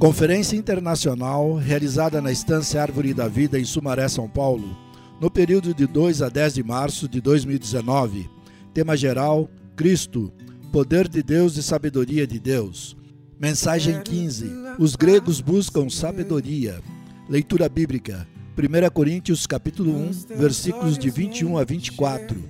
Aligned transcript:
Conferência 0.00 0.56
Internacional 0.56 1.56
realizada 1.56 2.22
na 2.22 2.32
Estância 2.32 2.80
Árvore 2.80 3.12
da 3.12 3.28
Vida 3.28 3.60
em 3.60 3.66
Sumaré, 3.66 4.08
São 4.08 4.26
Paulo, 4.30 4.74
no 5.20 5.30
período 5.30 5.74
de 5.74 5.86
2 5.86 6.22
a 6.22 6.30
10 6.30 6.54
de 6.54 6.62
março 6.62 7.06
de 7.06 7.20
2019. 7.20 8.26
Tema 8.72 8.96
geral: 8.96 9.46
Cristo, 9.76 10.32
poder 10.72 11.06
de 11.06 11.22
Deus 11.22 11.58
e 11.58 11.62
sabedoria 11.62 12.26
de 12.26 12.40
Deus. 12.40 12.96
Mensagem 13.38 14.00
15: 14.00 14.50
Os 14.78 14.96
gregos 14.96 15.42
buscam 15.42 15.90
sabedoria. 15.90 16.80
Leitura 17.28 17.68
bíblica: 17.68 18.26
1 18.56 18.90
Coríntios 18.94 19.46
capítulo 19.46 19.94
1, 19.94 20.10
versículos 20.34 20.96
de 20.96 21.10
21 21.10 21.58
a 21.58 21.64
24. 21.64 22.42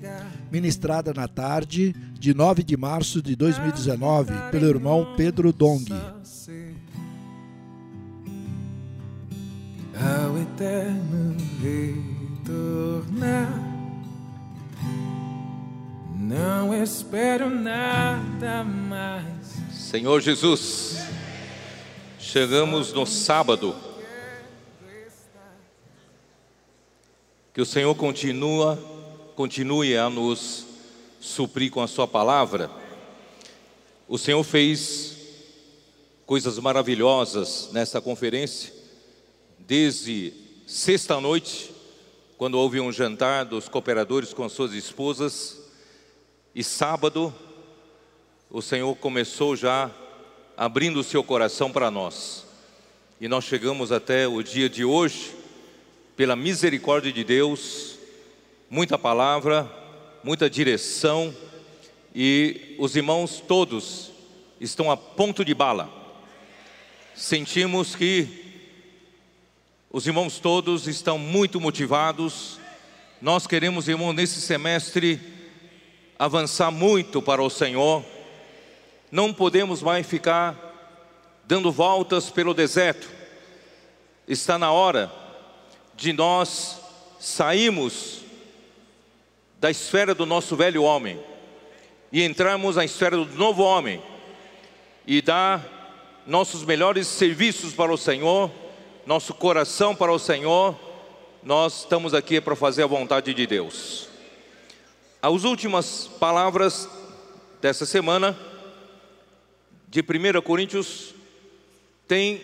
Ministrada 0.53 1.13
na 1.13 1.27
tarde 1.27 1.97
de 2.17 2.33
9 2.33 2.63
de 2.63 2.77
março 2.77 3.21
de 3.21 3.35
2019 3.35 4.33
pelo 4.53 4.69
irmão 4.69 5.15
Pedro 5.17 5.53
Dong. 5.53 5.85
Eterno 10.41 11.37
retornar, 12.43 13.53
não 16.17 16.75
espero 16.83 17.51
nada 17.51 18.65
mais. 18.65 19.55
Senhor 19.73 20.21
Jesus, 20.21 20.99
chegamos 22.19 22.93
no 22.93 23.05
sábado. 23.05 23.75
Que 27.53 27.61
o 27.61 27.67
Senhor 27.67 27.95
continua, 27.97 28.79
continue 29.35 29.97
a 29.97 30.09
nos 30.09 30.65
suprir 31.21 31.71
com 31.71 31.83
a 31.83 31.89
sua 31.89 32.07
palavra. 32.07 32.71
O 34.09 34.17
Senhor 34.17 34.43
fez 34.45 35.17
coisas 36.25 36.59
maravilhosas 36.59 37.71
nessa 37.73 38.01
conferência, 38.01 38.80
desde 39.71 40.33
sexta-noite, 40.67 41.71
quando 42.37 42.59
houve 42.59 42.81
um 42.81 42.91
jantar 42.91 43.45
dos 43.45 43.69
cooperadores 43.69 44.35
com 44.35 44.49
suas 44.49 44.73
esposas, 44.73 45.61
e 46.53 46.65
sábado, 46.65 47.33
o 48.51 48.61
Senhor 48.61 48.93
começou 48.97 49.55
já 49.55 49.89
abrindo 50.57 50.99
o 50.99 51.05
seu 51.05 51.23
coração 51.23 51.71
para 51.71 51.89
nós. 51.89 52.45
E 53.21 53.29
nós 53.29 53.45
chegamos 53.45 53.93
até 53.93 54.27
o 54.27 54.43
dia 54.43 54.69
de 54.69 54.85
hoje, 54.85 55.31
pela 56.17 56.35
misericórdia 56.35 57.13
de 57.13 57.23
Deus, 57.23 57.97
muita 58.69 58.99
palavra, 58.99 59.71
muita 60.25 60.51
direção, 60.51 61.33
e 62.13 62.75
os 62.77 62.97
irmãos 62.97 63.41
todos 63.47 64.11
estão 64.61 64.91
a 64.91 64.97
ponto 64.97 65.45
de 65.45 65.55
bala. 65.55 65.89
Sentimos 67.15 67.95
que 67.95 68.40
os 69.91 70.07
irmãos 70.07 70.39
todos 70.39 70.87
estão 70.87 71.19
muito 71.19 71.61
motivados. 71.61 72.59
Nós 73.21 73.47
queremos, 73.47 73.89
irmão, 73.89 74.13
nesse 74.13 74.41
semestre 74.41 75.21
avançar 76.19 76.71
muito 76.71 77.21
para 77.21 77.43
o 77.43 77.51
Senhor 77.51 78.05
não 79.11 79.33
podemos 79.33 79.83
mais 79.83 80.07
ficar 80.07 80.57
dando 81.45 81.73
voltas 81.73 82.31
pelo 82.31 82.55
deserto. 82.55 83.09
Está 84.29 84.57
na 84.57 84.71
hora 84.71 85.13
de 85.97 86.13
nós 86.13 86.81
sairmos 87.19 88.21
da 89.59 89.71
esfera 89.71 90.15
do 90.15 90.25
nosso 90.25 90.55
velho 90.55 90.85
homem 90.85 91.19
e 92.13 92.23
entrarmos 92.23 92.77
na 92.77 92.85
esfera 92.85 93.17
do 93.17 93.37
novo 93.37 93.63
homem 93.63 94.01
e 95.07 95.21
dar 95.21 96.23
nossos 96.27 96.65
melhores 96.65 97.09
serviços 97.09 97.75
para 97.75 97.93
o 97.93 97.99
Senhor, 97.99 98.51
nosso 99.07 99.35
coração 99.35 99.95
para 99.95 100.13
o 100.13 100.19
Senhor. 100.19 100.79
Nós 101.43 101.81
estamos 101.81 102.15
aqui 102.15 102.41
para 102.41 102.55
fazer 102.55 102.83
a 102.83 102.87
vontade 102.87 103.33
de 103.33 103.47
Deus. 103.47 104.09
As 105.23 105.45
últimas 105.45 106.07
palavras 106.19 106.89
dessa 107.61 107.87
semana 107.87 108.39
de 109.89 110.01
1 110.01 110.41
Coríntios 110.43 111.15
tem 112.07 112.41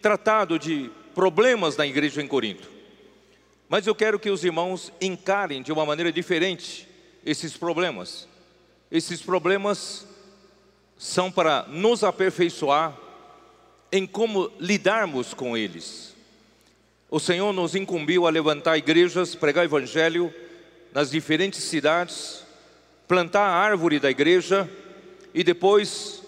tratado 0.00 0.58
de 0.58 0.90
problemas 1.14 1.76
na 1.76 1.86
igreja 1.86 2.22
em 2.22 2.28
Corinto. 2.28 2.70
Mas 3.68 3.86
eu 3.86 3.94
quero 3.94 4.18
que 4.18 4.30
os 4.30 4.44
irmãos 4.44 4.92
encarem 5.00 5.62
de 5.62 5.72
uma 5.72 5.84
maneira 5.84 6.12
diferente 6.12 6.88
esses 7.24 7.56
problemas. 7.56 8.28
Esses 8.90 9.20
problemas 9.20 10.06
são 10.96 11.30
para 11.30 11.64
nos 11.68 12.04
aperfeiçoar 12.04 12.96
em 13.96 14.06
como 14.06 14.52
lidarmos 14.60 15.34
com 15.34 15.56
eles. 15.56 16.14
O 17.10 17.18
Senhor 17.18 17.52
nos 17.52 17.74
incumbiu 17.74 18.26
a 18.26 18.30
levantar 18.30 18.76
igrejas, 18.76 19.34
pregar 19.34 19.64
evangelho 19.64 20.32
nas 20.92 21.10
diferentes 21.10 21.62
cidades, 21.64 22.44
plantar 23.08 23.42
a 23.42 23.54
árvore 23.54 23.98
da 23.98 24.10
igreja 24.10 24.68
e 25.32 25.42
depois 25.42 26.22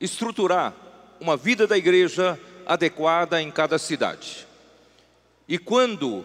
estruturar 0.00 0.74
uma 1.20 1.36
vida 1.36 1.66
da 1.66 1.76
igreja 1.76 2.38
adequada 2.64 3.40
em 3.40 3.50
cada 3.50 3.78
cidade. 3.78 4.46
E 5.48 5.58
quando 5.58 6.24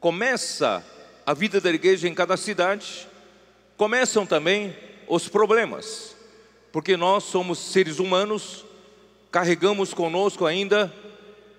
começa 0.00 0.84
a 1.24 1.34
vida 1.34 1.60
da 1.60 1.70
igreja 1.70 2.08
em 2.08 2.14
cada 2.14 2.36
cidade, 2.36 3.06
começam 3.76 4.26
também 4.26 4.76
os 5.06 5.28
problemas, 5.28 6.16
porque 6.72 6.96
nós 6.96 7.24
somos 7.24 7.58
seres 7.58 7.98
humanos, 7.98 8.64
carregamos 9.32 9.94
conosco 9.94 10.44
ainda 10.44 10.94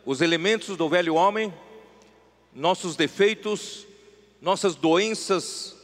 os 0.06 0.22
elementos 0.22 0.78
do 0.78 0.88
velho 0.88 1.16
homem, 1.16 1.51
nossos 2.53 2.95
defeitos, 2.95 3.88
nossas 4.39 4.75
doenças 4.75 5.75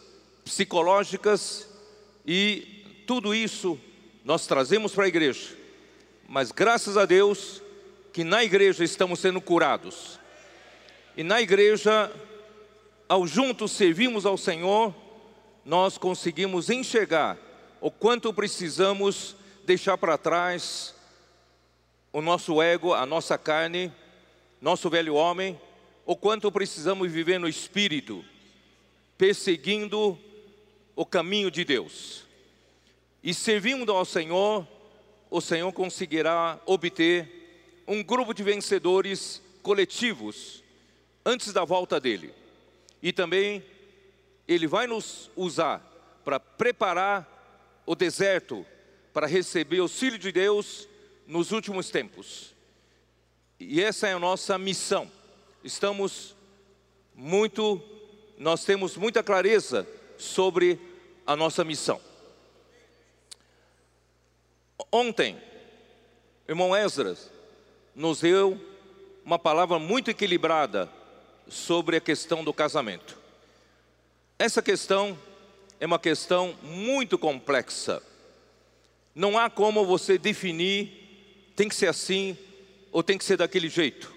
psicológicas 0.45 1.67
e 2.23 2.85
tudo 3.07 3.33
isso 3.33 3.75
nós 4.23 4.45
trazemos 4.45 4.93
para 4.93 5.05
a 5.05 5.07
igreja, 5.07 5.57
mas 6.27 6.51
graças 6.51 6.95
a 6.95 7.05
Deus 7.05 7.59
que 8.13 8.23
na 8.23 8.43
igreja 8.43 8.83
estamos 8.83 9.19
sendo 9.19 9.41
curados. 9.41 10.19
E 11.17 11.23
na 11.23 11.41
igreja, 11.41 12.11
ao 13.07 13.25
juntos 13.25 13.71
servimos 13.71 14.27
ao 14.27 14.37
Senhor, 14.37 14.93
nós 15.65 15.97
conseguimos 15.97 16.69
enxergar 16.69 17.35
o 17.81 17.89
quanto 17.89 18.31
precisamos 18.31 19.35
deixar 19.65 19.97
para 19.97 20.19
trás 20.19 20.93
o 22.11 22.21
nosso 22.21 22.61
ego, 22.61 22.93
a 22.93 23.05
nossa 23.05 23.37
carne, 23.37 23.91
nosso 24.61 24.89
velho 24.89 25.15
homem, 25.15 25.59
o 26.05 26.15
quanto 26.15 26.51
precisamos 26.51 27.11
viver 27.11 27.39
no 27.39 27.47
espírito, 27.47 28.25
perseguindo 29.17 30.17
o 30.95 31.05
caminho 31.05 31.51
de 31.51 31.63
Deus 31.63 32.25
e 33.23 33.33
servindo 33.33 33.91
ao 33.91 34.05
Senhor, 34.05 34.67
o 35.29 35.39
Senhor 35.39 35.71
conseguirá 35.71 36.59
obter 36.65 37.83
um 37.87 38.03
grupo 38.03 38.33
de 38.33 38.43
vencedores 38.43 39.41
coletivos 39.61 40.63
antes 41.25 41.53
da 41.53 41.63
volta 41.63 41.99
dele. 41.99 42.33
E 43.01 43.13
também 43.13 43.63
ele 44.47 44.65
vai 44.67 44.87
nos 44.87 45.29
usar 45.35 45.79
para 46.25 46.39
preparar 46.39 47.81
o 47.85 47.95
deserto 47.95 48.65
para 49.13 49.27
receber 49.27 49.81
o 49.81 49.87
Filho 49.87 50.17
de 50.17 50.31
Deus 50.31 50.88
nos 51.29 51.51
últimos 51.51 51.91
tempos. 51.91 52.55
E 53.59 53.83
essa 53.83 54.07
é 54.07 54.13
a 54.13 54.19
nossa 54.19 54.57
missão. 54.57 55.09
Estamos 55.63 56.35
muito, 57.13 57.79
nós 58.35 58.65
temos 58.65 58.97
muita 58.97 59.21
clareza 59.21 59.87
sobre 60.17 60.79
a 61.27 61.35
nossa 61.35 61.63
missão. 61.63 62.01
Ontem, 64.91 65.39
irmão 66.47 66.75
Esdras 66.75 67.29
nos 67.95 68.21
deu 68.21 68.59
uma 69.23 69.37
palavra 69.37 69.77
muito 69.77 70.09
equilibrada 70.09 70.89
sobre 71.47 71.97
a 71.97 72.01
questão 72.01 72.43
do 72.43 72.51
casamento. 72.51 73.15
Essa 74.39 74.63
questão 74.63 75.15
é 75.79 75.85
uma 75.85 75.99
questão 75.99 76.55
muito 76.63 77.19
complexa. 77.19 78.01
Não 79.13 79.37
há 79.37 79.47
como 79.47 79.85
você 79.85 80.17
definir 80.17 80.98
tem 81.59 81.67
que 81.67 81.75
ser 81.75 81.87
assim 81.87 82.37
ou 82.89 83.03
tem 83.03 83.17
que 83.17 83.25
ser 83.25 83.35
daquele 83.35 83.67
jeito. 83.67 84.15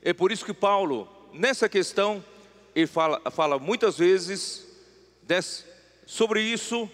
É 0.00 0.12
por 0.12 0.30
isso 0.30 0.44
que 0.44 0.54
Paulo, 0.54 1.08
nessa 1.32 1.68
questão, 1.68 2.24
ele 2.76 2.86
fala, 2.86 3.20
fala 3.32 3.58
muitas 3.58 3.98
vezes 3.98 4.64
desse, 5.20 5.64
sobre 6.06 6.40
isso. 6.40 6.88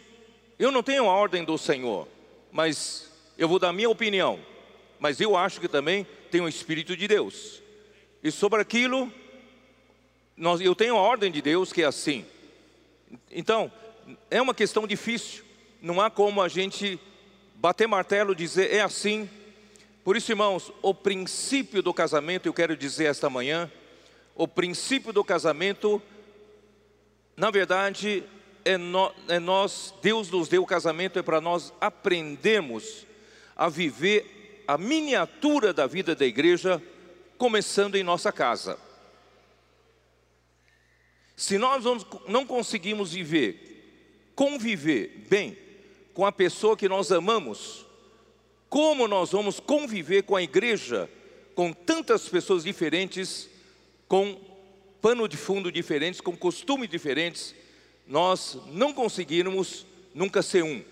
Eu 0.58 0.72
não 0.72 0.82
tenho 0.82 1.10
a 1.10 1.12
ordem 1.12 1.44
do 1.44 1.58
Senhor, 1.58 2.08
mas 2.50 3.12
eu 3.36 3.46
vou 3.46 3.58
dar 3.58 3.68
a 3.68 3.72
minha 3.74 3.90
opinião, 3.90 4.40
mas 4.98 5.20
eu 5.20 5.36
acho 5.36 5.60
que 5.60 5.68
também 5.68 6.06
tem 6.30 6.40
o 6.40 6.48
Espírito 6.48 6.96
de 6.96 7.06
Deus. 7.06 7.60
E 8.22 8.30
sobre 8.30 8.62
aquilo, 8.62 9.12
nós, 10.34 10.62
eu 10.62 10.74
tenho 10.74 10.96
a 10.96 11.02
ordem 11.02 11.30
de 11.30 11.42
Deus 11.42 11.70
que 11.70 11.82
é 11.82 11.86
assim. 11.86 12.24
Então, 13.30 13.70
é 14.30 14.40
uma 14.40 14.54
questão 14.54 14.86
difícil. 14.86 15.44
Não 15.82 16.00
há 16.00 16.10
como 16.10 16.40
a 16.40 16.48
gente 16.48 16.98
bater 17.56 17.86
martelo 17.86 18.34
dizer 18.34 18.72
é 18.72 18.80
assim. 18.80 19.28
Por 20.04 20.16
isso, 20.16 20.32
irmãos, 20.32 20.72
o 20.82 20.92
princípio 20.92 21.80
do 21.80 21.94
casamento, 21.94 22.46
eu 22.46 22.52
quero 22.52 22.76
dizer 22.76 23.04
esta 23.04 23.30
manhã, 23.30 23.70
o 24.34 24.48
princípio 24.48 25.12
do 25.12 25.22
casamento, 25.22 26.02
na 27.36 27.52
verdade, 27.52 28.24
é, 28.64 28.76
no, 28.76 29.12
é 29.28 29.38
nós, 29.38 29.94
Deus 30.02 30.28
nos 30.28 30.48
deu 30.48 30.62
o 30.62 30.66
casamento, 30.66 31.20
é 31.20 31.22
para 31.22 31.40
nós 31.40 31.72
aprendermos 31.80 33.06
a 33.54 33.68
viver 33.68 34.64
a 34.66 34.76
miniatura 34.76 35.72
da 35.72 35.86
vida 35.86 36.16
da 36.16 36.26
igreja, 36.26 36.82
começando 37.38 37.94
em 37.94 38.02
nossa 38.02 38.32
casa. 38.32 38.78
Se 41.36 41.58
nós 41.58 41.84
não 42.26 42.44
conseguimos 42.44 43.12
viver, 43.12 44.32
conviver 44.34 45.26
bem 45.28 45.56
com 46.12 46.26
a 46.26 46.32
pessoa 46.32 46.76
que 46.76 46.88
nós 46.88 47.12
amamos, 47.12 47.86
como 48.72 49.06
nós 49.06 49.32
vamos 49.32 49.60
conviver 49.60 50.22
com 50.22 50.34
a 50.34 50.42
igreja, 50.42 51.06
com 51.54 51.74
tantas 51.74 52.26
pessoas 52.26 52.64
diferentes, 52.64 53.46
com 54.08 54.34
pano 55.02 55.28
de 55.28 55.36
fundo 55.36 55.70
diferentes, 55.70 56.22
com 56.22 56.34
costumes 56.34 56.88
diferentes, 56.88 57.54
nós 58.08 58.56
não 58.68 58.94
conseguirmos 58.94 59.84
nunca 60.14 60.40
ser 60.40 60.64
um. 60.64 60.82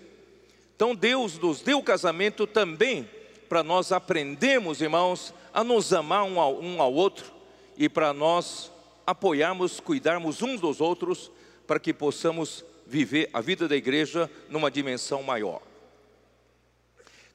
Então 0.75 0.93
Deus 0.93 1.39
nos 1.39 1.61
deu 1.61 1.79
o 1.79 1.83
casamento 1.83 2.45
também 2.45 3.09
para 3.49 3.63
nós 3.63 3.91
aprendermos, 3.91 4.79
irmãos, 4.79 5.33
a 5.51 5.63
nos 5.63 5.91
amar 5.91 6.23
um 6.25 6.39
ao, 6.39 6.61
um 6.61 6.79
ao 6.83 6.93
outro 6.93 7.33
e 7.75 7.89
para 7.89 8.13
nós 8.13 8.71
apoiarmos, 9.07 9.79
cuidarmos 9.79 10.43
uns 10.43 10.61
dos 10.61 10.81
outros, 10.81 11.31
para 11.65 11.79
que 11.79 11.91
possamos 11.91 12.63
viver 12.85 13.27
a 13.33 13.41
vida 13.41 13.67
da 13.67 13.75
igreja 13.75 14.29
numa 14.51 14.69
dimensão 14.69 15.23
maior. 15.23 15.70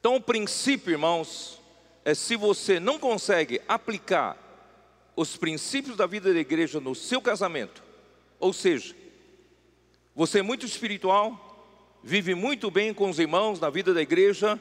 Então, 0.07 0.15
o 0.15 0.21
princípio, 0.21 0.93
irmãos, 0.93 1.61
é 2.05 2.15
se 2.15 2.37
você 2.37 2.79
não 2.79 2.97
consegue 2.97 3.61
aplicar 3.67 4.39
os 5.17 5.37
princípios 5.37 5.97
da 5.97 6.07
vida 6.07 6.33
da 6.33 6.39
igreja 6.39 6.79
no 6.79 6.95
seu 6.95 7.21
casamento, 7.21 7.83
ou 8.39 8.53
seja, 8.53 8.95
você 10.15 10.39
é 10.39 10.43
muito 10.43 10.65
espiritual, 10.65 12.01
vive 12.05 12.37
muito 12.37 12.71
bem 12.71 12.95
com 12.95 13.11
os 13.11 13.19
irmãos 13.19 13.59
na 13.59 13.69
vida 13.69 13.93
da 13.93 14.01
igreja, 14.01 14.61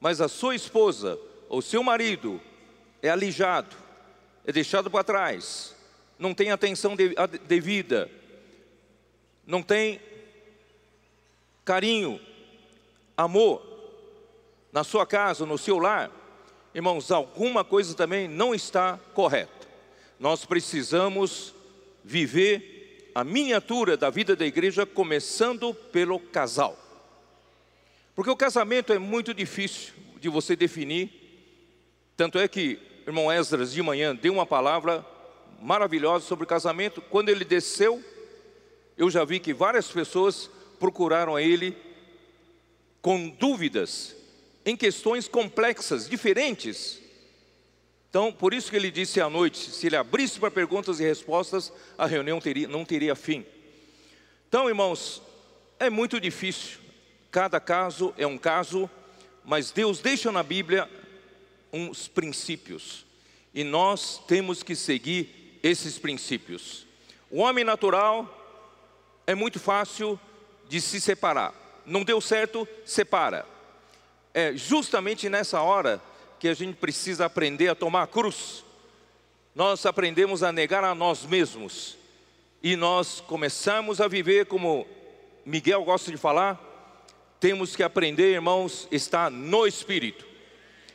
mas 0.00 0.20
a 0.20 0.26
sua 0.26 0.56
esposa 0.56 1.16
ou 1.48 1.62
seu 1.62 1.84
marido 1.84 2.40
é 3.00 3.10
alijado, 3.10 3.76
é 4.44 4.50
deixado 4.50 4.90
para 4.90 5.04
trás, 5.04 5.76
não 6.18 6.34
tem 6.34 6.50
atenção 6.50 6.96
devida, 7.46 8.10
não 9.46 9.62
tem 9.62 10.00
carinho, 11.64 12.20
amor 13.16 13.67
na 14.72 14.84
sua 14.84 15.06
casa, 15.06 15.46
no 15.46 15.58
seu 15.58 15.78
lar, 15.78 16.10
irmãos, 16.74 17.10
alguma 17.10 17.64
coisa 17.64 17.94
também 17.94 18.28
não 18.28 18.54
está 18.54 18.98
correta. 19.14 19.66
Nós 20.18 20.44
precisamos 20.44 21.54
viver 22.04 23.10
a 23.14 23.24
miniatura 23.24 23.96
da 23.96 24.10
vida 24.10 24.36
da 24.36 24.46
igreja, 24.46 24.86
começando 24.86 25.72
pelo 25.74 26.20
casal. 26.20 26.78
Porque 28.14 28.30
o 28.30 28.36
casamento 28.36 28.92
é 28.92 28.98
muito 28.98 29.32
difícil 29.32 29.94
de 30.20 30.28
você 30.28 30.54
definir. 30.54 31.10
Tanto 32.16 32.38
é 32.38 32.48
que 32.48 32.78
irmão 33.06 33.32
Esdras 33.32 33.72
de 33.72 33.82
manhã 33.82 34.14
deu 34.14 34.32
uma 34.32 34.44
palavra 34.44 35.04
maravilhosa 35.60 36.26
sobre 36.26 36.46
casamento. 36.46 37.00
Quando 37.00 37.28
ele 37.28 37.44
desceu, 37.44 38.02
eu 38.96 39.08
já 39.10 39.24
vi 39.24 39.40
que 39.40 39.54
várias 39.54 39.90
pessoas 39.90 40.50
procuraram 40.78 41.34
a 41.34 41.42
ele 41.42 41.76
com 43.00 43.28
dúvidas 43.28 44.14
em 44.64 44.76
questões 44.76 45.26
complexas, 45.28 46.08
diferentes. 46.08 47.00
Então, 48.10 48.32
por 48.32 48.54
isso 48.54 48.70
que 48.70 48.76
ele 48.76 48.90
disse 48.90 49.20
à 49.20 49.28
noite: 49.28 49.70
se 49.70 49.86
ele 49.86 49.96
abrisse 49.96 50.38
para 50.38 50.50
perguntas 50.50 51.00
e 51.00 51.04
respostas, 51.04 51.72
a 51.96 52.06
reunião 52.06 52.40
teria, 52.40 52.68
não 52.68 52.84
teria 52.84 53.14
fim. 53.14 53.44
Então, 54.48 54.68
irmãos, 54.68 55.22
é 55.78 55.90
muito 55.90 56.20
difícil, 56.20 56.78
cada 57.30 57.60
caso 57.60 58.14
é 58.16 58.26
um 58.26 58.38
caso, 58.38 58.90
mas 59.44 59.70
Deus 59.70 60.00
deixa 60.00 60.32
na 60.32 60.42
Bíblia 60.42 60.88
uns 61.72 62.08
princípios, 62.08 63.04
e 63.52 63.62
nós 63.62 64.22
temos 64.26 64.62
que 64.62 64.74
seguir 64.74 65.58
esses 65.62 65.98
princípios. 65.98 66.86
O 67.30 67.40
homem 67.40 67.62
natural 67.62 68.34
é 69.26 69.34
muito 69.34 69.60
fácil 69.60 70.18
de 70.66 70.80
se 70.80 70.98
separar, 70.98 71.54
não 71.84 72.04
deu 72.04 72.20
certo, 72.22 72.66
separa 72.86 73.57
é 74.34 74.56
justamente 74.56 75.28
nessa 75.28 75.60
hora 75.60 76.02
que 76.38 76.48
a 76.48 76.54
gente 76.54 76.76
precisa 76.76 77.26
aprender 77.26 77.68
a 77.68 77.74
tomar 77.74 78.04
a 78.04 78.06
cruz. 78.06 78.64
Nós 79.54 79.84
aprendemos 79.84 80.42
a 80.42 80.52
negar 80.52 80.84
a 80.84 80.94
nós 80.94 81.24
mesmos 81.24 81.96
e 82.62 82.76
nós 82.76 83.20
começamos 83.20 84.00
a 84.00 84.08
viver 84.08 84.46
como 84.46 84.86
Miguel 85.44 85.84
gosta 85.84 86.10
de 86.10 86.16
falar. 86.16 86.64
Temos 87.40 87.74
que 87.74 87.82
aprender, 87.82 88.34
irmãos, 88.34 88.88
estar 88.90 89.30
no 89.30 89.66
Espírito, 89.66 90.26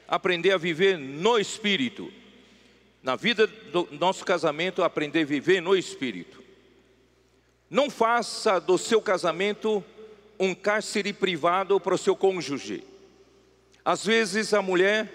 aprender 0.08 0.52
a 0.52 0.58
viver 0.58 0.98
no 0.98 1.38
Espírito. 1.38 2.12
Na 3.02 3.18
vida 3.18 3.48
do 3.48 3.88
nosso 3.92 4.24
casamento, 4.24 4.82
aprender 4.82 5.24
a 5.24 5.26
viver 5.26 5.62
no 5.62 5.76
Espírito. 5.76 6.42
Não 7.70 7.90
faça 7.90 8.60
do 8.60 8.78
seu 8.78 9.02
casamento 9.02 9.84
um 10.40 10.54
cárcere 10.56 11.12
privado 11.12 11.80
para 11.80 11.96
o 11.96 11.98
seu 11.98 12.16
cônjuge. 12.16 12.84
Às 13.86 14.06
vezes 14.06 14.54
a 14.54 14.62
mulher 14.62 15.12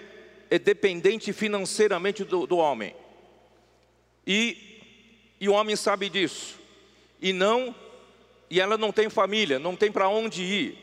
é 0.49 0.59
dependente 0.59 1.33
financeiramente 1.33 2.23
do, 2.23 2.45
do 2.45 2.57
homem. 2.57 2.95
E, 4.25 4.57
e 5.39 5.49
o 5.49 5.53
homem 5.53 5.75
sabe 5.75 6.09
disso. 6.09 6.59
E 7.21 7.33
não, 7.33 7.75
e 8.49 8.59
ela 8.59 8.77
não 8.77 8.91
tem 8.91 9.09
família, 9.09 9.59
não 9.59 9.75
tem 9.75 9.91
para 9.91 10.07
onde 10.07 10.43
ir. 10.43 10.77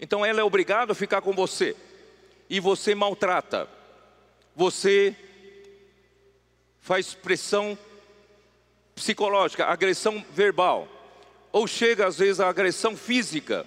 Então 0.00 0.24
ela 0.24 0.40
é 0.40 0.44
obrigada 0.44 0.92
a 0.92 0.94
ficar 0.94 1.22
com 1.22 1.32
você. 1.32 1.74
E 2.48 2.60
você 2.60 2.94
maltrata. 2.94 3.68
Você 4.54 5.16
faz 6.80 7.14
pressão 7.14 7.78
psicológica, 8.94 9.64
agressão 9.64 10.24
verbal. 10.32 10.86
Ou 11.50 11.66
chega 11.66 12.06
às 12.06 12.18
vezes 12.18 12.40
a 12.40 12.48
agressão 12.48 12.96
física 12.96 13.66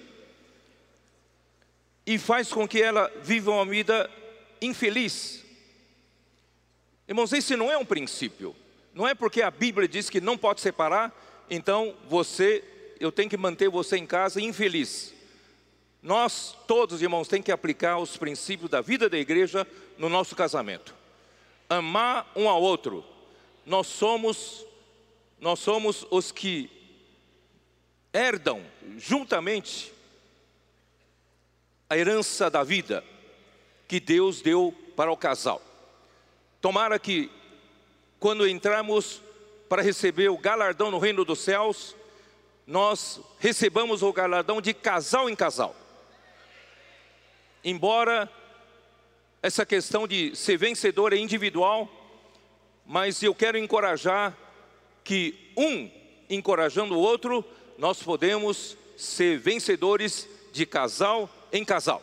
e 2.07 2.17
faz 2.17 2.53
com 2.53 2.65
que 2.65 2.81
ela 2.81 3.11
viva 3.21 3.51
uma 3.51 3.65
vida 3.65 4.09
infeliz. 4.61 5.43
Irmãos, 7.05 7.33
esse 7.33 7.53
não 7.57 7.69
é 7.69 7.77
um 7.77 7.83
princípio. 7.83 8.55
Não 8.93 9.05
é 9.05 9.13
porque 9.13 9.41
a 9.41 9.51
Bíblia 9.51 9.89
diz 9.89 10.09
que 10.09 10.21
não 10.21 10.37
pode 10.37 10.61
separar, 10.61 11.13
então 11.49 11.93
você, 12.07 12.63
eu 12.97 13.11
tenho 13.11 13.29
que 13.29 13.35
manter 13.35 13.67
você 13.67 13.97
em 13.97 14.05
casa 14.05 14.39
infeliz. 14.39 15.13
Nós 16.01 16.55
todos, 16.65 17.01
irmãos, 17.01 17.27
tem 17.27 17.41
que 17.41 17.51
aplicar 17.51 17.97
os 17.97 18.15
princípios 18.15 18.69
da 18.69 18.79
vida 18.79 19.09
da 19.09 19.17
igreja 19.17 19.67
no 19.97 20.07
nosso 20.07 20.33
casamento. 20.33 20.95
Amar 21.69 22.31
um 22.37 22.47
ao 22.47 22.61
outro. 22.61 23.03
Nós 23.65 23.85
somos 23.85 24.65
nós 25.39 25.59
somos 25.59 26.07
os 26.09 26.31
que 26.31 26.71
herdam 28.11 28.63
juntamente 28.97 29.93
a 31.89 31.97
herança 31.97 32.49
da 32.49 32.63
vida 32.63 33.03
que 33.87 33.99
Deus 33.99 34.41
deu 34.41 34.73
para 34.95 35.11
o 35.11 35.17
casal. 35.17 35.61
Tomara 36.59 36.99
que, 36.99 37.31
quando 38.19 38.47
entramos 38.47 39.21
para 39.69 39.81
receber 39.81 40.29
o 40.29 40.37
galardão 40.37 40.91
no 40.91 40.99
reino 40.99 41.23
dos 41.23 41.39
céus, 41.39 41.95
nós 42.65 43.21
recebamos 43.39 44.03
o 44.03 44.11
galardão 44.11 44.59
de 44.59 44.73
casal 44.73 45.29
em 45.29 45.35
casal. 45.35 45.75
Embora 47.63 48.29
essa 49.41 49.65
questão 49.65 50.07
de 50.07 50.35
ser 50.35 50.57
vencedor 50.57 51.13
é 51.13 51.17
individual, 51.17 51.89
mas 52.85 53.21
eu 53.23 53.33
quero 53.33 53.57
encorajar 53.57 54.35
que 55.03 55.53
um 55.55 55.89
encorajando 56.29 56.95
o 56.95 56.99
outro, 56.99 57.45
nós 57.77 58.03
podemos 58.03 58.77
ser 58.97 59.37
vencedores 59.37 60.27
de 60.51 60.65
casal 60.65 61.29
em 61.51 61.63
casal. 61.63 62.01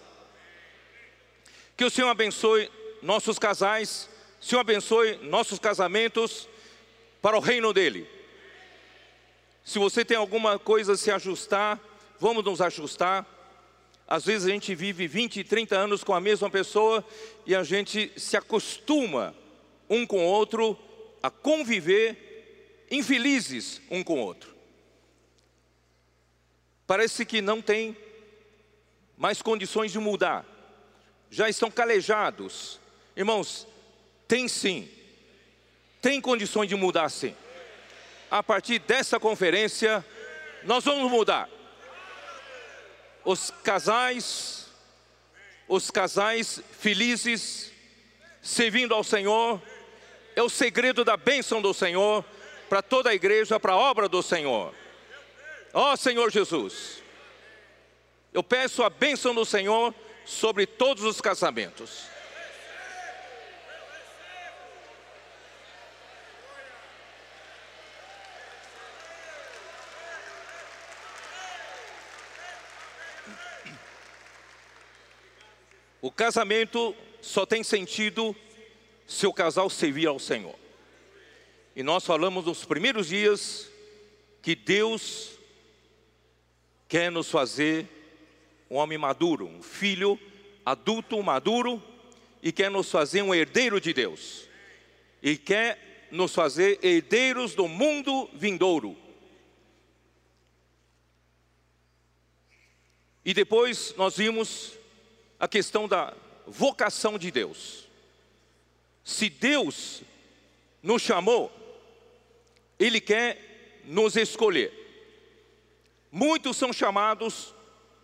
Que 1.77 1.85
o 1.85 1.91
Senhor 1.91 2.09
abençoe 2.09 2.71
nossos 3.03 3.39
casais, 3.39 4.09
Senhor 4.41 4.61
abençoe 4.61 5.17
nossos 5.23 5.59
casamentos 5.59 6.49
para 7.23 7.37
o 7.37 7.41
reino 7.41 7.73
dele. 7.73 8.07
Se 9.65 9.79
você 9.79 10.05
tem 10.05 10.17
alguma 10.17 10.59
coisa 10.59 10.93
a 10.93 10.97
se 10.97 11.11
ajustar, 11.11 11.81
vamos 12.21 12.45
nos 12.45 12.61
ajustar. 12.61 13.27
Às 14.07 14.27
vezes 14.27 14.47
a 14.47 14.51
gente 14.51 14.75
vive 14.75 15.09
20, 15.09 15.43
30 15.43 15.77
anos 15.77 16.05
com 16.05 16.13
a 16.13 16.21
mesma 16.21 16.51
pessoa 16.51 17.03
e 17.47 17.55
a 17.55 17.63
gente 17.63 18.13
se 18.17 18.37
acostuma 18.37 19.35
um 19.89 20.07
com 20.07 20.19
o 20.19 20.29
outro 20.29 20.79
a 21.23 21.31
conviver 21.31 22.87
infelizes 22.91 23.81
um 23.91 24.05
com 24.05 24.21
o 24.21 24.23
outro. 24.23 24.55
Parece 26.87 27.25
que 27.25 27.41
não 27.41 27.63
tem 27.63 27.97
mais 29.16 29.40
condições 29.42 29.92
de 29.92 29.99
mudar. 29.99 30.44
já 31.30 31.49
estão 31.49 31.71
calejados. 31.71 32.78
Irmãos, 33.16 33.66
tem 34.28 34.47
sim, 34.47 34.88
tem 36.00 36.21
condições 36.21 36.68
de 36.68 36.76
mudar 36.76 37.09
sim. 37.09 37.35
A 38.30 38.42
partir 38.42 38.78
dessa 38.80 39.18
conferência, 39.18 40.04
nós 40.62 40.85
vamos 40.85 41.11
mudar. 41.11 41.49
Os 43.25 43.50
casais, 43.62 44.66
os 45.66 45.90
casais 45.90 46.61
felizes, 46.78 47.73
servindo 48.42 48.94
ao 48.94 49.02
Senhor, 49.02 49.61
é 50.37 50.42
o 50.42 50.49
segredo 50.49 51.04
da 51.04 51.16
bênção 51.16 51.62
do 51.62 51.73
Senhor 51.73 52.25
para 52.68 52.83
toda 52.83 53.11
a 53.11 53.14
igreja, 53.14 53.59
para 53.61 53.73
a 53.73 53.76
obra 53.76 54.09
do 54.09 54.23
Senhor. 54.23 54.75
Ó 55.73 55.92
oh, 55.92 55.97
Senhor 55.97 56.30
Jesus, 56.30 57.02
eu 58.35 58.43
peço 58.43 58.83
a 58.83 58.91
bênção 58.91 59.33
do 59.33 59.45
Senhor 59.45 59.95
sobre 60.25 60.67
todos 60.67 61.05
os 61.05 61.21
casamentos. 61.21 62.07
O 76.03 76.11
casamento 76.11 76.95
só 77.23 77.47
tem 77.47 77.62
sentido 77.62 78.35
se 79.07 79.29
o 79.29 79.33
casal 79.33 79.71
servir 79.71 80.09
ao 80.09 80.19
Senhor. 80.19 80.59
E 81.76 81.85
nós 81.85 82.05
falamos 82.05 82.45
nos 82.47 82.64
primeiros 82.64 83.07
dias 83.07 83.71
que 84.43 84.57
Deus 84.57 85.38
quer 86.88 87.12
nos 87.12 87.31
fazer 87.31 88.03
um 88.75 88.76
homem 88.76 88.99
maduro, 88.99 89.47
um 89.47 89.62
filho 89.62 90.19
adulto 90.66 91.23
maduro 91.23 91.81
e 92.43 92.50
quer 92.50 92.69
nos 92.69 92.90
fazer 92.90 93.23
um 93.23 93.33
herdeiro 93.33 93.81
de 93.81 93.93
Deus. 93.93 94.49
E 95.23 95.37
quer 95.37 96.09
nos 96.11 96.35
fazer 96.35 96.81
herdeiros 96.83 97.54
do 97.54 97.69
mundo 97.69 98.28
vindouro. 98.35 98.97
E 103.25 103.33
depois 103.33 103.95
nós 103.97 104.16
vimos 104.16 104.73
a 105.38 105.47
questão 105.47 105.87
da 105.87 106.12
vocação 106.45 107.16
de 107.16 107.31
Deus. 107.31 107.88
Se 109.04 109.31
Deus 109.31 110.02
nos 110.83 111.00
chamou, 111.00 111.49
Ele 112.76 113.00
quer 113.00 113.83
nos 113.85 114.16
escolher. 114.16 114.73
Muitos 116.11 116.57
são 116.57 116.73
chamados, 116.73 117.54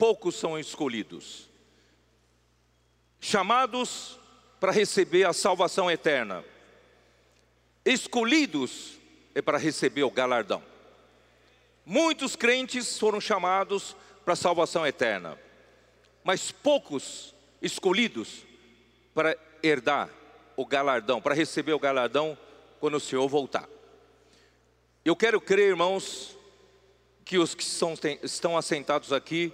poucos 0.01 0.35
são 0.35 0.59
escolhidos. 0.59 1.49
Chamados 3.21 4.19
para 4.59 4.73
receber 4.73 5.25
a 5.25 5.33
salvação 5.33 5.89
eterna, 5.89 6.45
escolhidos 7.85 8.99
é 9.33 9.41
para 9.41 9.59
receber 9.59 10.03
o 10.03 10.11
galardão. 10.11 10.61
Muitos 11.87 12.35
crentes 12.35 12.99
foram 12.99 13.21
chamados 13.21 13.95
para 14.25 14.33
a 14.33 14.37
salvação 14.37 14.85
eterna 14.85 15.39
mas 16.23 16.53
poucos 16.53 17.35
escolhidos 17.61 18.45
para 19.15 19.37
herdar 19.63 20.11
o 20.57 20.65
galardão, 20.65 21.21
para 21.21 21.35
receber 21.35 21.73
o 21.73 21.79
galardão 21.79 22.37
quando 22.79 22.97
o 22.97 23.01
Senhor 23.01 23.27
voltar. 23.29 23.69
Eu 25.05 25.17
quero 25.17 25.41
crer, 25.41 25.71
irmãos, 25.71 26.37
que 27.25 27.39
os 27.39 27.55
que 27.55 27.65
são, 27.65 27.95
estão 28.23 28.57
assentados 28.57 29.13
aqui, 29.13 29.53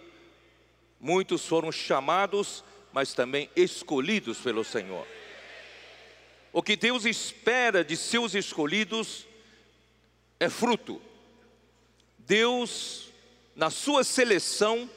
muitos 1.00 1.46
foram 1.46 1.70
chamados, 1.70 2.64
mas 2.92 3.12
também 3.12 3.50
escolhidos 3.54 4.38
pelo 4.38 4.64
Senhor. 4.64 5.06
O 6.52 6.62
que 6.62 6.76
Deus 6.76 7.04
espera 7.04 7.84
de 7.84 7.96
seus 7.96 8.34
escolhidos 8.34 9.26
é 10.40 10.48
fruto. 10.48 11.00
Deus, 12.18 13.12
na 13.54 13.70
sua 13.70 14.02
seleção, 14.02 14.88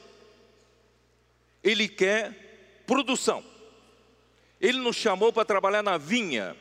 ele 1.63 1.87
quer 1.87 2.83
produção. 2.87 3.43
Ele 4.59 4.77
nos 4.79 4.95
chamou 4.95 5.31
para 5.31 5.45
trabalhar 5.45 5.83
na 5.83 5.97
vinha. 5.97 6.55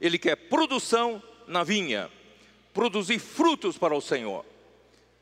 Ele 0.00 0.18
quer 0.18 0.36
produção 0.36 1.22
na 1.46 1.64
vinha, 1.64 2.10
produzir 2.72 3.18
frutos 3.18 3.76
para 3.76 3.94
o 3.94 4.00
Senhor. 4.00 4.44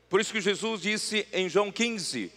Por 0.09 0.21
isso 0.21 0.31
que 0.31 0.41
Jesus 0.41 0.81
disse 0.81 1.27
em 1.33 1.49
João 1.49 1.71
15: 1.71 2.31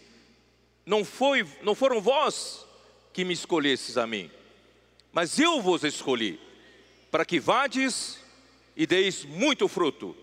Não 0.85 1.05
foi, 1.05 1.47
não 1.61 1.75
foram 1.75 2.01
vós 2.01 2.65
que 3.13 3.23
me 3.23 3.33
escolhestes 3.33 3.97
a 3.97 4.07
mim, 4.07 4.31
mas 5.11 5.37
eu 5.37 5.61
vos 5.61 5.83
escolhi 5.83 6.39
para 7.11 7.25
que 7.25 7.39
vades 7.39 8.19
e 8.75 8.85
deis 8.87 9.25
muito 9.25 9.67
fruto, 9.67 10.15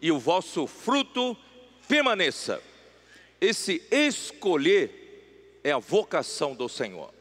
e 0.00 0.12
o 0.12 0.18
vosso 0.18 0.66
fruto 0.66 1.36
permaneça. 1.88 2.62
Esse 3.40 3.82
escolher 3.90 5.60
é 5.64 5.72
a 5.72 5.78
vocação 5.78 6.54
do 6.54 6.68
Senhor. 6.68 7.12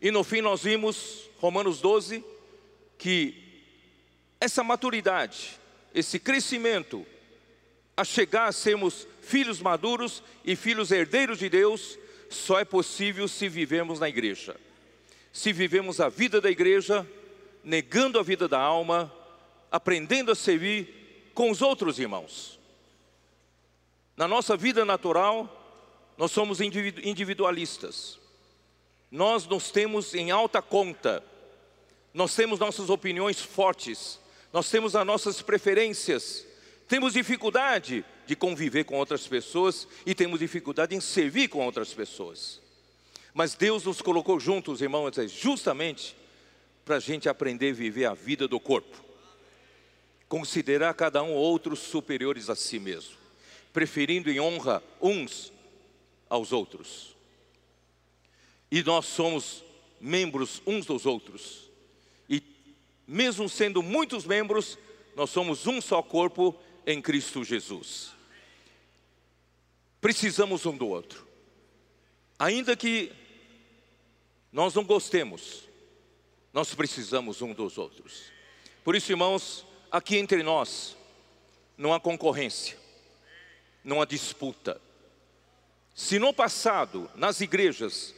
E 0.00 0.10
no 0.10 0.22
fim 0.22 0.40
nós 0.40 0.62
vimos, 0.62 1.28
Romanos 1.38 1.80
12, 1.80 2.24
que 2.96 3.34
essa 4.40 4.62
maturidade, 4.62 5.58
esse 5.94 6.18
crescimento, 6.18 7.06
a 7.96 8.04
chegar 8.04 8.46
a 8.46 8.52
sermos 8.52 9.06
filhos 9.30 9.60
maduros 9.60 10.22
e 10.44 10.56
filhos 10.56 10.90
herdeiros 10.90 11.38
de 11.38 11.48
Deus, 11.48 11.96
só 12.28 12.58
é 12.58 12.64
possível 12.64 13.28
se 13.28 13.48
vivemos 13.48 14.00
na 14.00 14.08
igreja. 14.08 14.56
Se 15.32 15.52
vivemos 15.52 16.00
a 16.00 16.08
vida 16.08 16.40
da 16.40 16.50
igreja, 16.50 17.06
negando 17.62 18.18
a 18.18 18.22
vida 18.24 18.48
da 18.48 18.58
alma, 18.58 19.12
aprendendo 19.70 20.32
a 20.32 20.34
servir 20.34 21.30
com 21.32 21.48
os 21.48 21.62
outros 21.62 22.00
irmãos. 22.00 22.58
Na 24.16 24.26
nossa 24.26 24.56
vida 24.56 24.84
natural, 24.84 25.56
nós 26.18 26.32
somos 26.32 26.60
individualistas. 26.60 28.18
Nós 29.10 29.46
nos 29.46 29.70
temos 29.70 30.12
em 30.12 30.32
alta 30.32 30.60
conta. 30.60 31.22
Nós 32.12 32.34
temos 32.34 32.58
nossas 32.58 32.90
opiniões 32.90 33.40
fortes. 33.40 34.18
Nós 34.52 34.68
temos 34.68 34.96
as 34.96 35.06
nossas 35.06 35.40
preferências. 35.40 36.44
Temos 36.88 37.12
dificuldade 37.12 38.04
de 38.30 38.36
conviver 38.36 38.84
com 38.84 38.96
outras 38.96 39.26
pessoas 39.26 39.88
e 40.06 40.14
temos 40.14 40.38
dificuldade 40.38 40.94
em 40.94 41.00
servir 41.00 41.48
com 41.48 41.64
outras 41.64 41.92
pessoas. 41.92 42.60
Mas 43.34 43.56
Deus 43.56 43.82
nos 43.82 44.00
colocou 44.00 44.38
juntos, 44.38 44.80
irmãos, 44.80 45.16
justamente 45.26 46.14
para 46.84 46.94
a 46.94 47.00
gente 47.00 47.28
aprender 47.28 47.70
a 47.70 47.74
viver 47.74 48.04
a 48.04 48.14
vida 48.14 48.46
do 48.46 48.60
corpo. 48.60 48.96
Considerar 50.28 50.94
cada 50.94 51.20
um 51.24 51.32
outros 51.32 51.80
superiores 51.80 52.48
a 52.48 52.54
si 52.54 52.78
mesmo, 52.78 53.16
preferindo 53.72 54.30
em 54.30 54.38
honra 54.38 54.80
uns 55.02 55.52
aos 56.28 56.52
outros. 56.52 57.16
E 58.70 58.80
nós 58.84 59.06
somos 59.06 59.64
membros 60.00 60.62
uns 60.64 60.86
dos 60.86 61.04
outros. 61.04 61.68
E 62.28 62.40
mesmo 63.08 63.48
sendo 63.48 63.82
muitos 63.82 64.24
membros, 64.24 64.78
nós 65.16 65.30
somos 65.30 65.66
um 65.66 65.80
só 65.80 66.00
corpo 66.00 66.56
em 66.86 67.02
Cristo 67.02 67.42
Jesus. 67.42 68.19
Precisamos 70.00 70.64
um 70.66 70.76
do 70.76 70.88
outro. 70.88 71.26
Ainda 72.38 72.74
que 72.76 73.12
nós 74.52 74.74
não 74.74 74.84
gostemos, 74.84 75.68
nós 76.52 76.74
precisamos 76.74 77.42
um 77.42 77.52
dos 77.52 77.78
outros. 77.78 78.24
Por 78.82 78.96
isso, 78.96 79.12
irmãos, 79.12 79.66
aqui 79.90 80.16
entre 80.16 80.42
nós 80.42 80.96
não 81.76 81.92
há 81.92 82.00
concorrência, 82.00 82.78
não 83.84 84.00
há 84.00 84.04
disputa, 84.04 84.80
se 85.94 86.18
no 86.18 86.32
passado, 86.32 87.10
nas 87.14 87.42
igrejas, 87.42 88.14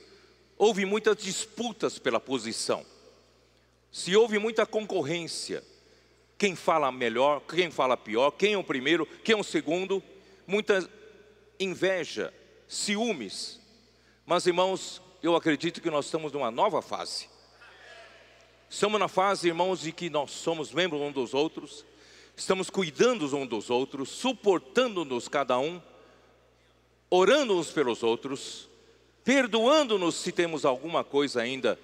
houve 0.56 0.84
muitas 0.84 1.16
disputas 1.16 1.98
pela 1.98 2.20
posição, 2.20 2.86
se 3.90 4.16
houve 4.16 4.38
muita 4.38 4.64
concorrência, 4.64 5.64
quem 6.38 6.54
fala 6.54 6.92
melhor, 6.92 7.40
quem 7.40 7.70
fala 7.70 7.96
pior, 7.96 8.30
quem 8.30 8.54
é 8.54 8.56
o 8.58 8.64
primeiro, 8.64 9.04
quem 9.24 9.34
é 9.34 9.38
o 9.38 9.44
segundo, 9.44 10.02
muita 10.46 10.88
inveja, 11.62 12.32
ciúmes. 12.68 13.60
Mas 14.26 14.46
irmãos, 14.46 15.00
eu 15.22 15.36
acredito 15.36 15.80
que 15.80 15.90
nós 15.90 16.06
estamos 16.06 16.32
numa 16.32 16.50
nova 16.50 16.82
fase. 16.82 17.28
Estamos 18.68 18.98
na 18.98 19.08
fase, 19.08 19.48
irmãos, 19.48 19.80
de 19.80 19.92
que 19.92 20.08
nós 20.08 20.30
somos 20.30 20.72
membros 20.72 21.00
uns 21.00 21.12
dos 21.12 21.34
outros, 21.34 21.84
estamos 22.36 22.70
cuidando 22.70 23.24
uns 23.36 23.48
dos 23.48 23.68
outros, 23.68 24.08
suportando-nos 24.08 25.28
cada 25.28 25.58
um 25.58 25.80
orando 27.10 27.58
uns 27.58 27.70
pelos 27.70 28.02
outros, 28.02 28.66
perdoando-nos 29.22 30.14
se 30.14 30.32
temos 30.32 30.64
alguma 30.64 31.04
coisa 31.04 31.42
ainda 31.42 31.78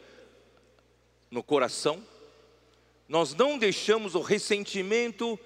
no 1.31 1.43
coração. 1.43 2.03
Nós 3.07 3.35
não 3.35 3.59
deixamos 3.59 4.15
o 4.15 4.23
ressentimento 4.23 5.39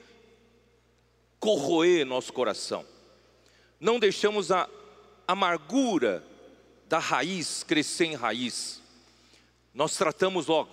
corroer 1.41 2.07
nosso 2.07 2.33
coração. 2.33 2.87
Não 3.83 3.99
deixamos 3.99 4.53
a 4.53 4.71
amargura 5.27 6.25
da 6.89 7.01
raiz 7.01 7.65
crescer 7.65 8.05
em 8.05 8.15
raiz. 8.15 8.81
Nós 9.75 9.97
tratamos 9.97 10.47
logo. 10.47 10.71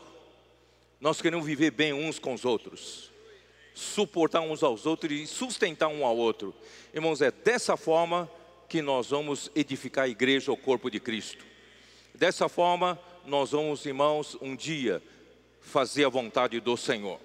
Nós 1.02 1.20
queremos 1.20 1.44
viver 1.44 1.72
bem 1.72 1.92
uns 1.92 2.20
com 2.20 2.36
os 2.36 2.46
outros, 2.46 3.12
suportar 3.74 4.42
uns 4.42 4.62
aos 4.62 4.86
outros 4.86 5.12
e 5.12 5.26
sustentar 5.26 5.88
um 5.88 6.06
ao 6.06 6.16
outro. 6.16 6.54
Irmãos, 6.94 7.20
é 7.20 7.32
dessa 7.32 7.76
forma 7.76 8.30
que 8.68 8.80
nós 8.80 9.10
vamos 9.10 9.50
edificar 9.56 10.06
a 10.06 10.10
igreja, 10.10 10.52
o 10.52 10.58
corpo 10.58 10.92
de 10.92 11.00
Cristo. 11.00 11.44
Dessa 12.14 12.48
forma, 12.48 13.00
nós 13.26 13.54
vamos, 13.54 13.88
irmãos, 13.88 14.38
um 14.40 14.56
dia 14.56 15.02
fazer 15.62 16.06
a 16.06 16.10
vontade 16.10 16.60
do 16.60 16.78
Senhor. 16.78 17.20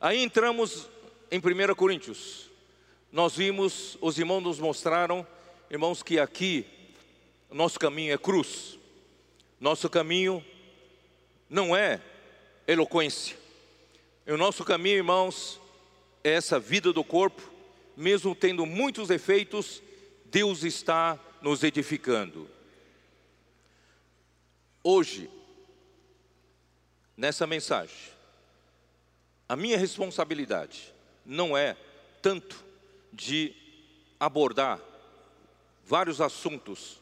Aí 0.00 0.20
entramos 0.20 0.88
em 1.30 1.38
1 1.38 1.76
Coríntios. 1.76 2.49
Nós 3.12 3.34
vimos, 3.34 3.98
os 4.00 4.18
irmãos 4.18 4.40
nos 4.40 4.58
mostraram, 4.60 5.26
irmãos, 5.68 6.02
que 6.02 6.18
aqui 6.18 6.64
nosso 7.50 7.78
caminho 7.78 8.14
é 8.14 8.18
cruz. 8.18 8.78
Nosso 9.58 9.90
caminho 9.90 10.44
não 11.48 11.76
é 11.76 12.00
eloquência. 12.66 13.36
O 14.26 14.36
nosso 14.36 14.64
caminho, 14.64 14.98
irmãos, 14.98 15.60
é 16.22 16.30
essa 16.30 16.60
vida 16.60 16.92
do 16.92 17.02
corpo, 17.02 17.42
mesmo 17.96 18.34
tendo 18.34 18.64
muitos 18.64 19.10
efeitos, 19.10 19.82
Deus 20.26 20.62
está 20.62 21.18
nos 21.42 21.64
edificando. 21.64 22.48
Hoje, 24.84 25.28
nessa 27.16 27.46
mensagem, 27.46 27.96
a 29.48 29.56
minha 29.56 29.76
responsabilidade 29.76 30.94
não 31.26 31.56
é 31.56 31.76
tanto 32.22 32.69
de 33.12 33.54
abordar 34.18 34.80
vários 35.84 36.20
assuntos 36.20 37.00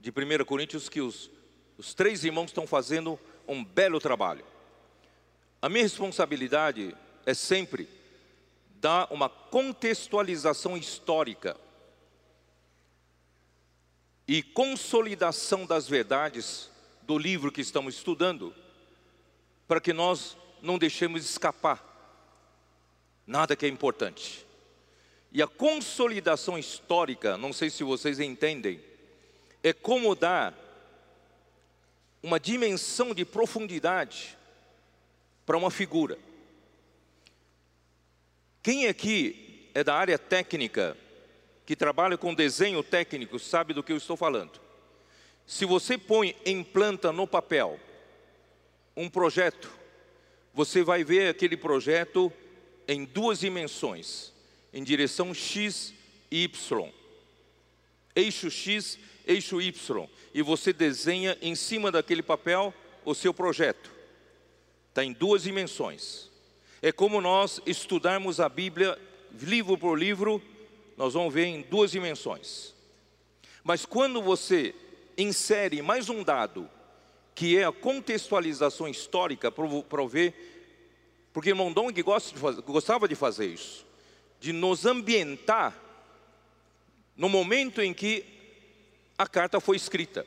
de 0.00 0.10
1 0.10 0.44
Coríntios 0.44 0.88
que 0.88 1.00
os, 1.00 1.30
os 1.76 1.94
três 1.94 2.24
irmãos 2.24 2.46
estão 2.46 2.66
fazendo 2.66 3.18
um 3.46 3.64
belo 3.64 4.00
trabalho. 4.00 4.44
A 5.60 5.68
minha 5.68 5.82
responsabilidade 5.82 6.96
é 7.24 7.34
sempre 7.34 7.88
dar 8.80 9.12
uma 9.12 9.28
contextualização 9.28 10.76
histórica 10.76 11.56
e 14.28 14.42
consolidação 14.42 15.66
das 15.66 15.88
verdades 15.88 16.70
do 17.02 17.18
livro 17.18 17.52
que 17.52 17.60
estamos 17.60 17.94
estudando, 17.94 18.54
para 19.68 19.80
que 19.80 19.92
nós 19.92 20.36
não 20.62 20.78
deixemos 20.78 21.24
escapar 21.24 21.84
nada 23.26 23.56
que 23.56 23.66
é 23.66 23.68
importante. 23.68 24.45
E 25.36 25.42
a 25.42 25.46
consolidação 25.46 26.58
histórica, 26.58 27.36
não 27.36 27.52
sei 27.52 27.68
se 27.68 27.84
vocês 27.84 28.18
entendem, 28.20 28.80
é 29.62 29.70
como 29.70 30.14
dar 30.14 30.54
uma 32.22 32.40
dimensão 32.40 33.12
de 33.12 33.22
profundidade 33.22 34.34
para 35.44 35.58
uma 35.58 35.70
figura. 35.70 36.18
Quem 38.62 38.86
aqui 38.86 39.70
é 39.74 39.84
da 39.84 39.94
área 39.94 40.18
técnica, 40.18 40.96
que 41.66 41.76
trabalha 41.76 42.16
com 42.16 42.34
desenho 42.34 42.82
técnico, 42.82 43.38
sabe 43.38 43.74
do 43.74 43.82
que 43.82 43.92
eu 43.92 43.98
estou 43.98 44.16
falando. 44.16 44.58
Se 45.46 45.66
você 45.66 45.98
põe 45.98 46.34
em 46.46 46.64
planta 46.64 47.12
no 47.12 47.26
papel 47.26 47.78
um 48.96 49.10
projeto, 49.10 49.70
você 50.54 50.82
vai 50.82 51.04
ver 51.04 51.28
aquele 51.28 51.58
projeto 51.58 52.32
em 52.88 53.04
duas 53.04 53.40
dimensões, 53.40 54.32
em 54.76 54.84
direção 54.84 55.32
X 55.32 55.94
e 56.30 56.44
Y. 56.44 56.92
Eixo 58.14 58.50
X, 58.50 58.98
eixo 59.26 59.58
Y. 59.58 60.06
E 60.34 60.42
você 60.42 60.70
desenha 60.70 61.34
em 61.40 61.54
cima 61.54 61.90
daquele 61.90 62.22
papel 62.22 62.74
o 63.02 63.14
seu 63.14 63.32
projeto. 63.32 63.90
Está 64.90 65.02
em 65.02 65.14
duas 65.14 65.44
dimensões. 65.44 66.28
É 66.82 66.92
como 66.92 67.22
nós 67.22 67.58
estudarmos 67.64 68.38
a 68.38 68.50
Bíblia 68.50 68.98
livro 69.40 69.78
por 69.78 69.98
livro, 69.98 70.42
nós 70.94 71.14
vamos 71.14 71.32
ver 71.32 71.46
em 71.46 71.62
duas 71.62 71.90
dimensões. 71.90 72.74
Mas 73.64 73.86
quando 73.86 74.20
você 74.20 74.74
insere 75.16 75.80
mais 75.80 76.10
um 76.10 76.22
dado, 76.22 76.68
que 77.34 77.56
é 77.56 77.64
a 77.64 77.72
contextualização 77.72 78.86
histórica, 78.86 79.50
para 79.50 80.06
ver, 80.06 81.30
porque 81.32 81.54
Mondong 81.54 81.94
gostava 82.66 83.08
de 83.08 83.14
fazer 83.14 83.46
isso, 83.46 83.85
de 84.46 84.52
nos 84.52 84.86
ambientar 84.86 85.76
no 87.16 87.28
momento 87.28 87.82
em 87.82 87.92
que 87.92 88.24
a 89.18 89.26
carta 89.26 89.58
foi 89.58 89.74
escrita, 89.74 90.24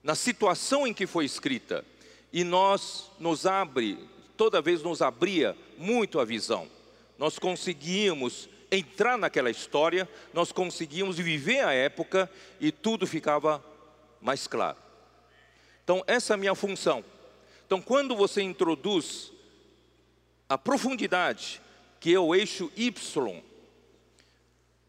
na 0.00 0.14
situação 0.14 0.86
em 0.86 0.94
que 0.94 1.08
foi 1.08 1.24
escrita, 1.24 1.84
e 2.32 2.44
nós 2.44 3.10
nos 3.18 3.46
abre, 3.46 3.98
toda 4.36 4.62
vez 4.62 4.80
nos 4.80 5.02
abria 5.02 5.56
muito 5.76 6.20
a 6.20 6.24
visão. 6.24 6.70
Nós 7.18 7.36
conseguíamos 7.36 8.48
entrar 8.70 9.18
naquela 9.18 9.50
história, 9.50 10.08
nós 10.32 10.52
conseguíamos 10.52 11.16
viver 11.16 11.64
a 11.64 11.72
época 11.72 12.30
e 12.60 12.70
tudo 12.70 13.08
ficava 13.08 13.60
mais 14.20 14.46
claro. 14.46 14.78
Então, 15.82 16.04
essa 16.06 16.32
é 16.32 16.34
a 16.34 16.38
minha 16.38 16.54
função. 16.54 17.04
Então, 17.66 17.82
quando 17.82 18.14
você 18.14 18.40
introduz 18.40 19.32
a 20.48 20.56
profundidade, 20.56 21.60
que 22.00 22.14
é 22.14 22.18
o 22.18 22.34
eixo 22.34 22.72
Y, 22.76 23.42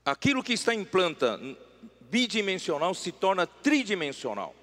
aquilo 0.03 0.41
que 0.41 0.53
está 0.53 0.73
em 0.73 0.83
planta 0.85 1.39
bidimensional 2.09 2.93
se 2.93 3.11
torna 3.11 3.45
tridimensional. 3.45 4.55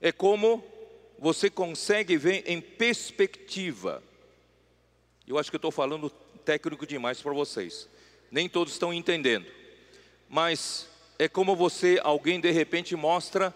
É 0.00 0.10
como 0.10 0.64
você 1.18 1.50
consegue 1.50 2.16
ver 2.16 2.44
em 2.46 2.60
perspectiva. 2.60 4.02
Eu 5.28 5.38
acho 5.38 5.50
que 5.50 5.56
estou 5.56 5.70
falando 5.70 6.08
técnico 6.44 6.86
demais 6.86 7.20
para 7.20 7.32
vocês. 7.32 7.88
Nem 8.30 8.48
todos 8.48 8.72
estão 8.72 8.92
entendendo. 8.92 9.46
Mas 10.28 10.88
é 11.18 11.28
como 11.28 11.54
você, 11.54 12.00
alguém 12.02 12.40
de 12.40 12.50
repente 12.50 12.96
mostra 12.96 13.54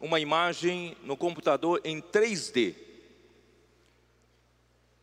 uma 0.00 0.18
imagem 0.18 0.96
no 1.02 1.16
computador 1.16 1.80
em 1.84 2.00
3D. 2.00 2.74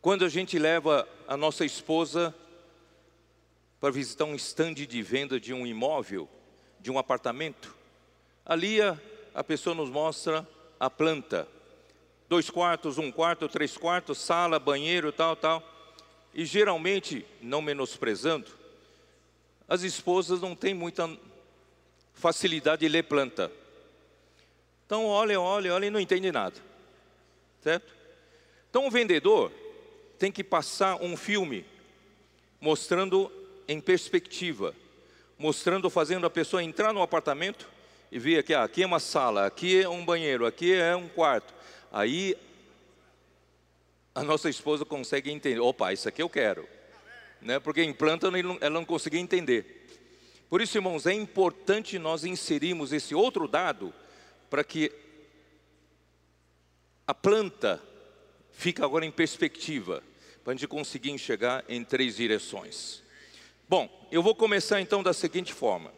Quando 0.02 0.24
a 0.24 0.30
gente 0.30 0.58
leva 0.58 1.06
a 1.28 1.36
nossa 1.36 1.62
esposa 1.62 2.34
para 3.78 3.90
visitar 3.90 4.24
um 4.24 4.34
estande 4.34 4.86
de 4.86 5.02
venda 5.02 5.38
de 5.38 5.52
um 5.52 5.66
imóvel, 5.66 6.26
de 6.80 6.90
um 6.90 6.98
apartamento, 6.98 7.76
ali 8.44 8.80
a, 8.80 8.98
a 9.34 9.44
pessoa 9.44 9.74
nos 9.74 9.90
mostra 9.90 10.48
a 10.78 10.88
planta. 10.88 11.46
Dois 12.30 12.48
quartos, 12.48 12.96
um 12.96 13.12
quarto, 13.12 13.46
três 13.46 13.76
quartos, 13.76 14.16
sala, 14.16 14.58
banheiro, 14.58 15.12
tal, 15.12 15.36
tal. 15.36 15.62
E 16.32 16.46
geralmente, 16.46 17.26
não 17.42 17.60
menosprezando, 17.60 18.50
as 19.68 19.82
esposas 19.82 20.40
não 20.40 20.56
têm 20.56 20.72
muita 20.72 21.10
facilidade 22.14 22.80
de 22.80 22.88
ler 22.88 23.02
planta. 23.02 23.52
Então 24.86 25.04
olha, 25.04 25.38
olha, 25.38 25.74
olha 25.74 25.86
e 25.86 25.90
não 25.90 26.00
entende 26.00 26.32
nada. 26.32 26.56
Certo? 27.62 27.92
Então 28.70 28.86
o 28.86 28.90
vendedor 28.90 29.52
tem 30.20 30.30
que 30.30 30.44
passar 30.44 31.02
um 31.02 31.16
filme 31.16 31.64
mostrando 32.60 33.32
em 33.66 33.80
perspectiva, 33.80 34.76
mostrando, 35.38 35.88
fazendo 35.88 36.26
a 36.26 36.30
pessoa 36.30 36.62
entrar 36.62 36.92
no 36.92 37.00
apartamento 37.00 37.66
e 38.12 38.18
ver 38.18 38.42
que 38.42 38.52
ah, 38.52 38.64
aqui 38.64 38.82
é 38.82 38.86
uma 38.86 39.00
sala, 39.00 39.46
aqui 39.46 39.80
é 39.80 39.88
um 39.88 40.04
banheiro, 40.04 40.44
aqui 40.44 40.74
é 40.74 40.94
um 40.94 41.08
quarto. 41.08 41.54
Aí 41.90 42.36
a 44.14 44.22
nossa 44.22 44.50
esposa 44.50 44.84
consegue 44.84 45.30
entender, 45.30 45.58
opa, 45.58 45.90
isso 45.90 46.06
aqui 46.06 46.20
eu 46.20 46.28
quero. 46.28 46.68
Né? 47.40 47.58
Porque 47.58 47.82
em 47.82 47.94
planta 47.94 48.26
ela 48.60 48.70
não 48.70 48.84
conseguia 48.84 49.20
entender. 49.20 49.86
Por 50.50 50.60
isso, 50.60 50.76
irmãos, 50.76 51.06
é 51.06 51.14
importante 51.14 51.98
nós 51.98 52.24
inserirmos 52.24 52.92
esse 52.92 53.14
outro 53.14 53.48
dado 53.48 53.90
para 54.50 54.62
que 54.62 54.92
a 57.06 57.14
planta 57.14 57.80
fique 58.52 58.82
agora 58.82 59.06
em 59.06 59.10
perspectiva, 59.10 60.02
para 60.42 60.52
a 60.52 60.56
gente 60.56 60.68
conseguir 60.68 61.10
enxergar 61.10 61.64
em 61.68 61.84
três 61.84 62.16
direções. 62.16 63.02
Bom, 63.68 63.88
eu 64.10 64.22
vou 64.22 64.34
começar 64.34 64.80
então 64.80 65.02
da 65.02 65.12
seguinte 65.12 65.52
forma: 65.52 65.92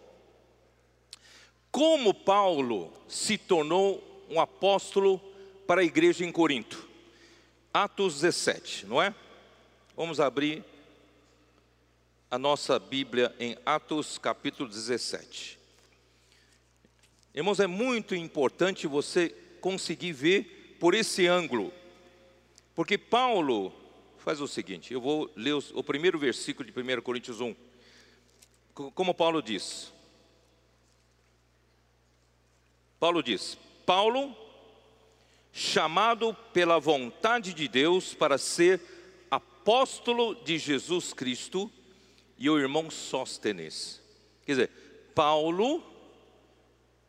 Como 1.71 2.13
Paulo 2.13 2.93
se 3.09 3.39
tornou 3.39 4.27
um 4.29 4.41
apóstolo 4.41 5.19
para 5.67 5.81
a 5.81 5.85
igreja 5.85 6.25
em 6.25 6.33
Corinto? 6.33 6.89
Atos 7.73 8.21
17, 8.21 8.87
não 8.87 9.01
é? 9.01 9.15
Vamos 9.97 10.21
abrir 10.21 10.63
a 12.31 12.39
nossa 12.39 12.79
Bíblia 12.79 13.35
em 13.39 13.57
Atos 13.65 14.19
capítulo 14.19 14.69
17. 14.69 15.59
Irmãos, 17.35 17.61
é 17.61 17.67
muito 17.67 18.15
importante 18.15 18.87
você 18.87 19.31
conseguir 19.61 20.13
ver 20.13 20.77
por 20.79 20.95
esse 20.95 21.27
ângulo, 21.27 21.73
porque 22.75 22.99
Paulo 22.99 23.73
faz 24.23 24.41
o 24.41 24.49
seguinte: 24.49 24.95
eu 24.95 25.01
vou 25.01 25.31
ler 25.37 25.53
o 25.55 25.83
primeiro 25.83 26.19
versículo 26.19 26.71
de 26.71 26.79
1 26.79 27.03
Coríntios 27.03 27.41
1. 27.41 27.55
Como 28.95 29.13
Paulo 29.13 29.43
diz. 29.43 29.93
Paulo 32.99 33.23
diz: 33.23 33.59
Paulo, 33.85 34.35
chamado 35.53 36.35
pela 36.53 36.79
vontade 36.79 37.53
de 37.53 37.69
Deus 37.69 38.15
para 38.15 38.39
ser 38.39 38.81
apóstolo 39.31 40.35
de 40.37 40.59
Jesus 40.59 41.13
Cristo, 41.13 41.71
e 42.39 42.49
o 42.51 42.59
irmão 42.59 42.91
Sóstenes. 42.91 44.01
Quer 44.45 44.53
dizer, 44.53 44.71
Paulo, 45.15 45.81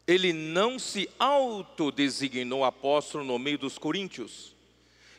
ele 0.05 0.31
não 0.31 0.77
se 0.77 1.09
autodesignou 1.17 2.63
apóstolo 2.63 3.23
no 3.23 3.39
meio 3.39 3.57
dos 3.57 3.77
coríntios, 3.79 4.55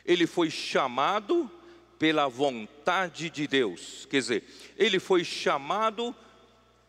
ele 0.05 0.25
foi 0.25 0.49
chamado 0.49 1.51
pela 1.97 2.27
vontade 2.27 3.29
de 3.29 3.47
Deus, 3.47 4.05
quer 4.09 4.19
dizer, 4.19 4.43
ele 4.77 4.99
foi 4.99 5.23
chamado 5.23 6.15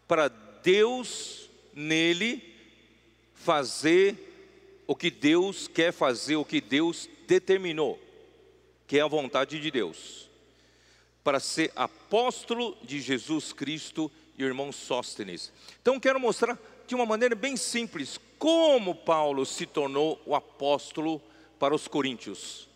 para 0.07 0.29
Deus 0.29 1.49
nele 1.75 2.55
fazer 3.35 4.27
o 4.87 4.95
que 4.95 5.11
Deus 5.11 5.69
quer 5.69 5.93
fazer, 5.93 6.37
o 6.37 6.45
que 6.45 6.61
Deus 6.61 7.09
determinou, 7.27 8.01
que 8.87 8.99
é 8.99 9.03
a 9.03 9.07
vontade 9.07 9.61
de 9.61 9.71
Deus, 9.71 10.29
para 11.23 11.41
ser 11.41 11.73
apóstolo 11.75 12.77
de 12.83 13.01
Jesus 13.01 13.53
Cristo 13.53 14.11
e 14.39 14.45
o 14.45 14.47
irmão 14.47 14.73
Sóstenes. 14.73 15.53
Então 15.81 15.99
quero 15.99 16.21
mostrar 16.21 16.59
de 16.87 16.95
uma 16.95 17.07
maneira 17.07 17.35
bem 17.35 17.57
simples 17.57 18.21
como 18.39 18.95
Paulo 18.95 19.45
se 19.45 19.67
tornou 19.67 20.21
o 20.25 20.35
apóstolo 20.35 21.21
para 21.59 21.75
os 21.75 21.89
coríntios. 21.89 22.69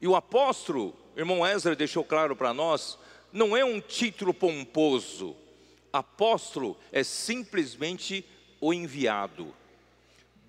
E 0.00 0.06
o 0.06 0.14
apóstolo, 0.14 0.94
irmão 1.16 1.46
Ezra 1.46 1.76
deixou 1.76 2.04
claro 2.04 2.34
para 2.34 2.54
nós, 2.54 2.98
não 3.32 3.56
é 3.56 3.64
um 3.64 3.80
título 3.80 4.32
pomposo. 4.32 5.36
Apóstolo 5.92 6.76
é 6.90 7.02
simplesmente 7.02 8.24
o 8.60 8.72
enviado. 8.72 9.54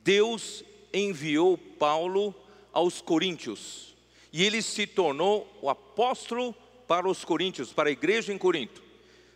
Deus 0.03 0.63
enviou 0.93 1.57
Paulo 1.57 2.33
aos 2.71 3.01
coríntios 3.01 3.93
e 4.31 4.43
ele 4.43 4.61
se 4.61 4.87
tornou 4.87 5.47
o 5.61 5.69
apóstolo 5.69 6.55
para 6.87 7.07
os 7.07 7.23
coríntios, 7.23 7.71
para 7.71 7.89
a 7.89 7.91
igreja 7.91 8.33
em 8.33 8.37
Corinto. 8.37 8.81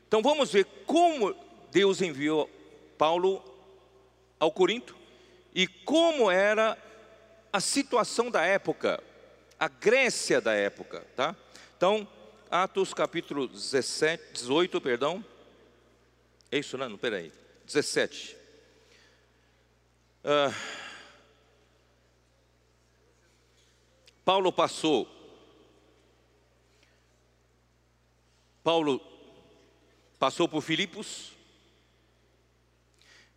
Então 0.08 0.22
vamos 0.22 0.52
ver 0.52 0.66
como 0.86 1.36
Deus 1.72 2.02
enviou 2.02 2.50
Paulo 2.98 3.44
ao 4.40 4.52
Corinto 4.52 4.96
e 5.54 5.68
como 5.68 6.32
era 6.32 6.78
a 7.54 7.60
situação 7.60 8.32
da 8.32 8.44
época, 8.44 9.02
a 9.60 9.68
Grécia 9.68 10.40
da 10.40 10.54
época, 10.54 11.06
tá? 11.16 11.36
Então, 11.76 12.08
Atos 12.50 12.94
capítulo 12.94 13.48
17, 13.48 14.34
18, 14.34 14.80
perdão. 14.80 15.24
É 16.52 16.60
isso, 16.60 16.78
não? 16.78 16.98
Peraí. 16.98 17.32
17. 17.66 18.38
Uh, 20.24 20.54
Paulo 24.24 24.52
passou. 24.52 25.08
Paulo 28.64 29.00
passou 30.20 30.50
por 30.50 30.62
Filipos, 30.62 31.32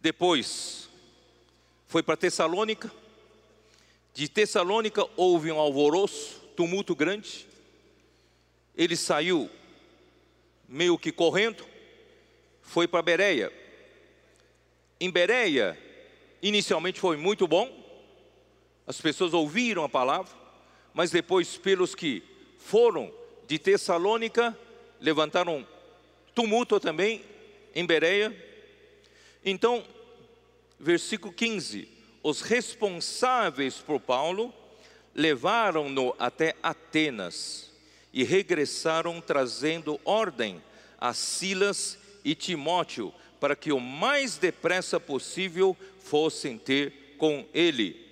depois 0.00 0.88
foi 1.86 2.02
para 2.02 2.16
Tessalônica, 2.16 2.90
de 4.20 4.28
Tessalônica 4.28 5.08
houve 5.16 5.50
um 5.50 5.58
alvoroço, 5.58 6.42
tumulto 6.54 6.94
grande, 6.94 7.46
ele 8.76 8.94
saiu 8.94 9.48
meio 10.68 10.98
que 10.98 11.10
correndo, 11.10 11.64
foi 12.60 12.86
para 12.86 13.00
Bereia. 13.00 13.50
Em 15.00 15.10
Bereia, 15.10 15.74
inicialmente 16.42 17.00
foi 17.00 17.16
muito 17.16 17.48
bom, 17.48 17.74
as 18.86 19.00
pessoas 19.00 19.32
ouviram 19.32 19.84
a 19.84 19.88
palavra, 19.88 20.30
mas 20.92 21.10
depois, 21.10 21.56
pelos 21.56 21.94
que 21.94 22.22
foram 22.58 23.10
de 23.46 23.58
Tessalônica, 23.58 24.54
levantaram 25.00 25.66
tumulto 26.34 26.78
também 26.78 27.24
em 27.74 27.86
Bereia. 27.86 28.36
Então, 29.42 29.82
versículo 30.78 31.32
15: 31.32 31.99
os 32.22 32.40
responsáveis 32.42 33.76
por 33.76 34.00
Paulo 34.00 34.52
levaram-no 35.14 36.14
até 36.18 36.54
Atenas 36.62 37.70
e 38.12 38.24
regressaram 38.24 39.20
trazendo 39.20 40.00
ordem 40.04 40.62
a 40.98 41.14
Silas 41.14 41.98
e 42.24 42.34
Timóteo 42.34 43.12
para 43.38 43.56
que 43.56 43.72
o 43.72 43.80
mais 43.80 44.36
depressa 44.36 45.00
possível 45.00 45.76
fossem 46.00 46.58
ter 46.58 47.14
com 47.16 47.46
ele. 47.54 48.06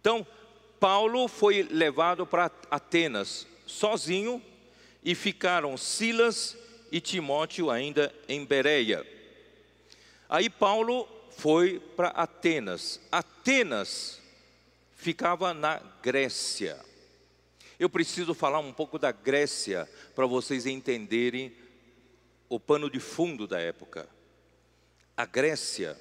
Então, 0.00 0.26
Paulo 0.78 1.26
foi 1.28 1.62
levado 1.62 2.26
para 2.26 2.50
Atenas 2.70 3.46
sozinho 3.66 4.42
e 5.02 5.14
ficaram 5.14 5.76
Silas 5.76 6.56
e 6.92 7.00
Timóteo 7.00 7.70
ainda 7.70 8.14
em 8.28 8.44
Bereia. 8.44 9.06
Aí 10.28 10.50
Paulo 10.50 11.08
foi 11.38 11.78
para 11.96 12.08
Atenas. 12.08 13.00
Atenas 13.12 14.20
ficava 14.96 15.54
na 15.54 15.78
Grécia. 16.02 16.76
Eu 17.78 17.88
preciso 17.88 18.34
falar 18.34 18.58
um 18.58 18.72
pouco 18.72 18.98
da 18.98 19.12
Grécia 19.12 19.88
para 20.16 20.26
vocês 20.26 20.66
entenderem 20.66 21.54
o 22.48 22.58
pano 22.58 22.90
de 22.90 22.98
fundo 22.98 23.46
da 23.46 23.60
época. 23.60 24.08
A 25.16 25.24
Grécia 25.24 25.96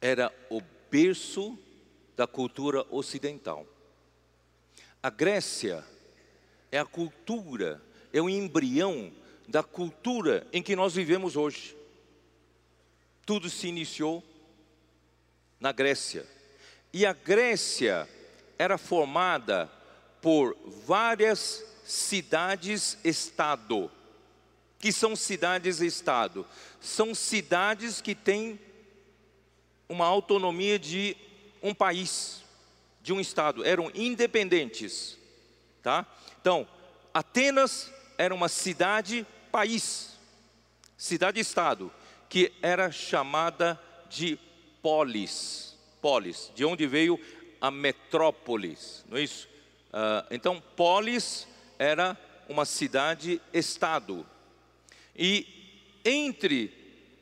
era 0.00 0.32
o 0.50 0.60
berço 0.90 1.56
da 2.16 2.26
cultura 2.26 2.84
ocidental. 2.90 3.64
A 5.00 5.08
Grécia 5.08 5.84
é 6.72 6.80
a 6.80 6.84
cultura 6.84 7.80
é 8.12 8.20
o 8.20 8.28
embrião 8.28 9.12
da 9.46 9.62
cultura 9.62 10.44
em 10.52 10.60
que 10.60 10.74
nós 10.74 10.96
vivemos 10.96 11.36
hoje. 11.36 11.79
Tudo 13.30 13.48
se 13.48 13.68
iniciou 13.68 14.24
na 15.60 15.70
Grécia. 15.70 16.26
E 16.92 17.06
a 17.06 17.12
Grécia 17.12 18.08
era 18.58 18.76
formada 18.76 19.70
por 20.20 20.56
várias 20.84 21.64
cidades-estado. 21.84 23.88
Que 24.80 24.90
são 24.90 25.14
cidades-estado? 25.14 26.44
São 26.80 27.14
cidades 27.14 28.00
que 28.00 28.16
têm 28.16 28.58
uma 29.88 30.06
autonomia 30.06 30.76
de 30.76 31.16
um 31.62 31.72
país, 31.72 32.42
de 33.00 33.12
um 33.12 33.20
estado, 33.20 33.64
eram 33.64 33.92
independentes, 33.94 35.16
tá? 35.84 36.04
Então, 36.40 36.66
Atenas 37.14 37.92
era 38.18 38.34
uma 38.34 38.48
cidade-país, 38.48 40.18
cidade-estado, 40.98 41.92
que 42.30 42.52
era 42.62 42.90
chamada 42.90 43.78
de 44.08 44.38
polis. 44.80 45.76
Polis, 46.00 46.50
de 46.54 46.64
onde 46.64 46.86
veio 46.86 47.20
a 47.60 47.70
metrópolis, 47.70 49.04
não 49.06 49.18
é 49.18 49.22
isso? 49.22 49.46
Uh, 49.88 50.24
então, 50.30 50.62
polis 50.74 51.46
era 51.78 52.16
uma 52.48 52.64
cidade-estado. 52.64 54.24
E 55.14 55.46
entre 56.04 56.72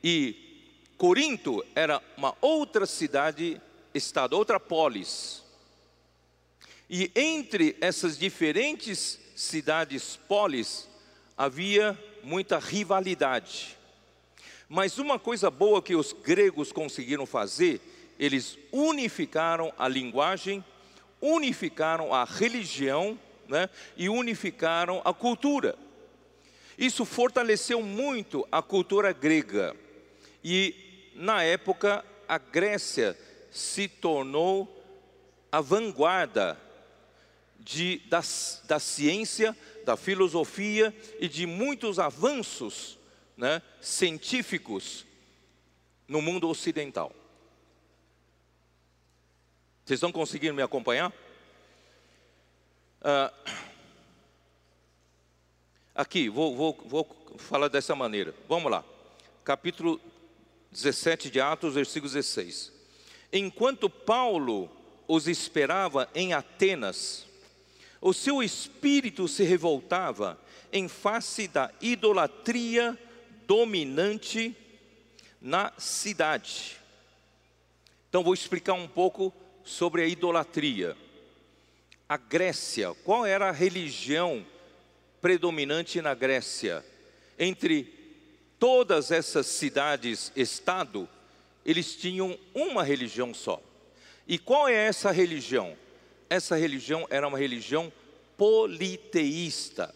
e 0.01 0.69
Corinto 0.97 1.65
era 1.75 2.01
uma 2.15 2.35
outra 2.39 2.85
cidade-estado, 2.85 4.37
outra 4.37 4.59
polis. 4.59 5.43
E 6.89 7.11
entre 7.15 7.75
essas 7.81 8.17
diferentes 8.17 9.19
cidades 9.35 10.17
polis, 10.27 10.87
havia 11.37 11.97
muita 12.23 12.59
rivalidade. 12.59 13.78
Mas 14.69 14.99
uma 14.99 15.17
coisa 15.17 15.49
boa 15.49 15.81
que 15.81 15.95
os 15.95 16.13
gregos 16.13 16.71
conseguiram 16.71 17.25
fazer, 17.25 17.81
eles 18.19 18.55
unificaram 18.71 19.73
a 19.75 19.87
linguagem, 19.87 20.63
unificaram 21.19 22.13
a 22.13 22.23
religião 22.23 23.19
né, 23.47 23.67
e 23.97 24.07
unificaram 24.07 25.01
a 25.03 25.11
cultura. 25.11 25.75
Isso 26.77 27.03
fortaleceu 27.03 27.81
muito 27.81 28.47
a 28.51 28.61
cultura 28.61 29.11
grega. 29.11 29.75
E, 30.43 31.11
na 31.15 31.41
época, 31.41 32.05
a 32.27 32.37
Grécia 32.37 33.17
se 33.51 33.87
tornou 33.87 34.85
a 35.51 35.61
vanguarda 35.61 36.61
de, 37.59 38.03
da, 38.07 38.21
da 38.65 38.79
ciência, 38.79 39.57
da 39.83 39.97
filosofia 39.97 40.95
e 41.19 41.27
de 41.27 41.47
muitos 41.47 41.97
avanços 41.97 42.98
né, 43.39 43.61
científicos 43.79 45.05
no 46.05 46.21
mundo 46.21 46.49
ocidental. 46.49 47.15
Vocês 49.85 49.97
estão 49.97 50.11
conseguindo 50.11 50.53
me 50.53 50.61
acompanhar? 50.61 51.13
Ah, 53.01 53.33
aqui, 55.95 56.27
vou, 56.27 56.53
vou, 56.53 56.77
vou 56.85 57.37
falar 57.37 57.69
dessa 57.69 57.95
maneira. 57.95 58.35
Vamos 58.47 58.69
lá. 58.69 58.83
Capítulo 59.45 60.01
17 60.71 61.29
de 61.29 61.39
Atos, 61.39 61.75
versículo 61.75 62.11
16. 62.11 62.73
Enquanto 63.31 63.89
Paulo 63.89 64.69
os 65.07 65.29
esperava 65.29 66.09
em 66.13 66.33
Atenas. 66.33 67.25
O 68.01 68.13
seu 68.13 68.43
espírito 68.43 69.29
se 69.29 69.43
revoltava 69.43 70.37
em 70.71 70.89
face 70.89 71.47
da 71.47 71.71
idolatria 71.81 72.99
dominante 73.49 74.55
na 75.41 75.73
cidade. 75.79 76.77
Então 78.07 78.23
vou 78.23 78.35
explicar 78.35 78.73
um 78.73 78.87
pouco 78.87 79.33
sobre 79.65 80.03
a 80.03 80.07
idolatria. 80.07 80.95
A 82.07 82.15
Grécia, 82.15 82.93
qual 83.03 83.25
era 83.25 83.49
a 83.49 83.51
religião 83.51 84.45
predominante 85.19 85.99
na 85.99 86.13
Grécia? 86.13 86.85
Entre 87.39 87.91
todas 88.59 89.09
essas 89.09 89.47
cidades-estado, 89.47 91.09
eles 91.65 91.95
tinham 91.95 92.37
uma 92.53 92.83
religião 92.83 93.33
só. 93.33 93.59
E 94.27 94.37
qual 94.37 94.67
é 94.67 94.75
essa 94.75 95.09
religião? 95.09 95.75
Essa 96.29 96.55
religião 96.55 97.07
era 97.09 97.27
uma 97.27 97.39
religião 97.39 97.91
politeísta. 98.37 99.93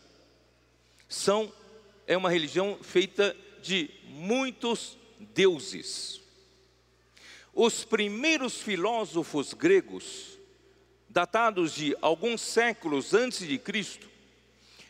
São 1.08 1.54
é 2.08 2.18
uma 2.18 2.30
religião 2.30 2.78
feita 2.82 3.36
de 3.64 3.90
muitos 4.10 4.98
deuses. 5.20 6.22
Os 7.54 7.86
primeiros 7.86 8.62
filósofos 8.62 9.54
gregos, 9.54 10.38
datados 11.08 11.74
de 11.74 11.96
alguns 12.02 12.42
séculos 12.42 13.14
antes 13.14 13.48
de 13.48 13.58
Cristo, 13.58 14.10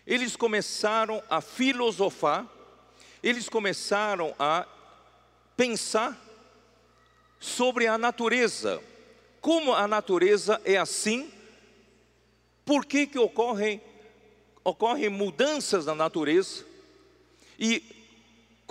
eles 0.08 0.36
começaram 0.36 1.22
a 1.30 1.40
filosofar, 1.40 2.50
eles 3.22 3.48
começaram 3.48 4.34
a 4.40 4.68
pensar 5.56 6.20
sobre 7.40 7.86
a 7.86 7.98
natureza. 7.98 8.82
Como 9.40 9.74
a 9.74 9.88
natureza 9.88 10.60
é 10.66 10.78
assim? 10.78 11.32
Por 12.66 12.86
que, 12.86 13.06
que 13.06 13.20
ocorrem, 13.20 13.82
ocorrem 14.64 15.10
mudanças 15.10 15.86
na 15.86 15.94
natureza? 15.94 16.66
E 17.60 18.03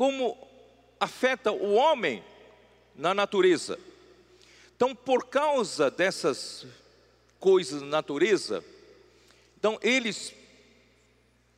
como 0.03 0.37
afeta 0.99 1.53
o 1.53 1.75
homem 1.75 2.25
na 2.93 3.15
natureza. 3.15 3.79
Então, 4.75 4.97
por 4.97 5.29
causa 5.29 5.93
dessas 5.93 6.67
coisas 7.39 7.83
na 7.83 7.87
natureza, 7.87 8.65
então 9.57 9.79
eles, 9.81 10.35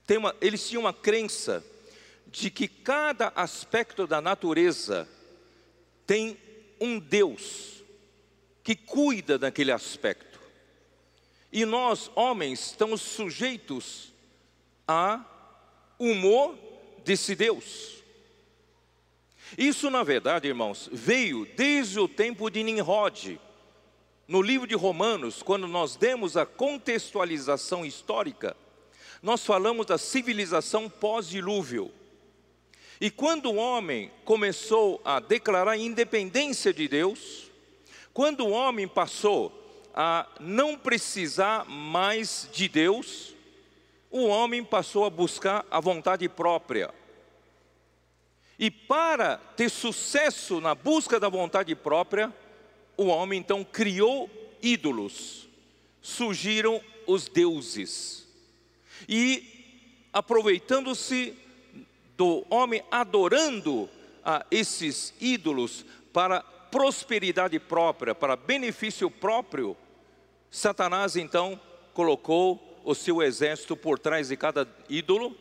têm 0.07 0.19
uma, 0.19 0.37
eles 0.43 0.69
tinham 0.69 0.83
uma 0.83 0.93
crença 0.93 1.65
de 2.27 2.51
que 2.51 2.69
cada 2.69 3.33
aspecto 3.35 4.07
da 4.07 4.21
natureza 4.21 5.09
tem 6.07 6.37
um 6.79 6.99
Deus 6.99 7.83
que 8.63 8.77
cuida 8.77 9.39
daquele 9.39 9.73
aspecto. 9.73 10.39
E 11.51 11.65
nós, 11.65 12.11
homens, 12.15 12.61
estamos 12.73 13.01
sujeitos 13.01 14.13
a 14.87 15.25
humor 15.99 16.59
desse 17.07 17.35
Deus. 17.35 18.04
Isso, 19.57 19.91
na 19.91 20.03
verdade, 20.03 20.49
irmãos, 20.49 20.89
veio 20.93 21.47
desde 21.57 21.99
o 22.01 22.09
tempo 22.09 22.51
de 22.51 22.63
Nimrod. 22.63 23.41
No 24.27 24.41
livro 24.41 24.67
de 24.67 24.75
Romanos, 24.75 25.43
quando 25.43 25.69
nós 25.69 25.97
demos 25.97 26.37
a 26.37 26.47
contextualização 26.47 27.85
histórica, 27.85 28.57
nós 29.23 29.45
falamos 29.45 29.87
da 29.87 29.99
civilização 29.99 30.89
pós-dilúvio. 30.89 31.91
E 33.01 33.11
quando 33.11 33.51
o 33.51 33.57
homem 33.57 34.11
começou 34.25 35.01
a 35.05 35.21
declarar 35.21 35.77
independência 35.77 36.73
de 36.73 36.89
Deus, 36.89 37.51
quando 38.13 38.47
o 38.47 38.51
homem 38.51 38.89
passou 38.89 39.53
a 39.95 40.27
não 40.41 40.77
precisar 40.77 41.65
mais 41.67 42.49
de 42.53 42.69
Deus, 42.69 43.35
o 44.11 44.27
homem 44.27 44.65
passou 44.65 45.05
a 45.05 45.11
buscar 45.11 45.67
a 45.71 45.81
vontade 45.81 46.29
própria. 46.29 46.93
E 48.59 48.71
para 48.71 49.37
ter 49.57 49.69
sucesso 49.69 50.61
na 50.61 50.75
busca 50.75 51.19
da 51.19 51.29
vontade 51.29 51.75
própria, 51.75 52.33
o 52.97 53.07
homem 53.07 53.41
então 53.41 53.65
criou 53.65 54.31
ídolos, 54.63 55.49
surgiram 56.01 56.81
os 57.07 57.29
deuses. 57.29 58.27
E 59.09 60.09
aproveitando-se 60.13 61.35
do 62.17 62.47
homem 62.49 62.83
adorando 62.91 63.89
a 64.25 64.47
esses 64.51 65.13
ídolos 65.21 65.85
para 66.13 66.41
prosperidade 66.43 67.59
própria, 67.59 68.15
para 68.15 68.37
benefício 68.37 69.11
próprio, 69.11 69.77
Satanás 70.51 71.17
então 71.17 71.61
colocou 71.93 72.81
o 72.85 72.95
seu 72.95 73.23
exército 73.23 73.77
por 73.77 73.99
trás 73.99 74.29
de 74.29 74.37
cada 74.37 74.69
ídolo 74.89 75.37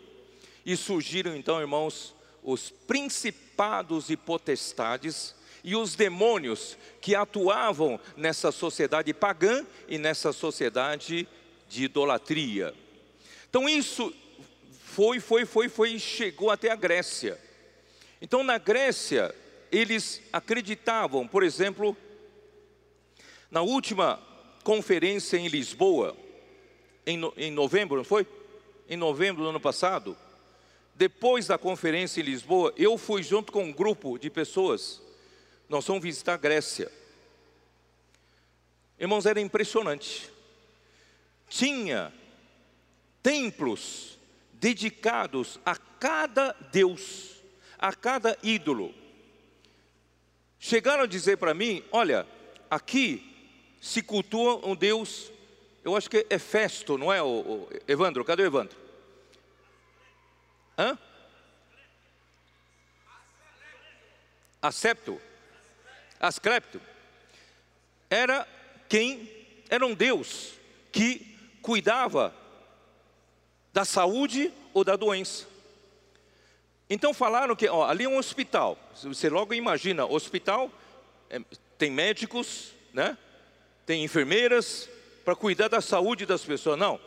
e 0.66 0.76
surgiram 0.76 1.36
então, 1.36 1.60
irmãos, 1.60 2.16
os 2.44 2.70
principados 2.70 4.10
e 4.10 4.18
potestades 4.18 5.36
e 5.64 5.76
os 5.76 5.96
demônios 5.96 6.78
que 7.00 7.16
atuavam 7.16 8.00
nessa 8.18 8.52
sociedade 8.52 9.14
pagã 9.14 9.66
e 9.88 9.98
nessa 9.98 10.34
sociedade 10.34 11.28
de 11.70 11.86
idolatria. 11.86 12.74
Então 13.50 13.68
isso 13.70 14.14
foi, 14.84 15.20
foi, 15.20 15.46
foi, 15.46 15.70
foi, 15.70 15.98
chegou 16.00 16.52
até 16.52 16.70
a 16.70 16.76
Grécia. 16.76 17.40
Então 18.22 18.44
na 18.44 18.58
Grécia 18.58 19.34
eles 19.72 20.22
acreditavam, 20.32 21.28
por 21.28 21.42
exemplo, 21.42 21.98
na 23.50 23.62
última 23.62 24.22
conferência 24.64 25.38
em 25.38 25.48
Lisboa, 25.48 26.16
em, 27.06 27.20
em 27.38 27.52
novembro, 27.52 27.98
não 27.98 28.04
foi? 28.04 28.28
Em 28.88 28.98
novembro 28.98 29.44
do 29.44 29.50
ano 29.50 29.60
passado, 29.60 30.18
depois 30.96 31.48
da 31.48 31.58
conferência 31.58 32.22
em 32.22 32.26
Lisboa, 32.26 32.74
eu 32.78 32.98
fui 32.98 33.24
junto 33.24 33.52
com 33.52 33.64
um 33.64 33.74
grupo 33.74 34.18
de 34.18 34.30
pessoas. 34.30 35.02
Nós 35.68 35.86
fomos 35.86 36.04
visitar 36.04 36.34
a 36.34 36.38
Grécia. 36.38 36.92
Irmãos, 39.00 39.26
era 39.26 39.42
impressionante. 39.42 40.30
Tinha 41.50 42.14
templos 43.22 44.18
dedicados 44.54 45.60
a 45.66 45.76
cada 45.76 46.54
Deus, 46.72 47.38
a 47.78 47.94
cada 47.94 48.38
ídolo. 48.44 48.94
Chegaram 50.60 51.04
a 51.04 51.08
dizer 51.08 51.38
para 51.38 51.54
mim: 51.54 51.84
olha, 51.92 52.28
aqui 52.70 53.30
se 53.82 54.02
cultua 54.02 54.66
um 54.66 54.76
Deus, 54.76 55.32
eu 55.84 55.96
acho 55.96 56.10
que 56.10 56.26
é 56.30 56.40
Festo, 56.40 56.98
não 56.98 57.12
é, 57.12 57.20
Evandro? 57.88 58.24
Cadê 58.24 58.44
o 58.44 58.46
Evandro? 58.46 58.83
Hã? 60.78 60.98
Acepto? 64.62 65.22
Asclepto? 66.20 66.82
Era 68.10 68.48
quem 68.88 69.30
era 69.70 69.86
um 69.86 69.94
Deus 69.94 70.54
que 70.92 71.36
cuidava 71.62 72.34
da 73.74 73.84
saúde 73.84 74.54
ou 74.74 74.84
da 74.84 74.96
doença. 74.96 75.48
Então 76.90 77.14
falaram 77.14 77.56
que 77.56 77.68
ó, 77.68 77.86
ali 77.86 78.04
é 78.04 78.10
um 78.10 78.18
hospital. 78.18 78.78
Você 78.96 79.30
logo 79.30 79.54
imagina, 79.54 80.06
hospital 80.06 80.72
é, 81.30 81.40
tem 81.78 81.90
médicos, 81.90 82.72
né? 82.94 83.18
Tem 83.86 84.04
enfermeiras 84.04 84.90
para 85.26 85.36
cuidar 85.36 85.68
da 85.68 85.82
saúde 85.82 86.26
das 86.26 86.44
pessoas. 86.44 86.78
Não. 86.78 87.00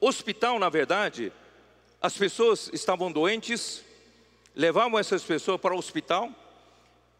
Hospital, 0.00 0.58
na 0.58 0.68
verdade, 0.68 1.32
as 2.04 2.18
pessoas 2.18 2.68
estavam 2.70 3.10
doentes, 3.10 3.82
levavam 4.54 4.98
essas 4.98 5.22
pessoas 5.22 5.58
para 5.58 5.74
o 5.74 5.78
hospital 5.78 6.30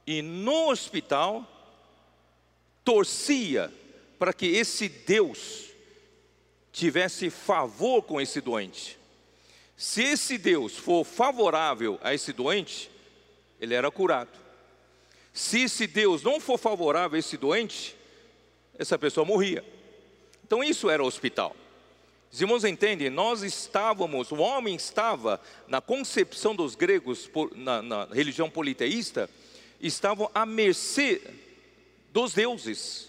e 0.07 0.20
no 0.20 0.68
hospital 0.68 1.51
torcia 2.85 3.73
para 4.18 4.35
que 4.35 4.44
esse 4.44 4.90
Deus 4.90 5.70
tivesse 6.70 7.31
favor 7.31 8.03
com 8.03 8.20
esse 8.20 8.42
doente. 8.42 8.99
Se 9.75 10.03
esse 10.03 10.37
Deus 10.37 10.77
for 10.77 11.03
favorável 11.03 11.99
a 12.03 12.12
esse 12.12 12.31
doente, 12.35 12.90
ele 13.59 13.73
era 13.73 13.90
curado. 13.90 14.38
Se 15.33 15.62
esse 15.62 15.87
Deus 15.87 16.23
não 16.23 16.38
for 16.38 16.59
favorável 16.59 17.16
a 17.16 17.20
esse 17.20 17.38
doente, 17.38 17.97
essa 18.79 18.99
pessoa 18.99 19.25
morria. 19.25 19.64
Então 20.47 20.62
isso 20.62 20.90
era 20.90 21.03
o 21.03 21.07
hospital. 21.07 21.57
Os 22.35 22.40
irmãos 22.40 22.64
entendem, 22.64 23.09
nós 23.11 23.44
estávamos, 23.44 24.33
o 24.33 24.38
homem 24.38 24.75
estava, 24.75 25.40
na 25.68 25.81
concepção 25.81 26.53
dos 26.53 26.75
gregos, 26.75 27.31
na, 27.55 27.81
na 27.81 28.05
religião 28.07 28.51
politeísta, 28.51 29.31
estavam 29.81 30.29
à 30.35 30.44
mercê 30.44 31.23
dos 32.12 32.35
deuses. 32.35 33.09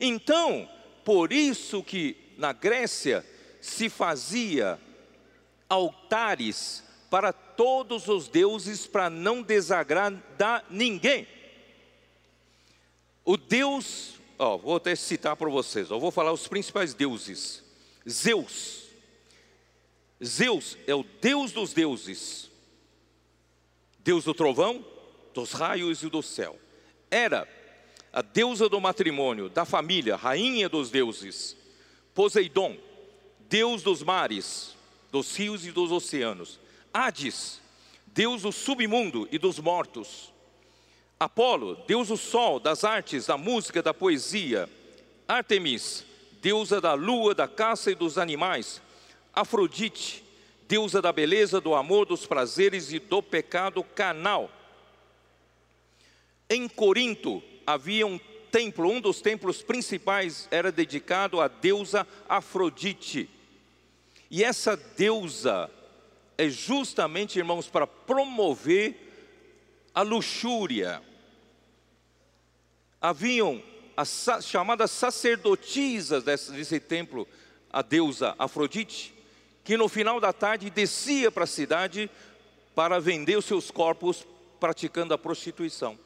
Então, 0.00 0.68
por 1.04 1.32
isso 1.32 1.80
que 1.80 2.16
na 2.36 2.52
Grécia 2.52 3.24
se 3.60 3.88
fazia 3.88 4.80
altares 5.68 6.82
para 7.08 7.32
todos 7.32 8.08
os 8.08 8.26
deuses 8.26 8.84
para 8.84 9.08
não 9.08 9.42
desagradar 9.42 10.64
ninguém. 10.68 11.24
O 13.24 13.36
Deus 13.36 14.14
ó, 14.36 14.56
vou 14.56 14.74
até 14.74 14.96
citar 14.96 15.36
para 15.36 15.48
vocês, 15.48 15.88
ó, 15.92 16.00
vou 16.00 16.10
falar 16.10 16.32
os 16.32 16.48
principais 16.48 16.94
deuses. 16.94 17.69
Zeus. 18.08 18.88
Zeus 20.22 20.76
é 20.86 20.94
o 20.94 21.04
deus 21.20 21.52
dos 21.52 21.72
deuses. 21.72 22.50
Deus 24.00 24.24
do 24.24 24.34
trovão, 24.34 24.84
dos 25.34 25.52
raios 25.52 26.02
e 26.02 26.08
do 26.08 26.22
céu. 26.22 26.58
Era 27.10 27.48
a 28.12 28.22
deusa 28.22 28.68
do 28.68 28.80
matrimônio, 28.80 29.48
da 29.48 29.64
família, 29.64 30.16
rainha 30.16 30.68
dos 30.68 30.90
deuses. 30.90 31.56
Poseidon, 32.14 32.76
deus 33.48 33.82
dos 33.82 34.02
mares, 34.02 34.74
dos 35.10 35.34
rios 35.36 35.64
e 35.66 35.70
dos 35.70 35.92
oceanos. 35.92 36.58
Hades, 36.92 37.60
deus 38.06 38.42
do 38.42 38.52
submundo 38.52 39.28
e 39.30 39.38
dos 39.38 39.58
mortos. 39.58 40.32
Apolo, 41.18 41.76
deus 41.86 42.08
do 42.08 42.16
sol, 42.16 42.58
das 42.58 42.82
artes, 42.82 43.26
da 43.26 43.36
música, 43.36 43.82
da 43.82 43.92
poesia. 43.92 44.68
Artemis, 45.28 46.04
deusa 46.40 46.80
da 46.80 46.94
lua, 46.94 47.34
da 47.34 47.46
caça 47.46 47.90
e 47.90 47.94
dos 47.94 48.18
animais. 48.18 48.80
Afrodite, 49.32 50.24
deusa 50.66 51.00
da 51.00 51.12
beleza, 51.12 51.60
do 51.60 51.74
amor, 51.74 52.06
dos 52.06 52.26
prazeres 52.26 52.92
e 52.92 52.98
do 52.98 53.22
pecado 53.22 53.82
canal. 53.82 54.50
Em 56.48 56.68
Corinto 56.68 57.42
havia 57.66 58.06
um 58.06 58.18
templo, 58.50 58.90
um 58.90 59.00
dos 59.00 59.20
templos 59.20 59.62
principais 59.62 60.48
era 60.50 60.72
dedicado 60.72 61.40
à 61.40 61.48
deusa 61.48 62.06
Afrodite. 62.28 63.28
E 64.30 64.42
essa 64.42 64.76
deusa 64.76 65.70
é 66.36 66.48
justamente, 66.48 67.38
irmãos, 67.38 67.68
para 67.68 67.86
promover 67.86 69.08
a 69.94 70.02
luxúria. 70.02 71.02
Haviam 73.00 73.62
as 74.00 74.44
chamadas 74.44 74.90
sacerdotisas 74.90 76.24
desse, 76.24 76.80
templo, 76.80 77.26
a 77.72 77.82
deusa 77.82 78.34
Afrodite, 78.38 79.14
que 79.64 79.76
no 79.76 79.88
final 79.88 80.20
da 80.20 80.32
tarde 80.32 80.70
descia 80.70 81.30
para 81.30 81.44
a 81.44 81.46
cidade 81.46 82.10
para 82.74 82.98
vender 82.98 83.36
os 83.36 83.44
seus 83.44 83.70
corpos 83.70 84.26
praticando 84.58 85.14
a 85.14 85.18
prostituição. 85.18 85.98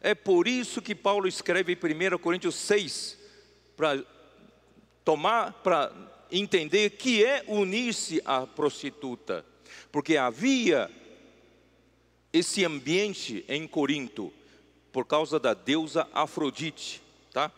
É 0.00 0.14
por 0.14 0.46
isso 0.46 0.80
que 0.80 0.94
Paulo 0.94 1.26
escreve 1.26 1.72
em 1.72 2.14
1 2.14 2.18
Coríntios 2.18 2.54
6, 2.54 3.18
para 3.76 4.02
tomar, 5.04 5.52
para 5.54 5.92
entender 6.30 6.90
que 6.90 7.24
é 7.24 7.44
unir-se 7.46 8.20
à 8.24 8.46
prostituta 8.46 9.44
porque 9.90 10.16
havia 10.16 10.90
esse 12.32 12.64
ambiente 12.64 13.44
em 13.48 13.66
Corinto 13.66 14.32
por 14.92 15.06
causa 15.06 15.38
da 15.38 15.54
deusa 15.54 16.08
Afrodite, 16.12 17.02
tá? 17.32 17.50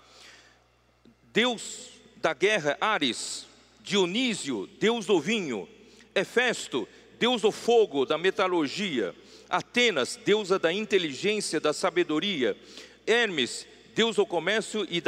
Deus 1.33 1.91
da 2.17 2.35
guerra 2.35 2.77
Ares, 2.81 3.47
Dionísio, 3.83 4.69
deus 4.79 5.07
do 5.07 5.21
vinho, 5.21 5.69
Hefesto, 6.15 6.87
deus 7.19 7.43
do 7.43 7.53
fogo, 7.53 8.05
da 8.05 8.19
metalurgia, 8.19 9.15
Atenas, 9.49 10.19
deusa 10.25 10.59
da 10.59 10.73
inteligência, 10.73 11.61
da 11.61 11.73
sabedoria, 11.73 12.57
Hermes, 13.07 13.67
deus 13.95 14.17
do 14.17 14.27
comércio 14.27 14.87
e 14.89 15.03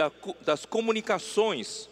das 0.44 0.66
comunicações, 0.66 1.88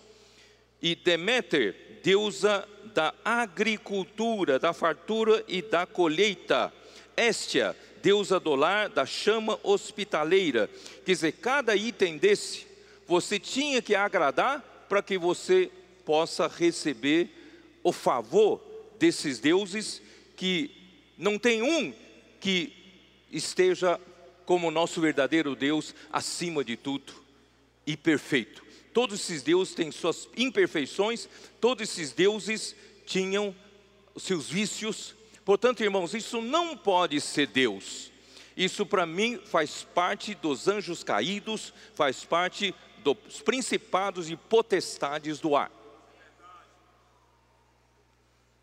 e 0.82 0.94
Deméter, 0.94 2.00
deusa 2.02 2.66
da 2.94 3.14
agricultura, 3.24 4.58
da 4.58 4.72
fartura 4.72 5.44
e 5.46 5.62
da 5.62 5.86
colheita. 5.86 6.72
Estia, 7.16 7.76
deusa 8.02 8.40
do 8.40 8.54
lar, 8.54 8.88
da 8.88 9.04
chama 9.06 9.58
hospitaleira. 9.62 10.68
Quer 11.04 11.12
dizer, 11.12 11.32
cada 11.32 11.74
item 11.76 12.18
desse, 12.18 12.66
você 13.06 13.38
tinha 13.38 13.82
que 13.82 13.94
agradar 13.94 14.86
para 14.88 15.02
que 15.02 15.18
você 15.18 15.70
possa 16.04 16.48
receber 16.48 17.28
o 17.82 17.92
favor 17.92 18.60
desses 18.98 19.38
deuses, 19.38 20.02
que 20.36 20.70
não 21.16 21.38
tem 21.38 21.62
um 21.62 21.94
que 22.40 22.72
esteja 23.30 24.00
como 24.44 24.70
nosso 24.70 25.00
verdadeiro 25.00 25.54
Deus 25.54 25.94
acima 26.12 26.64
de 26.64 26.76
tudo 26.76 27.12
e 27.86 27.96
perfeito. 27.96 28.64
Todos 28.92 29.20
esses 29.20 29.42
deuses 29.42 29.74
têm 29.74 29.92
suas 29.92 30.28
imperfeições, 30.36 31.28
todos 31.60 31.88
esses 31.88 32.12
deuses 32.12 32.74
tinham 33.06 33.54
seus 34.16 34.48
vícios. 34.48 35.14
Portanto, 35.50 35.82
irmãos, 35.82 36.14
isso 36.14 36.40
não 36.40 36.76
pode 36.76 37.20
ser 37.20 37.48
Deus. 37.48 38.12
Isso 38.56 38.86
para 38.86 39.04
mim 39.04 39.36
faz 39.44 39.82
parte 39.82 40.32
dos 40.32 40.68
anjos 40.68 41.02
caídos, 41.02 41.74
faz 41.92 42.24
parte 42.24 42.72
dos 42.98 43.42
principados 43.42 44.30
e 44.30 44.36
potestades 44.36 45.40
do 45.40 45.56
ar. 45.56 45.68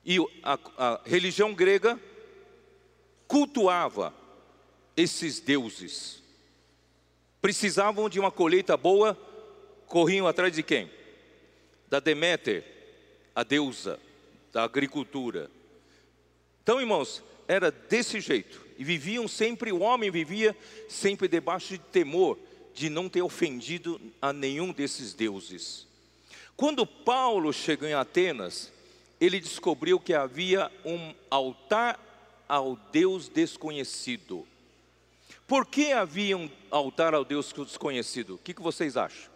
E 0.06 0.18
a, 0.42 0.58
a 0.78 1.02
religião 1.04 1.54
grega 1.54 2.00
cultuava 3.28 4.14
esses 4.96 5.42
deuses. 5.42 6.24
Precisavam 7.42 8.08
de 8.08 8.18
uma 8.18 8.32
colheita 8.32 8.78
boa, 8.78 9.14
corriam 9.88 10.26
atrás 10.26 10.56
de 10.56 10.64
quem? 10.64 10.90
Da 11.90 12.00
Deméter, 12.00 12.64
a 13.36 13.44
deusa 13.44 14.00
da 14.54 14.64
agricultura. 14.64 15.52
Então, 16.68 16.82
irmãos, 16.82 17.24
era 17.48 17.72
desse 17.72 18.20
jeito. 18.20 18.62
E 18.78 18.84
viviam 18.84 19.26
sempre, 19.26 19.72
o 19.72 19.80
homem 19.80 20.12
vivia 20.12 20.54
sempre 20.90 21.26
debaixo 21.30 21.70
de 21.70 21.78
temor 21.78 22.38
de 22.74 22.90
não 22.90 23.08
ter 23.08 23.22
ofendido 23.22 24.02
a 24.22 24.34
nenhum 24.34 24.74
desses 24.74 25.14
deuses. 25.14 25.88
Quando 26.58 26.86
Paulo 26.86 27.54
chegou 27.54 27.88
em 27.88 27.94
Atenas, 27.94 28.70
ele 29.18 29.40
descobriu 29.40 29.98
que 29.98 30.14
havia 30.14 30.70
um 30.84 31.16
altar 31.32 31.98
ao 32.50 32.76
Deus 32.92 33.30
desconhecido. 33.30 34.46
Por 35.48 35.66
que 35.66 35.94
havia 35.94 36.38
um 36.38 36.52
altar 36.70 37.14
ao 37.14 37.24
Deus 37.24 37.54
desconhecido? 37.54 38.36
O 38.36 38.40
que, 38.40 38.54
que 38.54 38.62
vocês 38.62 38.98
acham? 38.98 39.32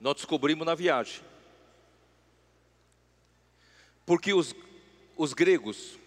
Nós 0.00 0.16
descobrimos 0.16 0.66
na 0.66 0.74
viagem. 0.74 1.27
Porque 4.08 4.32
os, 4.32 4.54
os 5.18 5.34
gregos, 5.34 5.98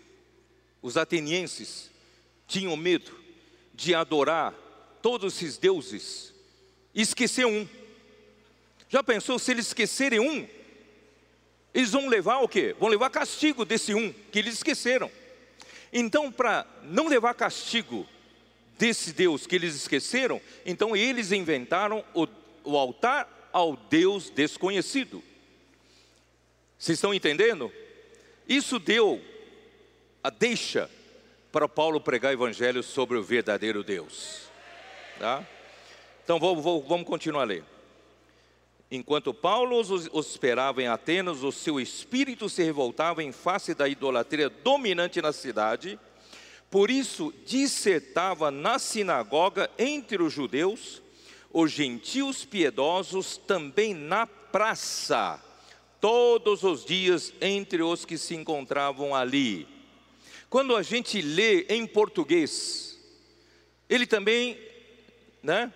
os 0.81 0.97
atenienses, 0.97 1.91
tinham 2.47 2.75
medo 2.75 3.11
de 3.75 3.93
adorar 3.93 4.55
todos 5.03 5.35
esses 5.35 5.55
deuses 5.55 6.33
e 6.95 7.01
esquecer 7.03 7.45
um. 7.45 7.69
Já 8.89 9.03
pensou 9.03 9.37
se 9.37 9.51
eles 9.51 9.67
esquecerem 9.67 10.19
um? 10.19 10.47
Eles 11.71 11.91
vão 11.91 12.07
levar 12.07 12.39
o 12.39 12.47
quê? 12.47 12.75
Vão 12.79 12.89
levar 12.89 13.11
castigo 13.11 13.63
desse 13.63 13.93
um 13.93 14.11
que 14.31 14.39
eles 14.39 14.55
esqueceram. 14.55 15.11
Então, 15.93 16.31
para 16.31 16.65
não 16.81 17.07
levar 17.07 17.35
castigo 17.35 18.07
desse 18.79 19.13
Deus 19.13 19.45
que 19.45 19.55
eles 19.55 19.75
esqueceram, 19.75 20.41
então 20.65 20.95
eles 20.95 21.31
inventaram 21.31 22.03
o, 22.15 22.27
o 22.63 22.75
altar 22.75 23.49
ao 23.53 23.77
Deus 23.77 24.31
desconhecido. 24.31 25.23
Vocês 26.79 26.97
estão 26.97 27.13
entendendo? 27.13 27.71
Isso 28.51 28.77
deu 28.79 29.21
a 30.21 30.29
deixa 30.29 30.89
para 31.53 31.69
Paulo 31.69 32.01
pregar 32.01 32.31
o 32.31 32.33
evangelho 32.33 32.83
sobre 32.83 33.17
o 33.17 33.23
verdadeiro 33.23 33.81
Deus. 33.81 34.41
Tá? 35.17 35.47
Então 36.21 36.37
vamos, 36.37 36.61
vamos 36.61 37.07
continuar 37.07 37.43
a 37.43 37.45
ler. 37.45 37.63
Enquanto 38.91 39.33
Paulo 39.33 39.79
os, 39.79 39.89
os 40.11 40.31
esperava 40.31 40.83
em 40.83 40.87
Atenas, 40.87 41.43
o 41.43 41.51
seu 41.53 41.79
espírito 41.79 42.49
se 42.49 42.61
revoltava 42.61 43.23
em 43.23 43.31
face 43.31 43.73
da 43.73 43.87
idolatria 43.87 44.49
dominante 44.49 45.21
na 45.21 45.31
cidade. 45.31 45.97
Por 46.69 46.91
isso, 46.91 47.33
dissertava 47.45 48.51
na 48.51 48.77
sinagoga 48.79 49.71
entre 49.79 50.21
os 50.21 50.33
judeus 50.33 51.01
os 51.53 51.71
gentios 51.71 52.43
piedosos 52.43 53.37
também 53.37 53.93
na 53.93 54.27
praça, 54.27 55.41
todos 56.01 56.63
os 56.63 56.83
dias 56.83 57.31
entre 57.39 57.83
os 57.83 58.03
que 58.03 58.17
se 58.17 58.35
encontravam 58.35 59.15
ali. 59.15 59.67
Quando 60.49 60.75
a 60.75 60.81
gente 60.81 61.21
lê 61.21 61.61
em 61.69 61.85
português, 61.85 62.99
ele 63.87 64.07
também, 64.07 64.59
né? 65.43 65.71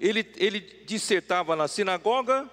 Ele, 0.00 0.26
ele 0.36 0.60
dissertava 0.60 1.54
na 1.54 1.68
sinagoga 1.68 2.50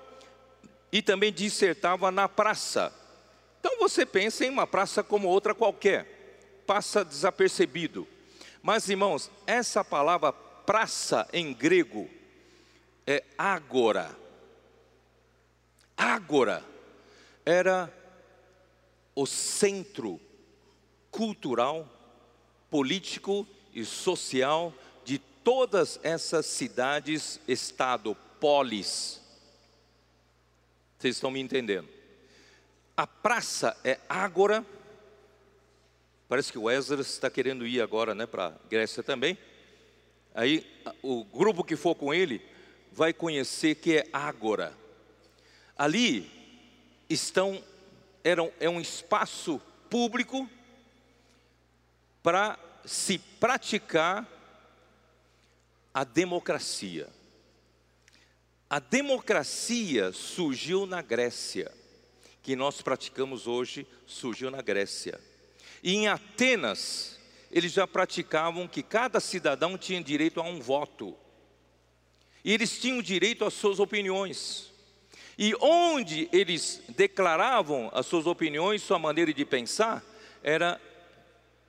e 0.91 1.01
também 1.01 1.31
dissertava 1.31 2.11
na 2.11 2.27
praça. 2.27 2.93
Então 3.59 3.79
você 3.79 4.05
pensa 4.05 4.45
em 4.45 4.49
uma 4.49 4.67
praça 4.67 5.01
como 5.01 5.29
outra 5.29 5.55
qualquer, 5.55 6.61
passa 6.67 7.03
desapercebido. 7.05 8.07
Mas 8.61 8.89
irmãos, 8.89 9.31
essa 9.47 9.83
palavra 9.83 10.33
praça 10.33 11.27
em 11.33 11.53
grego, 11.53 12.09
é 13.05 13.23
agora. 13.37 14.15
Agora 15.97 16.72
era 17.45 17.91
o 19.15 19.25
centro 19.25 20.19
cultural, 21.11 21.87
político 22.69 23.47
e 23.73 23.85
social 23.85 24.73
de 25.05 25.19
todas 25.19 25.99
essas 26.03 26.45
cidades, 26.45 27.39
estado, 27.47 28.15
polis. 28.39 29.21
Vocês 30.97 31.15
estão 31.15 31.29
me 31.29 31.39
entendendo? 31.39 31.87
A 32.95 33.05
praça 33.05 33.75
é 33.83 33.99
Ágora. 34.07 34.65
Parece 36.27 36.51
que 36.51 36.57
o 36.57 36.69
Esdras 36.69 37.07
está 37.07 37.29
querendo 37.29 37.67
ir 37.67 37.81
agora 37.81 38.15
né, 38.15 38.25
para 38.25 38.47
a 38.47 38.53
Grécia 38.69 39.03
também. 39.03 39.37
Aí 40.33 40.65
o 41.03 41.23
grupo 41.23 41.63
que 41.63 41.75
for 41.75 41.93
com 41.93 42.13
ele 42.13 42.41
vai 42.91 43.13
conhecer 43.13 43.75
que 43.75 43.97
é 43.97 44.07
Ágora. 44.11 44.75
Ali 45.77 46.42
estão, 47.13 47.63
eram, 48.23 48.51
é 48.59 48.69
um 48.69 48.81
espaço 48.81 49.61
público 49.89 50.49
para 52.21 52.57
se 52.85 53.17
praticar 53.17 54.27
a 55.93 56.03
democracia. 56.03 57.07
A 58.69 58.79
democracia 58.79 60.11
surgiu 60.11 60.85
na 60.87 61.01
Grécia, 61.01 61.71
que 62.41 62.55
nós 62.55 62.81
praticamos 62.81 63.45
hoje, 63.45 63.85
surgiu 64.07 64.49
na 64.49 64.61
Grécia. 64.61 65.19
E 65.83 65.93
em 65.93 66.07
Atenas, 66.07 67.19
eles 67.51 67.71
já 67.71 67.85
praticavam 67.85 68.67
que 68.67 68.81
cada 68.81 69.19
cidadão 69.19 69.77
tinha 69.77 70.03
direito 70.03 70.39
a 70.39 70.43
um 70.43 70.59
voto. 70.59 71.15
E 72.43 72.51
eles 72.51 72.79
tinham 72.79 73.01
direito 73.01 73.45
às 73.45 73.53
suas 73.53 73.79
opiniões. 73.79 74.72
E 75.37 75.53
onde 75.59 76.29
eles 76.31 76.81
declaravam 76.89 77.89
as 77.93 78.05
suas 78.05 78.27
opiniões, 78.27 78.83
sua 78.83 78.99
maneira 78.99 79.33
de 79.33 79.45
pensar, 79.45 80.03
era 80.43 80.79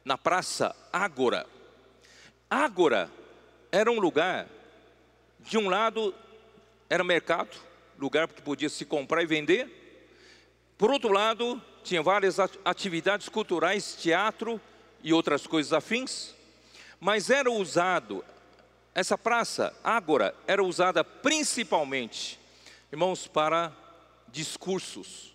na 0.04 0.18
praça 0.18 0.74
Ágora. 0.92 1.46
Ágora 2.50 3.10
era 3.72 3.90
um 3.90 3.98
lugar, 3.98 4.46
de 5.40 5.56
um 5.56 5.68
lado 5.68 6.14
era 6.88 7.02
mercado, 7.02 7.56
lugar 7.98 8.28
que 8.28 8.42
podia 8.42 8.68
se 8.68 8.84
comprar 8.84 9.22
e 9.22 9.26
vender. 9.26 9.84
Por 10.76 10.90
outro 10.90 11.12
lado, 11.12 11.60
tinha 11.82 12.02
várias 12.02 12.38
atividades 12.64 13.28
culturais, 13.28 13.96
teatro 13.96 14.60
e 15.02 15.12
outras 15.12 15.46
coisas 15.46 15.72
afins. 15.72 16.34
Mas 17.00 17.30
era 17.30 17.50
usado, 17.50 18.24
essa 18.94 19.16
praça, 19.16 19.74
Ágora, 19.82 20.34
era 20.46 20.62
usada 20.62 21.02
principalmente, 21.02 22.38
irmãos, 22.94 23.26
para 23.26 23.72
discursos, 24.28 25.34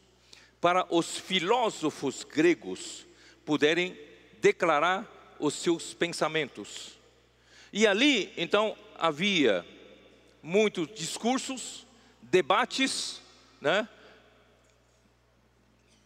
para 0.62 0.88
os 0.89 1.18
filósofos 1.18 2.24
gregos 2.24 3.05
puderem 3.45 3.99
declarar 4.39 5.05
os 5.38 5.55
seus 5.55 5.93
pensamentos. 5.93 6.97
E 7.74 7.86
ali, 7.86 8.32
então, 8.38 8.78
havia 8.95 9.66
muitos 10.41 10.88
discursos, 10.95 11.86
debates, 12.22 13.22
né? 13.60 13.89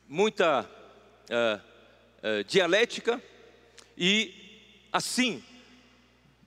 muita 0.10 0.62
uh, 0.64 1.62
uh, 1.62 2.44
dialética, 2.46 3.22
e 3.96 4.34
assim, 4.92 5.44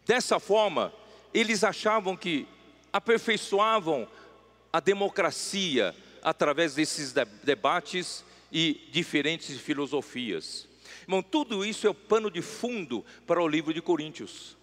dessa 0.05 0.41
forma, 0.41 0.93
eles 1.33 1.63
achavam 1.63 2.17
que 2.17 2.49
aperfeiçoavam 2.93 4.09
a 4.73 4.81
democracia 4.81 5.95
através 6.23 6.75
desses 6.75 7.15
debates 7.43 8.25
e 8.51 8.89
diferentes 8.91 9.59
filosofias. 9.61 10.67
Irmão, 11.03 11.23
tudo 11.23 11.65
isso 11.65 11.87
é 11.87 11.91
o 11.91 11.95
pano 11.95 12.31
de 12.31 12.43
fundo 12.43 13.05
para 13.27 13.43
o 13.43 13.49
livro 13.49 13.73
de 13.73 13.81
Coríntios. 13.81 14.57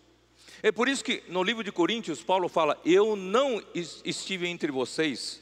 É 0.62 0.72
por 0.72 0.88
isso 0.88 1.04
que 1.04 1.24
no 1.28 1.44
livro 1.44 1.64
de 1.64 1.72
Coríntios, 1.72 2.24
Paulo 2.24 2.48
fala: 2.48 2.80
Eu 2.86 3.16
não 3.16 3.62
estive 3.74 4.48
entre 4.48 4.72
vocês 4.72 5.42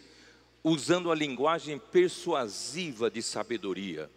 usando 0.64 1.12
a 1.12 1.16
linguagem 1.16 1.80
persuasiva 1.80 3.10
de 3.10 3.22
sabedoria, 3.22 4.10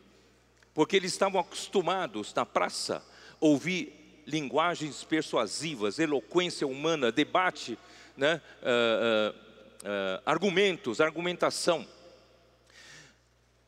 porque 0.74 0.97
eles 0.97 1.12
estavam 1.12 1.40
acostumados 1.40 2.32
na 2.34 2.45
praça 2.45 2.97
a 3.40 3.45
ouvir 3.45 4.22
linguagens 4.26 5.05
persuasivas, 5.05 5.99
eloquência 5.99 6.66
humana, 6.66 7.12
debate, 7.12 7.78
né, 8.16 8.40
uh, 8.62 9.34
uh, 9.34 9.43
uh, 9.85 10.22
argumentos, 10.24 11.01
argumentação. 11.01 11.87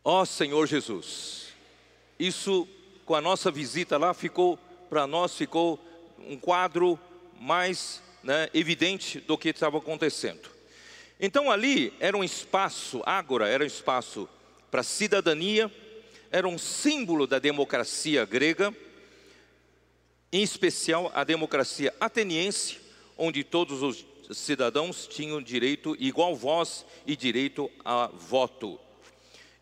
Ó 0.03 0.23
oh, 0.23 0.27
Senhor 0.27 0.67
Jesus, 0.67 1.49
isso 2.19 2.67
com 3.05 3.15
a 3.15 3.21
nossa 3.21 3.51
visita 3.51 3.99
lá 3.99 4.15
ficou, 4.15 4.59
para 4.89 5.07
nós 5.07 5.37
ficou 5.37 5.79
um 6.19 6.37
quadro 6.37 6.99
mais 7.39 8.03
né, 8.23 8.49
evidente 8.55 9.21
do 9.21 9.37
que 9.37 9.51
estava 9.51 9.79
acontecendo. 9.79 10.49
Então 11.21 11.51
ali 11.51 11.93
era 12.01 12.17
um 12.17 12.25
espaço, 12.25 13.03
Ágora 13.05 13.49
era 13.49 13.63
um 13.63 13.67
espaço 13.67 14.29
para 14.71 14.83
cidadania, 14.83 15.73
era 16.31 16.47
um 16.47 16.59
símbolo 16.59 17.27
da 17.27 17.39
democracia 17.39 18.25
grega, 18.25 18.75
em 20.33 20.43
especial 20.43 21.11
a 21.15 21.25
democracia 21.25 21.95
ateniense, 22.01 22.79
onde 23.17 23.43
todos 23.45 23.83
os 23.83 24.05
cidadãos 24.33 25.07
tinham 25.07 25.41
direito, 25.43 25.97
igual 25.99 26.35
voz 26.35 26.85
e 27.07 27.17
direito 27.17 27.71
a 27.85 28.09
voto. 28.09 28.79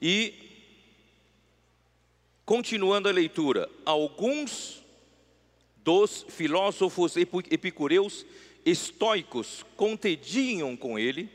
E, 0.01 0.35
continuando 2.45 3.09
a 3.09 3.13
leitura, 3.13 3.69
alguns 3.85 4.83
dos 5.77 6.25
filósofos 6.29 7.15
epicureus 7.17 8.25
estoicos 8.65 9.65
contediam 9.77 10.77
com 10.77 10.99
ele, 10.99 11.29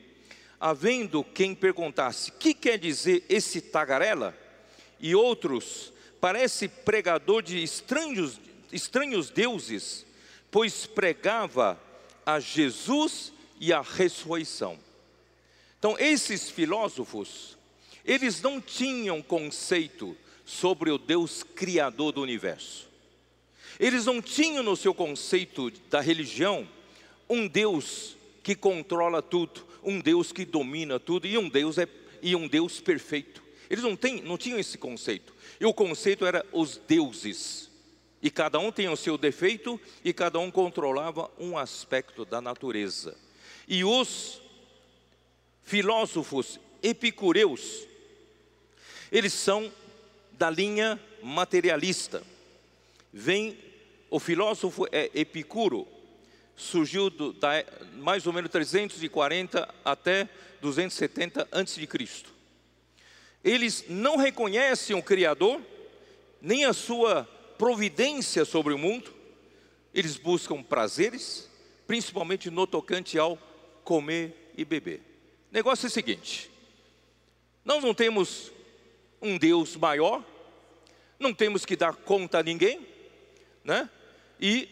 havendo 0.59 1.23
quem 1.23 1.53
perguntasse: 1.53 2.31
que 2.31 2.53
quer 2.53 2.77
dizer 2.77 3.23
esse 3.29 3.61
tagarela? 3.61 4.37
E 4.99 5.15
outros, 5.15 5.93
parece 6.19 6.67
pregador 6.67 7.41
de 7.41 7.63
estranhos, 7.63 8.39
estranhos 8.71 9.29
deuses, 9.29 10.05
pois 10.51 10.85
pregava 10.85 11.79
a 12.35 12.39
Jesus 12.39 13.33
e 13.59 13.73
a 13.73 13.81
ressurreição. 13.81 14.77
Então, 15.77 15.95
esses 15.97 16.49
filósofos, 16.49 17.57
eles 18.05 18.41
não 18.41 18.59
tinham 18.59 19.21
conceito 19.21 20.15
sobre 20.45 20.91
o 20.91 20.97
Deus 20.97 21.43
criador 21.43 22.11
do 22.11 22.21
universo. 22.21 22.87
Eles 23.79 24.05
não 24.05 24.21
tinham 24.21 24.63
no 24.63 24.75
seu 24.75 24.93
conceito 24.93 25.71
da 25.89 26.01
religião 26.01 26.67
um 27.29 27.47
Deus 27.47 28.17
que 28.43 28.55
controla 28.55 29.21
tudo, 29.21 29.65
um 29.83 29.99
Deus 29.99 30.31
que 30.31 30.43
domina 30.43 30.99
tudo 30.99 31.27
e 31.27 31.37
um 31.37 31.47
Deus 31.47 31.77
é 31.77 31.87
e 32.21 32.35
um 32.35 32.47
Deus 32.47 32.81
perfeito. 32.81 33.41
Eles 33.69 33.83
não, 33.83 33.95
têm, 33.95 34.21
não 34.21 34.37
tinham 34.37 34.59
esse 34.59 34.77
conceito. 34.77 35.33
E 35.59 35.65
o 35.65 35.73
conceito 35.73 36.25
era 36.25 36.45
os 36.51 36.75
deuses. 36.75 37.68
E 38.21 38.29
cada 38.29 38.59
um 38.59 38.71
tinha 38.71 38.91
o 38.91 38.97
seu 38.97 39.17
defeito 39.17 39.79
e 40.03 40.11
cada 40.11 40.39
um 40.39 40.51
controlava 40.51 41.31
um 41.39 41.57
aspecto 41.57 42.25
da 42.25 42.41
natureza. 42.41 43.15
E 43.67 43.83
os 43.83 44.41
filósofos 45.63 46.59
epicureus, 46.83 47.87
eles 49.11 49.33
são 49.33 49.71
da 50.31 50.49
linha 50.49 50.99
materialista. 51.21 52.23
Vem 53.13 53.57
o 54.09 54.19
filósofo 54.19 54.87
é 54.91 55.09
Epicuro, 55.13 55.87
surgiu 56.55 57.09
do, 57.09 57.31
da, 57.33 57.63
mais 57.97 58.25
ou 58.25 58.33
menos 58.33 58.49
340 58.49 59.73
até 59.85 60.27
270 60.61 61.47
a.C. 61.51 61.87
Eles 63.43 63.85
não 63.87 64.17
reconhecem 64.17 64.95
o 64.95 65.03
Criador, 65.03 65.61
nem 66.41 66.65
a 66.65 66.73
sua 66.73 67.27
providência 67.59 68.45
sobre 68.45 68.73
o 68.73 68.77
mundo, 68.77 69.13
eles 69.93 70.15
buscam 70.15 70.63
prazeres, 70.63 71.49
principalmente 71.85 72.49
no 72.49 72.65
tocante 72.65 73.19
ao 73.19 73.37
comer 73.83 74.53
e 74.57 74.63
beber. 74.63 75.01
O 75.51 75.53
negócio 75.53 75.85
é 75.85 75.89
o 75.89 75.91
seguinte: 75.91 76.49
nós 77.65 77.83
não 77.83 77.93
temos 77.93 78.49
um 79.21 79.37
Deus 79.37 79.75
maior, 79.75 80.23
não 81.19 81.33
temos 81.33 81.65
que 81.65 81.75
dar 81.75 81.93
conta 81.93 82.39
a 82.39 82.43
ninguém, 82.43 82.87
né? 83.61 83.89
E 84.39 84.69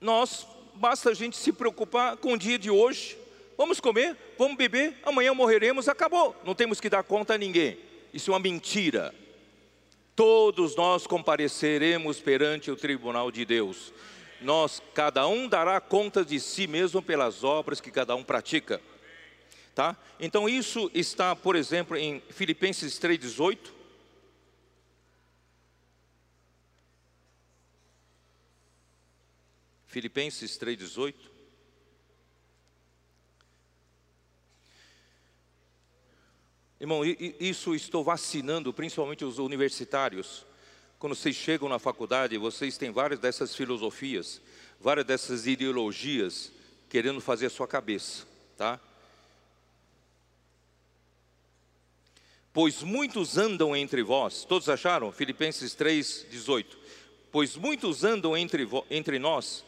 nós, 0.00 0.46
basta 0.76 1.10
a 1.10 1.14
gente 1.14 1.36
se 1.36 1.52
preocupar 1.52 2.16
com 2.16 2.32
o 2.32 2.38
dia 2.38 2.58
de 2.58 2.70
hoje. 2.70 3.18
Vamos 3.58 3.80
comer, 3.80 4.16
vamos 4.38 4.56
beber, 4.56 4.98
amanhã 5.02 5.34
morreremos, 5.34 5.90
acabou. 5.90 6.34
Não 6.42 6.54
temos 6.54 6.80
que 6.80 6.88
dar 6.88 7.02
conta 7.02 7.34
a 7.34 7.38
ninguém. 7.38 7.78
Isso 8.14 8.30
é 8.30 8.32
uma 8.32 8.40
mentira. 8.40 9.14
Todos 10.20 10.76
nós 10.76 11.06
compareceremos 11.06 12.20
perante 12.20 12.70
o 12.70 12.76
tribunal 12.76 13.30
de 13.30 13.42
Deus. 13.46 13.90
Nós, 14.38 14.82
cada 14.92 15.26
um 15.26 15.48
dará 15.48 15.80
conta 15.80 16.22
de 16.22 16.38
si 16.38 16.66
mesmo 16.66 17.00
pelas 17.00 17.42
obras 17.42 17.80
que 17.80 17.90
cada 17.90 18.14
um 18.14 18.22
pratica. 18.22 18.82
Tá? 19.74 19.96
Então 20.20 20.46
isso 20.46 20.90
está, 20.92 21.34
por 21.34 21.56
exemplo, 21.56 21.96
em 21.96 22.22
Filipenses 22.28 22.98
3:18. 22.98 23.72
Filipenses 29.86 30.58
3,18. 30.58 31.14
Irmão, 36.80 37.02
isso 37.04 37.74
estou 37.74 38.02
vacinando 38.02 38.72
principalmente 38.72 39.22
os 39.22 39.38
universitários. 39.38 40.46
Quando 40.98 41.14
vocês 41.14 41.36
chegam 41.36 41.68
na 41.68 41.78
faculdade, 41.78 42.38
vocês 42.38 42.78
têm 42.78 42.90
várias 42.90 43.20
dessas 43.20 43.54
filosofias, 43.54 44.40
várias 44.80 45.04
dessas 45.04 45.46
ideologias 45.46 46.50
querendo 46.88 47.20
fazer 47.20 47.46
a 47.46 47.50
sua 47.50 47.68
cabeça, 47.68 48.26
tá? 48.56 48.80
Pois 52.50 52.82
muitos 52.82 53.36
andam 53.36 53.76
entre 53.76 54.02
vós, 54.02 54.44
todos 54.44 54.68
acharam? 54.70 55.12
Filipenses 55.12 55.74
3, 55.74 56.26
18. 56.30 56.78
Pois 57.30 57.56
muitos 57.56 58.04
andam 58.04 58.34
entre, 58.34 58.66
entre 58.90 59.18
nós, 59.18 59.62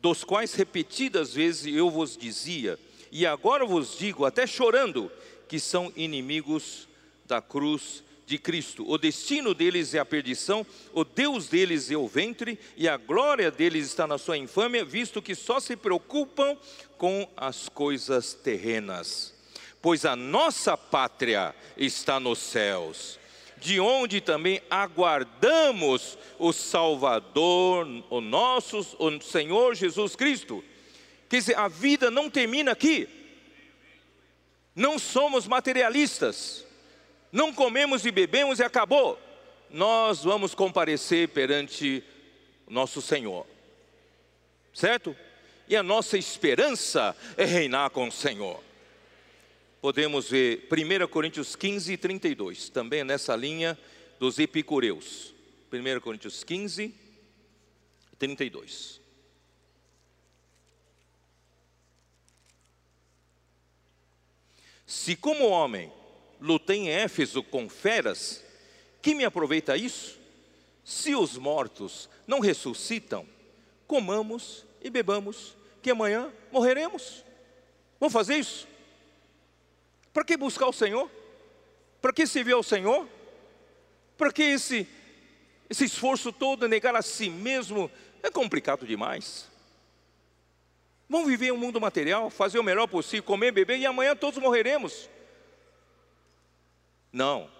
dos 0.00 0.24
quais 0.24 0.54
repetidas 0.54 1.34
vezes 1.34 1.72
eu 1.76 1.90
vos 1.90 2.16
dizia, 2.16 2.78
e 3.12 3.26
agora 3.26 3.66
vos 3.66 3.96
digo, 3.98 4.24
até 4.24 4.46
chorando, 4.46 5.12
que 5.48 5.58
são 5.58 5.92
inimigos 5.96 6.86
da 7.26 7.40
cruz 7.40 8.02
de 8.26 8.38
Cristo. 8.38 8.84
O 8.86 8.98
destino 8.98 9.54
deles 9.54 9.94
é 9.94 9.98
a 9.98 10.04
perdição, 10.04 10.64
o 10.92 11.02
Deus 11.02 11.48
deles 11.48 11.90
é 11.90 11.96
o 11.96 12.06
ventre, 12.06 12.58
e 12.76 12.86
a 12.86 12.98
glória 12.98 13.50
deles 13.50 13.86
está 13.86 14.06
na 14.06 14.18
sua 14.18 14.36
infâmia, 14.36 14.84
visto 14.84 15.22
que 15.22 15.34
só 15.34 15.58
se 15.58 15.74
preocupam 15.74 16.56
com 16.98 17.26
as 17.34 17.70
coisas 17.70 18.34
terrenas. 18.34 19.34
Pois 19.80 20.04
a 20.04 20.14
nossa 20.14 20.76
pátria 20.76 21.54
está 21.76 22.20
nos 22.20 22.38
céus, 22.38 23.18
de 23.56 23.80
onde 23.80 24.20
também 24.20 24.60
aguardamos 24.68 26.18
o 26.38 26.52
Salvador, 26.52 27.86
o 28.10 28.20
nosso 28.20 28.78
o 28.98 29.20
Senhor 29.22 29.74
Jesus 29.74 30.14
Cristo. 30.14 30.62
Quer 31.30 31.38
dizer, 31.38 31.58
a 31.58 31.68
vida 31.68 32.10
não 32.10 32.28
termina 32.28 32.72
aqui. 32.72 33.17
Não 34.74 34.98
somos 34.98 35.46
materialistas. 35.46 36.64
Não 37.32 37.52
comemos 37.52 38.04
e 38.04 38.10
bebemos 38.10 38.58
e 38.58 38.62
acabou. 38.62 39.18
Nós 39.70 40.24
vamos 40.24 40.54
comparecer 40.54 41.28
perante 41.28 42.02
nosso 42.68 43.02
Senhor. 43.02 43.46
Certo? 44.72 45.14
E 45.68 45.76
a 45.76 45.82
nossa 45.82 46.16
esperança 46.16 47.14
é 47.36 47.44
reinar 47.44 47.90
com 47.90 48.08
o 48.08 48.12
Senhor. 48.12 48.62
Podemos 49.80 50.30
ver 50.30 50.66
1 50.70 51.06
Coríntios 51.08 51.54
15 51.54 51.92
e 51.92 51.96
32, 51.96 52.68
também 52.68 53.04
nessa 53.04 53.36
linha 53.36 53.78
dos 54.18 54.38
epicureus. 54.38 55.34
1 55.72 56.00
Coríntios 56.00 56.42
15 56.42 56.84
e 58.12 58.16
32. 58.18 59.00
Se 64.88 65.14
como 65.14 65.46
homem 65.46 65.92
lutei 66.40 66.78
em 66.78 66.88
Éfeso 66.88 67.42
com 67.42 67.68
feras, 67.68 68.42
que 69.02 69.14
me 69.14 69.22
aproveita 69.22 69.76
isso? 69.76 70.18
Se 70.82 71.14
os 71.14 71.36
mortos 71.36 72.08
não 72.26 72.40
ressuscitam, 72.40 73.26
comamos 73.86 74.64
e 74.80 74.88
bebamos, 74.88 75.54
que 75.82 75.90
amanhã 75.90 76.32
morreremos. 76.50 77.22
Vamos 78.00 78.14
fazer 78.14 78.36
isso? 78.36 78.66
Para 80.10 80.24
que 80.24 80.38
buscar 80.38 80.66
o 80.66 80.72
Senhor? 80.72 81.10
Para 82.00 82.14
que 82.14 82.26
servir 82.26 82.52
ao 82.52 82.62
Senhor? 82.62 83.06
Para 84.16 84.32
que 84.32 84.42
esse, 84.42 84.88
esse 85.68 85.84
esforço 85.84 86.32
todo, 86.32 86.66
negar 86.66 86.96
a 86.96 87.02
si 87.02 87.28
mesmo, 87.28 87.90
é 88.22 88.30
complicado 88.30 88.86
demais. 88.86 89.50
Vamos 91.08 91.28
viver 91.28 91.52
um 91.52 91.56
mundo 91.56 91.80
material, 91.80 92.28
fazer 92.28 92.58
o 92.58 92.62
melhor 92.62 92.86
possível, 92.86 93.22
comer, 93.22 93.50
beber 93.50 93.78
e 93.78 93.86
amanhã 93.86 94.14
todos 94.14 94.38
morreremos. 94.38 95.08
Não, 97.10 97.50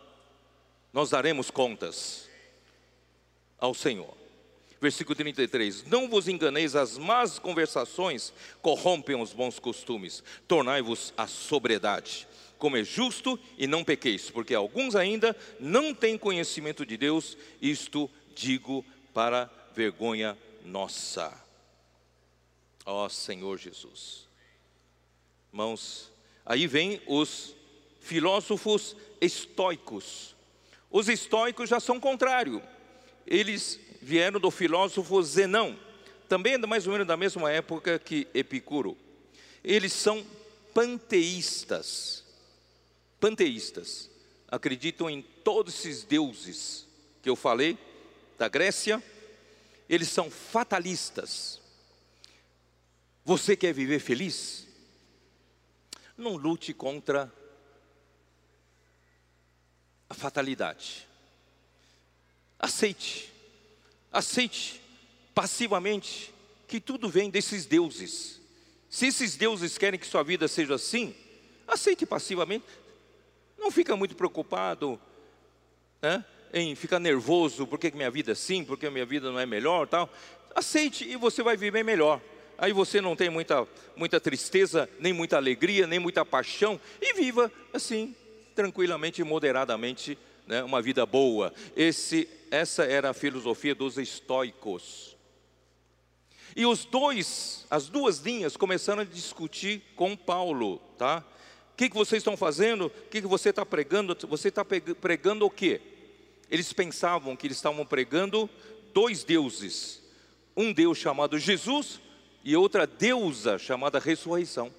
nós 0.92 1.10
daremos 1.10 1.50
contas 1.50 2.28
ao 3.58 3.72
Senhor. 3.72 4.16
Versículo 4.80 5.16
33: 5.16 5.84
Não 5.84 6.08
vos 6.08 6.28
enganeis, 6.28 6.76
as 6.76 6.98
más 6.98 7.38
conversações 7.38 8.32
corrompem 8.60 9.20
os 9.20 9.32
bons 9.32 9.58
costumes, 9.58 10.22
tornai-vos 10.46 11.12
a 11.16 11.26
sobriedade. 11.26 12.28
Como 12.58 12.76
é 12.76 12.84
justo 12.84 13.38
e 13.56 13.66
não 13.66 13.84
pequeis, 13.84 14.30
porque 14.30 14.54
alguns 14.54 14.94
ainda 14.94 15.34
não 15.58 15.94
têm 15.94 16.18
conhecimento 16.18 16.84
de 16.84 16.96
Deus, 16.96 17.36
isto 17.62 18.10
digo 18.34 18.84
para 19.14 19.50
vergonha 19.74 20.36
nossa. 20.64 21.47
Ó 22.90 23.06
Senhor 23.06 23.58
Jesus. 23.58 24.26
Irmãos, 25.52 26.10
aí 26.44 26.66
vem 26.66 27.02
os 27.06 27.54
filósofos 28.00 28.96
estoicos. 29.20 30.34
Os 30.90 31.06
estoicos 31.06 31.68
já 31.68 31.80
são 31.80 32.00
contrário. 32.00 32.62
Eles 33.26 33.78
vieram 34.00 34.40
do 34.40 34.50
filósofo 34.50 35.22
Zenão, 35.22 35.78
também 36.30 36.56
mais 36.56 36.86
ou 36.86 36.92
menos 36.94 37.06
da 37.06 37.14
mesma 37.14 37.52
época 37.52 37.98
que 37.98 38.26
Epicuro. 38.32 38.96
Eles 39.62 39.92
são 39.92 40.24
panteístas. 40.72 42.24
Panteístas. 43.20 44.08
Acreditam 44.50 45.10
em 45.10 45.20
todos 45.20 45.74
esses 45.74 46.04
deuses 46.04 46.86
que 47.22 47.28
eu 47.28 47.36
falei 47.36 47.76
da 48.38 48.48
Grécia. 48.48 49.02
Eles 49.90 50.08
são 50.08 50.30
fatalistas. 50.30 51.57
Você 53.28 53.54
quer 53.54 53.74
viver 53.74 53.98
feliz? 53.98 54.66
Não 56.16 56.34
lute 56.34 56.72
contra 56.72 57.30
a 60.08 60.14
fatalidade. 60.14 61.06
Aceite, 62.58 63.30
aceite 64.10 64.80
passivamente 65.34 66.32
que 66.66 66.80
tudo 66.80 67.10
vem 67.10 67.28
desses 67.28 67.66
deuses. 67.66 68.40
Se 68.88 69.08
esses 69.08 69.36
deuses 69.36 69.76
querem 69.76 70.00
que 70.00 70.06
sua 70.06 70.22
vida 70.22 70.48
seja 70.48 70.76
assim, 70.76 71.14
aceite 71.66 72.06
passivamente. 72.06 72.64
Não 73.58 73.70
fica 73.70 73.94
muito 73.94 74.16
preocupado 74.16 74.98
né, 76.00 76.24
em 76.50 76.74
ficar 76.74 76.98
nervoso, 76.98 77.66
porque 77.66 77.90
minha 77.90 78.10
vida 78.10 78.30
é 78.30 78.32
assim, 78.32 78.64
porque 78.64 78.88
minha 78.88 79.04
vida 79.04 79.30
não 79.30 79.38
é 79.38 79.44
melhor, 79.44 79.86
tal. 79.86 80.10
Aceite 80.54 81.06
e 81.06 81.14
você 81.14 81.42
vai 81.42 81.58
viver 81.58 81.84
melhor 81.84 82.22
aí 82.58 82.72
você 82.72 83.00
não 83.00 83.14
tem 83.14 83.30
muita, 83.30 83.66
muita 83.96 84.20
tristeza, 84.20 84.90
nem 84.98 85.12
muita 85.12 85.36
alegria, 85.36 85.86
nem 85.86 86.00
muita 86.00 86.24
paixão, 86.24 86.78
e 87.00 87.14
viva 87.14 87.50
assim, 87.72 88.14
tranquilamente 88.54 89.22
moderadamente, 89.22 90.18
né, 90.46 90.64
uma 90.64 90.82
vida 90.82 91.06
boa. 91.06 91.54
Esse, 91.76 92.28
essa 92.50 92.82
era 92.82 93.10
a 93.10 93.14
filosofia 93.14 93.74
dos 93.74 93.96
estoicos. 93.96 95.16
E 96.56 96.66
os 96.66 96.84
dois, 96.84 97.64
as 97.70 97.88
duas 97.88 98.18
linhas 98.18 98.56
começaram 98.56 99.02
a 99.02 99.04
discutir 99.04 99.80
com 99.94 100.16
Paulo, 100.16 100.78
tá? 100.98 101.24
O 101.72 101.76
que, 101.76 101.88
que 101.88 101.94
vocês 101.94 102.20
estão 102.20 102.36
fazendo? 102.36 102.86
O 102.86 102.90
que, 102.90 103.20
que 103.20 103.28
você 103.28 103.50
está 103.50 103.64
pregando? 103.64 104.16
Você 104.26 104.48
está 104.48 104.64
pregando 104.64 105.46
o 105.46 105.50
quê? 105.50 105.80
Eles 106.50 106.72
pensavam 106.72 107.36
que 107.36 107.46
eles 107.46 107.58
estavam 107.58 107.86
pregando 107.86 108.50
dois 108.92 109.22
deuses. 109.22 110.02
Um 110.56 110.72
Deus 110.72 110.98
chamado 110.98 111.38
Jesus 111.38 112.00
e 112.44 112.56
outra 112.56 112.86
deusa 112.86 113.58
chamada 113.58 113.98
ressurreição. 113.98 114.72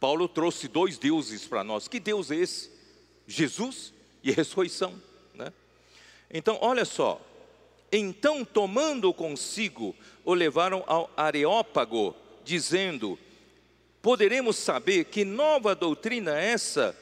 Paulo 0.00 0.26
trouxe 0.26 0.66
dois 0.66 0.98
deuses 0.98 1.46
para 1.46 1.62
nós. 1.62 1.86
Que 1.86 2.00
Deus 2.00 2.30
é 2.30 2.36
esse? 2.36 2.70
Jesus 3.26 3.94
e 4.22 4.32
ressurreição, 4.32 5.00
né? 5.32 5.52
Então, 6.28 6.58
olha 6.60 6.84
só. 6.84 7.20
Então, 7.92 8.44
tomando 8.44 9.12
consigo, 9.14 9.94
o 10.24 10.34
levaram 10.34 10.82
ao 10.86 11.10
Areópago, 11.16 12.16
dizendo: 12.44 13.18
Poderemos 14.00 14.56
saber 14.56 15.04
que 15.04 15.24
nova 15.24 15.74
doutrina 15.74 16.36
é 16.36 16.46
essa 16.46 16.98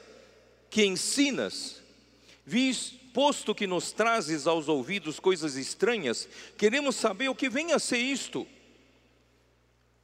que 0.68 0.84
ensinas, 0.84 1.80
visto 2.44 2.99
posto 3.12 3.54
que 3.54 3.66
nos 3.66 3.92
trazes 3.92 4.46
aos 4.46 4.68
ouvidos 4.68 5.20
coisas 5.20 5.56
estranhas, 5.56 6.28
queremos 6.56 6.96
saber 6.96 7.28
o 7.28 7.34
que 7.34 7.48
vem 7.48 7.72
a 7.72 7.78
ser 7.78 7.98
isto. 7.98 8.46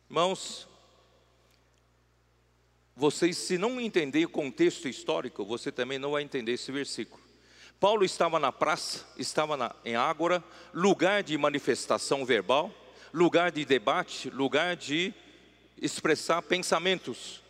Irmãos, 0.09 0.69
vocês, 2.95 3.37
se 3.37 3.59
não 3.59 3.81
entender 3.81 4.25
o 4.25 4.31
contexto 4.31 4.89
histórico, 4.89 5.45
você 5.45 5.71
também 5.71 5.99
não 5.99 6.13
vai 6.13 6.23
entender 6.23 6.53
esse 6.53 6.73
versículo. 6.73 7.23
Paulo 7.79 8.05
estava 8.05 8.39
na 8.39 8.51
praça, 8.51 9.07
estava 9.19 9.57
na, 9.57 9.75
em 9.85 9.95
Ágora, 9.95 10.43
lugar 10.73 11.23
de 11.23 11.37
manifestação 11.37 12.25
verbal, 12.25 12.73
lugar 13.13 13.53
de 13.53 13.65
debate, 13.65 14.31
lugar 14.31 14.77
de 14.77 15.13
expressar 15.81 16.41
pensamentos. 16.43 17.43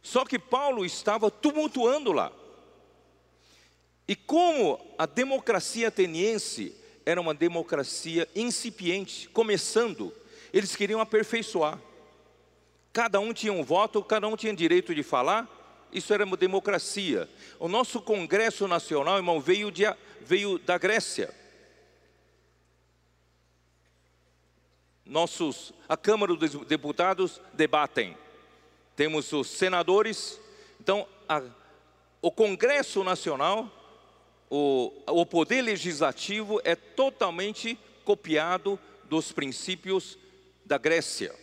Só 0.00 0.24
que 0.24 0.38
Paulo 0.38 0.84
estava 0.84 1.28
tumultuando 1.28 2.12
lá. 2.12 2.30
E 4.08 4.14
como 4.14 4.80
a 4.96 5.06
democracia 5.06 5.88
ateniense 5.88 6.74
era 7.04 7.20
uma 7.20 7.34
democracia 7.34 8.28
incipiente, 8.34 9.28
começando. 9.28 10.12
Eles 10.52 10.74
queriam 10.76 11.00
aperfeiçoar. 11.00 11.78
Cada 12.92 13.20
um 13.20 13.32
tinha 13.32 13.52
um 13.52 13.62
voto, 13.62 14.02
cada 14.02 14.26
um 14.26 14.36
tinha 14.36 14.54
direito 14.54 14.94
de 14.94 15.02
falar. 15.02 15.48
Isso 15.92 16.12
era 16.12 16.24
uma 16.24 16.36
democracia. 16.36 17.28
O 17.58 17.68
nosso 17.68 18.00
Congresso 18.00 18.66
Nacional, 18.66 19.16
irmão, 19.16 19.40
veio, 19.40 19.70
de, 19.70 19.84
veio 20.20 20.58
da 20.58 20.78
Grécia. 20.78 21.32
Nossos, 25.04 25.72
a 25.88 25.96
Câmara 25.96 26.34
dos 26.34 26.52
Deputados 26.66 27.40
debatem. 27.52 28.16
Temos 28.96 29.32
os 29.32 29.48
senadores. 29.48 30.40
Então, 30.80 31.06
a, 31.28 31.42
o 32.20 32.30
Congresso 32.32 33.04
Nacional 33.04 33.70
o, 34.50 34.92
o 35.06 35.26
poder 35.26 35.62
legislativo 35.62 36.60
é 36.64 36.74
totalmente 36.74 37.78
copiado 38.04 38.78
dos 39.04 39.32
princípios 39.32 40.18
da 40.64 40.78
Grécia. 40.78 41.34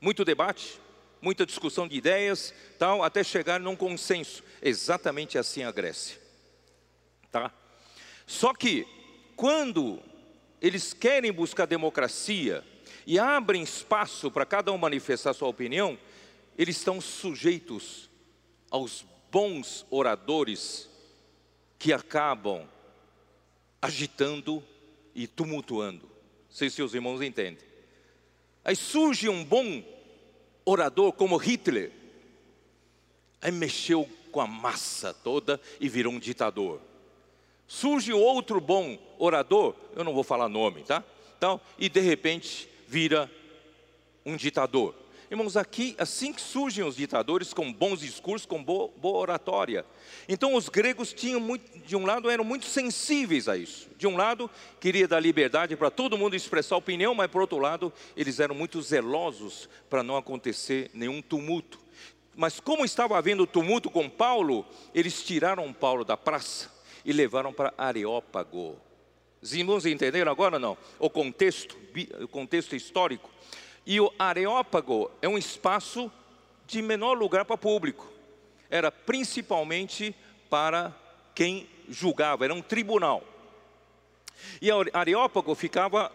Muito 0.00 0.24
debate, 0.24 0.80
muita 1.20 1.44
discussão 1.44 1.88
de 1.88 1.96
ideias, 1.96 2.54
tal, 2.78 3.02
até 3.02 3.24
chegar 3.24 3.58
num 3.58 3.76
consenso. 3.76 4.44
Exatamente 4.62 5.36
assim 5.38 5.62
a 5.64 5.72
Grécia. 5.72 6.20
Tá? 7.30 7.52
Só 8.26 8.54
que 8.54 8.86
quando 9.36 10.00
eles 10.60 10.92
querem 10.92 11.32
buscar 11.32 11.66
democracia 11.66 12.64
e 13.06 13.18
abrem 13.18 13.62
espaço 13.62 14.30
para 14.30 14.46
cada 14.46 14.72
um 14.72 14.78
manifestar 14.78 15.32
sua 15.32 15.48
opinião, 15.48 15.98
eles 16.56 16.76
estão 16.76 17.00
sujeitos 17.00 18.08
aos 18.70 19.04
bons 19.30 19.86
oradores 19.90 20.88
que 21.78 21.92
acabam 21.92 22.66
agitando 23.80 24.62
e 25.14 25.26
tumultuando. 25.26 26.08
Sei 26.50 26.68
se 26.68 26.76
seus 26.76 26.94
irmãos 26.94 27.22
entendem. 27.22 27.66
Aí 28.64 28.74
surge 28.74 29.28
um 29.28 29.44
bom 29.44 29.82
orador 30.64 31.12
como 31.12 31.36
Hitler, 31.36 31.90
aí 33.40 33.50
mexeu 33.50 34.08
com 34.30 34.40
a 34.40 34.46
massa 34.46 35.14
toda 35.14 35.60
e 35.80 35.88
virou 35.88 36.12
um 36.12 36.18
ditador. 36.18 36.80
Surge 37.66 38.12
outro 38.12 38.60
bom 38.60 38.98
orador, 39.18 39.74
eu 39.94 40.04
não 40.04 40.12
vou 40.14 40.24
falar 40.24 40.48
nome, 40.48 40.82
tá? 40.82 41.04
Então, 41.36 41.60
e 41.78 41.88
de 41.88 42.00
repente 42.00 42.68
vira 42.86 43.30
um 44.24 44.36
ditador. 44.36 44.94
Irmãos, 45.30 45.58
aqui, 45.58 45.94
assim 45.98 46.32
que 46.32 46.40
surgem 46.40 46.82
os 46.82 46.96
ditadores 46.96 47.52
com 47.52 47.70
bons 47.70 48.00
discursos, 48.00 48.46
com 48.46 48.64
boa, 48.64 48.90
boa 48.96 49.18
oratória. 49.18 49.84
Então, 50.26 50.54
os 50.54 50.70
gregos 50.70 51.12
tinham 51.12 51.38
muito, 51.38 51.78
de 51.80 51.94
um 51.94 52.06
lado, 52.06 52.30
eram 52.30 52.44
muito 52.44 52.64
sensíveis 52.64 53.46
a 53.46 53.54
isso. 53.54 53.90
De 53.98 54.06
um 54.06 54.16
lado, 54.16 54.50
queria 54.80 55.06
dar 55.06 55.20
liberdade 55.20 55.76
para 55.76 55.90
todo 55.90 56.16
mundo 56.16 56.34
expressar 56.34 56.76
opinião, 56.76 57.14
mas 57.14 57.30
por 57.30 57.42
outro 57.42 57.58
lado, 57.58 57.92
eles 58.16 58.40
eram 58.40 58.54
muito 58.54 58.80
zelosos 58.80 59.68
para 59.90 60.02
não 60.02 60.16
acontecer 60.16 60.90
nenhum 60.94 61.20
tumulto. 61.20 61.78
Mas 62.34 62.58
como 62.58 62.84
estava 62.84 63.18
havendo 63.18 63.46
tumulto 63.46 63.90
com 63.90 64.08
Paulo, 64.08 64.64
eles 64.94 65.22
tiraram 65.22 65.72
Paulo 65.74 66.04
da 66.04 66.16
praça 66.16 66.72
e 67.04 67.12
levaram 67.12 67.52
para 67.52 67.74
Areópago. 67.76 68.76
Os 69.42 69.52
irmãos 69.52 69.86
entenderam 69.86 70.32
agora 70.32 70.58
não? 70.58 70.76
O 70.98 71.08
contexto, 71.08 71.76
o 72.20 72.28
contexto 72.28 72.74
histórico. 72.74 73.30
E 73.88 73.98
o 74.02 74.12
Areópago 74.18 75.10
é 75.22 75.26
um 75.26 75.38
espaço 75.38 76.12
de 76.66 76.82
menor 76.82 77.16
lugar 77.16 77.46
para 77.46 77.56
público. 77.56 78.06
Era 78.68 78.92
principalmente 78.92 80.14
para 80.50 80.94
quem 81.34 81.66
julgava, 81.88 82.44
era 82.44 82.52
um 82.52 82.60
tribunal. 82.60 83.24
E 84.60 84.70
o 84.70 84.84
Areópago 84.92 85.54
ficava 85.54 86.12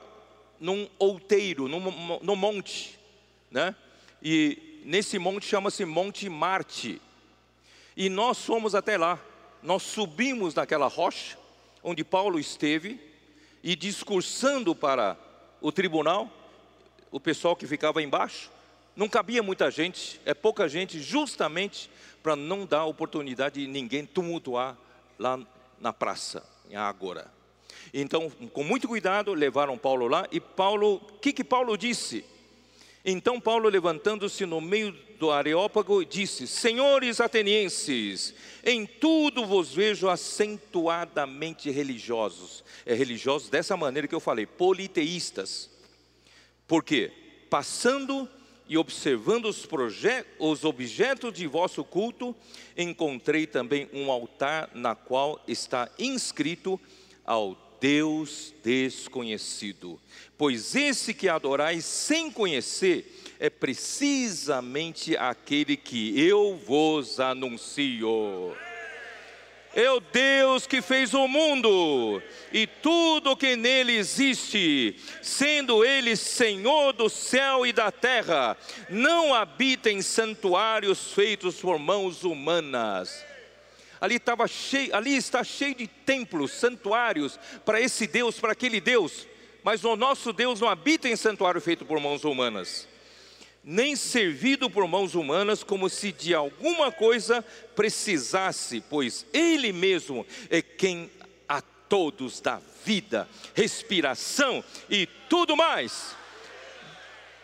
num 0.60 0.88
outeiro, 1.00 1.68
num, 1.68 2.36
monte, 2.36 3.00
né? 3.50 3.76
E 4.22 4.84
nesse 4.86 5.18
monte 5.18 5.48
chama-se 5.48 5.84
Monte 5.84 6.30
Marte. 6.30 7.02
E 7.98 8.08
nós 8.08 8.46
fomos 8.46 8.76
até 8.76 8.98
lá. 8.98 9.20
Nós 9.64 9.82
subimos 9.82 10.54
naquela 10.54 10.86
rocha 10.86 11.40
onde 11.82 12.04
Paulo 12.04 12.40
esteve 12.40 13.00
e 13.64 13.76
discursando 13.76 14.76
para 14.76 15.18
o 15.60 15.72
tribunal, 15.72 16.30
o 17.14 17.20
pessoal 17.20 17.55
que 17.55 17.68
ficava 17.68 18.01
embaixo. 18.01 18.49
Não 18.95 19.07
cabia 19.07 19.43
muita 19.43 19.70
gente, 19.70 20.20
é 20.26 20.34
pouca 20.34 20.68
gente, 20.68 20.99
justamente 20.99 21.89
para 22.24 22.36
não 22.36 22.66
dar 22.66 22.86
oportunidade 22.86 23.61
de 23.61 23.68
ninguém 23.68 24.03
tumultuar 24.03 24.76
lá 25.18 25.39
na 25.80 25.93
praça, 25.93 26.43
em 26.70 26.76
Ágora. 26.76 27.32
Então, 27.93 28.32
com 28.51 28.64
muito 28.64 28.88
cuidado, 28.88 29.34
levaram 29.34 29.78
Paulo 29.78 30.07
lá 30.07 30.28
e 30.32 30.39
Paulo, 30.39 30.95
o 30.95 31.20
que, 31.20 31.32
que 31.32 31.43
Paulo 31.43 31.78
disse? 31.78 32.26
Então 33.05 33.39
Paulo, 33.39 33.68
levantando-se 33.70 34.45
no 34.45 34.61
meio 34.61 34.91
do 35.20 35.30
Areópago, 35.30 36.05
disse: 36.05 36.47
Senhores 36.47 37.20
atenienses, 37.20 38.34
em 38.64 38.86
tudo 38.86 39.45
vos 39.45 39.74
vejo 39.74 40.07
acentuadamente 40.07 41.70
religiosos. 41.70 42.64
É 42.86 42.93
religiosos 42.93 43.49
dessa 43.49 43.76
maneira 43.76 44.07
que 44.07 44.16
eu 44.16 44.22
falei, 44.22 44.45
politeístas. 44.45 45.73
Por 46.68 46.84
quê? 46.84 47.11
Passando 47.49 48.28
e 48.68 48.78
observando 48.78 49.45
os, 49.45 49.68
os 50.39 50.64
objetos 50.64 51.34
de 51.34 51.45
vosso 51.45 51.84
culto, 51.84 52.36
encontrei 52.78 53.45
também 53.45 53.89
um 53.93 54.11
altar 54.11 54.70
na 54.74 54.95
qual 54.95 55.43
está 55.47 55.89
inscrito 55.99 56.80
ao 57.26 57.57
Deus 57.80 58.53
desconhecido. 58.64 59.99
Pois 60.38 60.74
esse 60.74 61.14
que 61.14 61.28
adorais 61.28 61.84
sem 61.84 62.32
conhecer 62.32 63.36
é 63.39 63.49
precisamente 63.49 65.18
aquele 65.18 65.76
que 65.76 66.18
eu 66.20 66.55
vos 66.66 67.20
anuncio. 67.20 68.55
É 69.76 69.90
o 69.90 70.00
Deus 70.00 70.68
que 70.68 70.84
fez 70.84 71.16
o 71.16 71.28
mundo 71.28 72.22
e 72.52 72.68
tudo 72.68 73.36
que 73.36 73.56
nele 73.56 73.94
existe, 73.98 74.96
sendo 75.22 75.84
Ele 75.84 76.16
Senhor 76.16 76.94
do 76.94 77.10
céu 77.10 77.66
e 77.66 77.74
da 77.74 77.92
terra, 77.92 78.56
não 78.88 79.34
habita 79.34 79.90
em 79.90 80.02
santuários 80.02 81.12
feitos 81.14 81.56
por 81.56 81.80
mãos 81.80 82.24
humanas. 82.24 83.26
Ali, 84.00 84.16
estava 84.16 84.48
cheio, 84.48 84.96
ali 84.96 85.16
está 85.16 85.44
cheio 85.44 85.74
de 85.74 85.88
templos, 85.88 86.52
santuários 86.52 87.40
para 87.66 87.82
esse 87.82 88.06
Deus, 88.06 88.40
para 88.40 88.52
aquele 88.52 88.80
Deus, 88.80 89.28
mas 89.64 89.84
o 89.84 89.96
nosso 89.96 90.32
Deus 90.32 90.62
não 90.62 90.70
habita 90.70 91.10
em 91.10 91.16
santuário 91.16 91.60
feito 91.60 91.84
por 91.84 92.00
mãos 92.00 92.24
humanas 92.24 92.93
nem 93.64 93.95
servido 93.95 94.70
por 94.70 94.88
mãos 94.88 95.16
humanas, 95.16 95.64
como 95.64 95.89
se 95.89 96.11
de 96.11 96.34
alguma 96.34 96.91
coisa 96.91 97.41
precisasse, 97.76 98.82
pois 98.89 99.26
Ele 99.32 99.72
mesmo 99.72 100.26
é 100.49 100.61
quem 100.61 101.09
a 101.47 101.61
todos 101.61 102.41
dá 102.41 102.59
vida, 102.86 103.28
respiração 103.53 104.64
e 104.89 105.07
tudo 105.30 105.55
mais. 105.55 106.16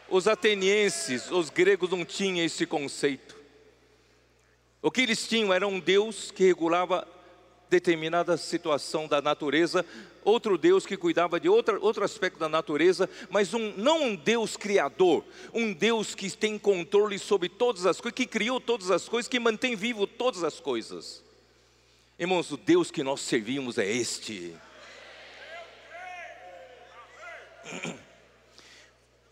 Os 0.09 0.27
atenienses, 0.27 1.31
os 1.31 1.49
gregos 1.49 1.91
não 1.91 2.03
tinham 2.03 2.45
esse 2.45 2.65
conceito. 2.65 3.37
O 4.81 4.89
que 4.89 5.01
eles 5.01 5.27
tinham 5.27 5.53
era 5.53 5.67
um 5.67 5.79
Deus 5.79 6.31
que 6.31 6.45
regulava 6.45 7.07
determinada 7.69 8.35
situação 8.35 9.07
da 9.07 9.21
natureza, 9.21 9.85
outro 10.23 10.57
Deus 10.57 10.85
que 10.85 10.97
cuidava 10.97 11.39
de 11.39 11.47
outra, 11.47 11.79
outro 11.79 12.03
aspecto 12.03 12.39
da 12.39 12.49
natureza, 12.49 13.09
mas 13.29 13.53
um, 13.53 13.73
não 13.77 14.03
um 14.03 14.15
Deus 14.15 14.57
criador, 14.57 15.23
um 15.53 15.71
Deus 15.71 16.15
que 16.15 16.35
tem 16.35 16.57
controle 16.57 17.19
sobre 17.19 17.47
todas 17.47 17.85
as 17.85 18.01
coisas, 18.01 18.15
que 18.15 18.25
criou 18.25 18.59
todas 18.59 18.91
as 18.91 19.07
coisas, 19.07 19.29
que 19.29 19.39
mantém 19.39 19.75
vivo 19.75 20.07
todas 20.07 20.43
as 20.43 20.59
coisas. 20.59 21.23
Irmãos, 22.17 22.51
o 22.51 22.57
Deus 22.57 22.91
que 22.91 23.03
nós 23.03 23.21
servimos 23.21 23.77
é 23.77 23.89
este. 23.89 24.55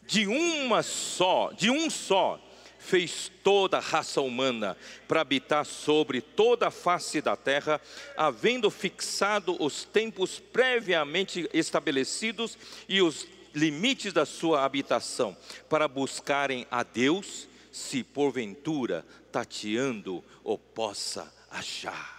De 0.03 0.25
uma 0.25 0.83
só, 0.83 1.51
de 1.51 1.69
um 1.69 1.89
só, 1.89 2.39
fez 2.87 3.29
toda 3.43 3.77
a 3.77 3.81
raça 3.81 4.21
humana 4.21 4.77
para 5.07 5.21
habitar 5.21 5.65
sobre 5.65 6.21
toda 6.21 6.67
a 6.67 6.71
face 6.71 7.21
da 7.21 7.35
terra, 7.35 7.81
havendo 8.15 8.71
fixado 8.71 9.61
os 9.61 9.83
tempos 9.83 10.39
previamente 10.39 11.49
estabelecidos 11.53 12.57
e 12.87 13.01
os 13.01 13.27
limites 13.53 14.13
da 14.13 14.25
sua 14.25 14.63
habitação, 14.63 15.35
para 15.69 15.87
buscarem 15.87 16.65
a 16.71 16.83
Deus, 16.83 17.47
se 17.71 18.03
porventura 18.03 19.05
tateando 19.31 20.23
o 20.43 20.57
possa 20.57 21.31
achar 21.51 22.16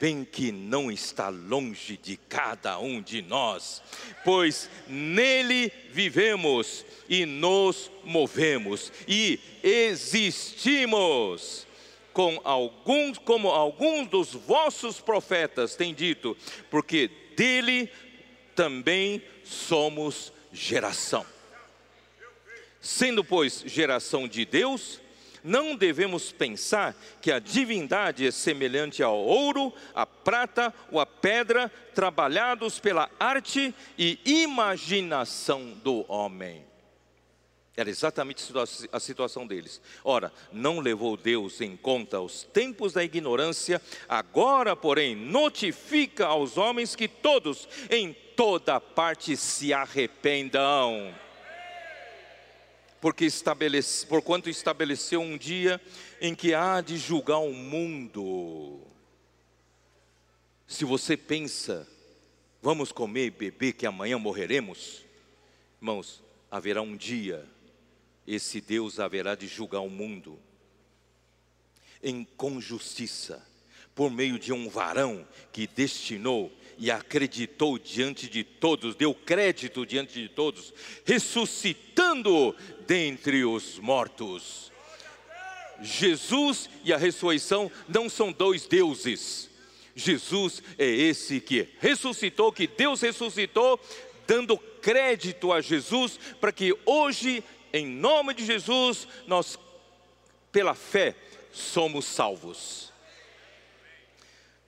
bem 0.00 0.24
que 0.24 0.52
não 0.52 0.90
está 0.90 1.28
longe 1.28 1.96
de 1.96 2.16
cada 2.16 2.78
um 2.78 3.00
de 3.00 3.22
nós, 3.22 3.82
pois 4.24 4.68
nele 4.86 5.72
vivemos 5.90 6.84
e 7.08 7.24
nos 7.24 7.90
movemos 8.04 8.92
e 9.06 9.38
existimos. 9.62 11.66
Com 12.12 12.40
alguns, 12.44 13.18
como 13.18 13.48
alguns 13.48 14.06
dos 14.06 14.34
vossos 14.34 15.00
profetas 15.00 15.74
têm 15.74 15.92
dito, 15.92 16.36
porque 16.70 17.10
dele 17.36 17.90
também 18.54 19.20
somos 19.42 20.32
geração. 20.52 21.26
Sendo, 22.80 23.24
pois, 23.24 23.64
geração 23.66 24.28
de 24.28 24.44
Deus, 24.44 25.00
não 25.44 25.76
devemos 25.76 26.32
pensar 26.32 26.96
que 27.20 27.30
a 27.30 27.38
divindade 27.38 28.26
é 28.26 28.30
semelhante 28.30 29.02
ao 29.02 29.18
ouro, 29.18 29.74
à 29.94 30.06
prata 30.06 30.72
ou 30.90 30.98
à 30.98 31.04
pedra, 31.04 31.70
trabalhados 31.94 32.78
pela 32.78 33.10
arte 33.20 33.74
e 33.98 34.18
imaginação 34.24 35.72
do 35.84 36.10
homem. 36.10 36.64
Era 37.76 37.90
exatamente 37.90 38.42
a 38.90 39.00
situação 39.00 39.46
deles. 39.46 39.82
Ora, 40.02 40.32
não 40.52 40.78
levou 40.78 41.16
Deus 41.16 41.60
em 41.60 41.76
conta 41.76 42.20
os 42.20 42.44
tempos 42.44 42.92
da 42.92 43.04
ignorância, 43.04 43.82
agora, 44.08 44.74
porém, 44.74 45.14
notifica 45.14 46.26
aos 46.26 46.56
homens 46.56 46.96
que 46.96 47.08
todos, 47.08 47.68
em 47.90 48.14
toda 48.36 48.80
parte, 48.80 49.36
se 49.36 49.74
arrependam 49.74 51.12
porque 53.04 53.26
estabelece, 53.26 54.06
porquanto 54.06 54.48
estabeleceu 54.48 55.20
um 55.20 55.36
dia 55.36 55.78
em 56.22 56.34
que 56.34 56.54
há 56.54 56.80
de 56.80 56.96
julgar 56.96 57.36
o 57.36 57.52
mundo. 57.52 58.80
Se 60.66 60.86
você 60.86 61.14
pensa, 61.14 61.86
vamos 62.62 62.92
comer 62.92 63.26
e 63.26 63.30
beber 63.30 63.74
que 63.74 63.84
amanhã 63.84 64.18
morreremos, 64.18 65.04
irmãos, 65.82 66.22
haverá 66.50 66.80
um 66.80 66.96
dia, 66.96 67.46
esse 68.26 68.58
Deus 68.58 68.98
haverá 68.98 69.34
de 69.34 69.48
julgar 69.48 69.80
o 69.80 69.90
mundo 69.90 70.40
em 72.02 72.24
com 72.38 72.58
justiça, 72.58 73.46
por 73.94 74.10
meio 74.10 74.38
de 74.38 74.50
um 74.50 74.66
varão 74.66 75.28
que 75.52 75.66
destinou 75.66 76.50
e 76.78 76.90
acreditou 76.90 77.78
diante 77.78 78.28
de 78.28 78.44
todos, 78.44 78.94
deu 78.94 79.14
crédito 79.14 79.86
diante 79.86 80.20
de 80.20 80.28
todos, 80.28 80.72
ressuscitando 81.04 82.54
dentre 82.86 83.44
os 83.44 83.78
mortos. 83.78 84.72
Jesus 85.80 86.70
e 86.84 86.92
a 86.92 86.96
ressurreição 86.96 87.70
não 87.88 88.08
são 88.08 88.32
dois 88.32 88.66
deuses. 88.66 89.50
Jesus 89.94 90.62
é 90.78 90.86
esse 90.86 91.40
que 91.40 91.68
ressuscitou, 91.78 92.52
que 92.52 92.66
Deus 92.66 93.00
ressuscitou, 93.00 93.78
dando 94.26 94.58
crédito 94.58 95.52
a 95.52 95.60
Jesus, 95.60 96.18
para 96.40 96.52
que 96.52 96.76
hoje, 96.84 97.44
em 97.72 97.86
nome 97.86 98.34
de 98.34 98.44
Jesus, 98.44 99.06
nós, 99.26 99.58
pela 100.50 100.74
fé, 100.74 101.14
somos 101.52 102.04
salvos. 102.04 102.93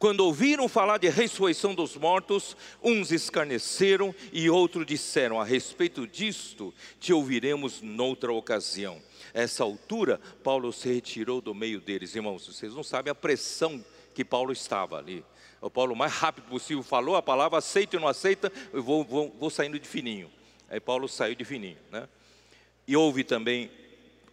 Quando 0.07 0.21
ouviram 0.21 0.69
falar 0.69 0.99
de 0.99 1.09
ressurreição 1.09 1.75
dos 1.75 1.97
mortos, 1.97 2.57
uns 2.81 3.11
escarneceram 3.11 4.15
e 4.33 4.49
outros 4.49 4.87
disseram: 4.87 5.41
A 5.41 5.45
respeito 5.45 6.07
disto, 6.07 6.73
te 7.01 7.13
ouviremos 7.13 7.83
noutra 7.83 8.33
ocasião. 8.33 9.03
Essa 9.35 9.65
altura, 9.65 10.21
Paulo 10.45 10.73
se 10.73 10.89
retirou 10.89 11.41
do 11.41 11.53
meio 11.53 11.81
deles. 11.81 12.15
Irmãos, 12.15 12.47
vocês 12.47 12.73
não 12.73 12.85
sabem 12.85 13.11
a 13.11 13.17
pressão 13.17 13.85
que 14.15 14.25
Paulo 14.25 14.53
estava 14.53 14.97
ali. 14.97 15.25
O 15.61 15.69
Paulo, 15.69 15.93
o 15.93 15.97
mais 15.97 16.13
rápido 16.13 16.45
possível, 16.45 16.85
falou 16.85 17.17
a 17.17 17.23
palavra, 17.23 17.59
aceita 17.59 17.97
ou 17.97 18.01
não 18.03 18.09
aceita, 18.09 18.53
eu 18.73 18.85
vou, 18.85 19.03
vou, 19.03 19.35
vou 19.37 19.51
saindo 19.51 19.77
de 19.77 19.89
fininho. 19.89 20.31
Aí 20.71 20.79
Paulo 20.79 21.09
saiu 21.09 21.35
de 21.35 21.45
fininho. 21.45 21.79
Né? 21.91 22.09
E 22.87 22.97
houve 22.97 23.25
também, 23.25 23.73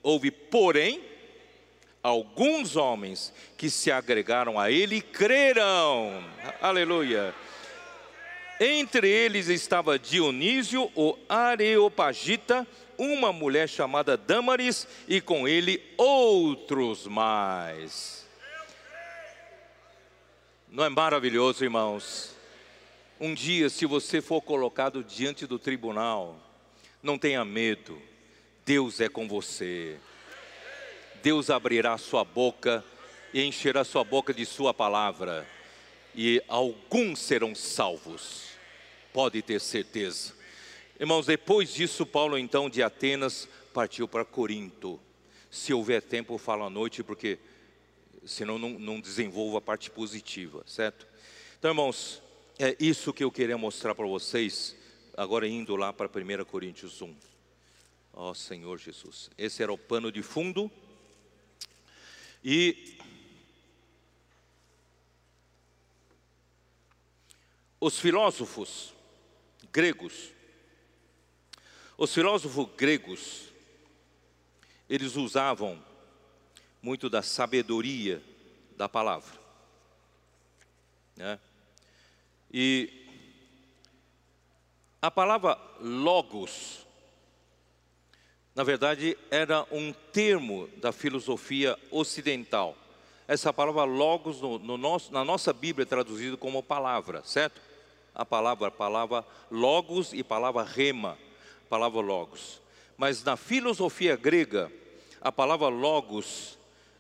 houve, 0.03 0.29
porém, 0.29 1.01
alguns 2.03 2.75
homens 2.75 3.33
que 3.57 3.69
se 3.69 3.89
agregaram 3.89 4.59
a 4.59 4.69
ele 4.69 5.01
creram. 5.01 6.23
Aleluia. 6.61 7.33
Entre 8.59 9.09
eles 9.09 9.47
estava 9.47 9.97
Dionísio, 9.97 10.91
o 10.95 11.17
Areopagita, 11.27 12.67
uma 12.97 13.33
mulher 13.33 13.67
chamada 13.67 14.15
Damaris, 14.15 14.87
e 15.07 15.19
com 15.19 15.47
ele 15.47 15.81
outros 15.97 17.07
mais. 17.07 18.25
Não 20.69 20.83
é 20.83 20.89
maravilhoso, 20.89 21.63
irmãos? 21.63 22.35
Um 23.19 23.33
dia, 23.33 23.69
se 23.69 23.85
você 23.85 24.21
for 24.21 24.41
colocado 24.41 25.03
diante 25.03 25.47
do 25.47 25.57
tribunal, 25.57 26.37
não 27.01 27.17
tenha 27.17 27.43
medo, 27.45 28.01
Deus 28.65 28.99
é 28.99 29.09
com 29.09 29.27
você. 29.27 29.97
Deus 31.23 31.49
abrirá 31.49 31.97
sua 31.97 32.25
boca 32.25 32.83
e 33.33 33.41
encherá 33.41 33.85
sua 33.85 34.03
boca 34.03 34.33
de 34.33 34.45
sua 34.45 34.73
palavra, 34.73 35.47
e 36.13 36.43
alguns 36.49 37.19
serão 37.19 37.55
salvos, 37.55 38.49
pode 39.13 39.41
ter 39.41 39.61
certeza. 39.61 40.33
Irmãos, 40.99 41.25
depois 41.25 41.73
disso, 41.73 42.05
Paulo 42.05 42.37
então 42.37 42.69
de 42.69 42.83
Atenas 42.83 43.47
partiu 43.73 44.05
para 44.05 44.25
Corinto. 44.25 44.99
Se 45.49 45.73
houver 45.73 46.01
tempo, 46.01 46.33
eu 46.33 46.37
falo 46.37 46.65
à 46.65 46.69
noite, 46.69 47.01
porque 47.01 47.39
senão 48.25 48.59
não, 48.59 48.71
não 48.71 48.99
desenvolvo 48.99 49.55
a 49.55 49.61
parte 49.61 49.89
positiva, 49.89 50.61
certo? 50.67 51.07
Então, 51.57 51.71
irmãos, 51.71 52.21
é 52.59 52.75
isso 52.81 53.13
que 53.13 53.23
eu 53.23 53.31
queria 53.31 53.57
mostrar 53.57 53.95
para 53.95 54.05
vocês, 54.05 54.75
agora 55.15 55.47
indo 55.47 55.77
lá 55.77 55.93
para 55.93 56.07
1 56.07 56.43
Coríntios 56.43 57.01
1. 57.01 57.15
Ó 58.11 58.29
oh, 58.29 58.35
Senhor 58.35 58.77
Jesus, 58.77 59.31
esse 59.37 59.63
era 59.63 59.71
o 59.71 59.77
pano 59.77 60.11
de 60.11 60.21
fundo 60.21 60.69
e 62.43 62.97
os 67.79 67.99
filósofos 67.99 68.93
gregos, 69.71 70.31
os 71.97 72.13
filósofos 72.13 72.67
gregos, 72.75 73.53
eles 74.89 75.15
usavam 75.15 75.83
muito 76.81 77.09
da 77.09 77.21
sabedoria 77.21 78.21
da 78.75 78.89
palavra. 78.89 79.39
Né? 81.15 81.39
E 82.51 83.07
a 85.01 85.09
palavra 85.09 85.57
logos, 85.79 86.82
na 88.55 88.63
verdade, 88.63 89.17
era 89.31 89.65
um 89.71 89.91
termo 90.11 90.69
da 90.77 90.91
filosofia 90.91 91.77
ocidental. 91.89 92.77
Essa 93.27 93.51
palavra 93.51 93.83
logos 93.83 94.41
no, 94.41 94.59
no 94.59 94.77
nosso, 94.77 95.11
na 95.11 95.25
nossa 95.25 95.51
Bíblia 95.51 95.83
é 95.83 95.87
traduzido 95.87 96.37
como 96.37 96.61
palavra, 96.61 97.23
certo? 97.25 97.59
A 98.13 98.23
palavra, 98.23 98.69
palavra 98.69 99.25
logos 99.49 100.13
e 100.13 100.23
palavra 100.23 100.61
rema, 100.63 101.17
palavra 101.67 101.99
logos. 101.99 102.61
Mas 102.95 103.23
na 103.23 103.35
filosofia 103.35 104.15
grega, 104.15 104.71
a 105.19 105.31
palavra 105.31 105.69
logos 105.69 106.59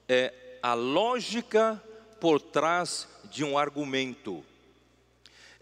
é 0.09 0.33
a 0.63 0.73
lógica 0.73 1.81
por 2.19 2.39
trás 2.39 3.07
de 3.25 3.43
um 3.43 3.57
argumento. 3.57 4.43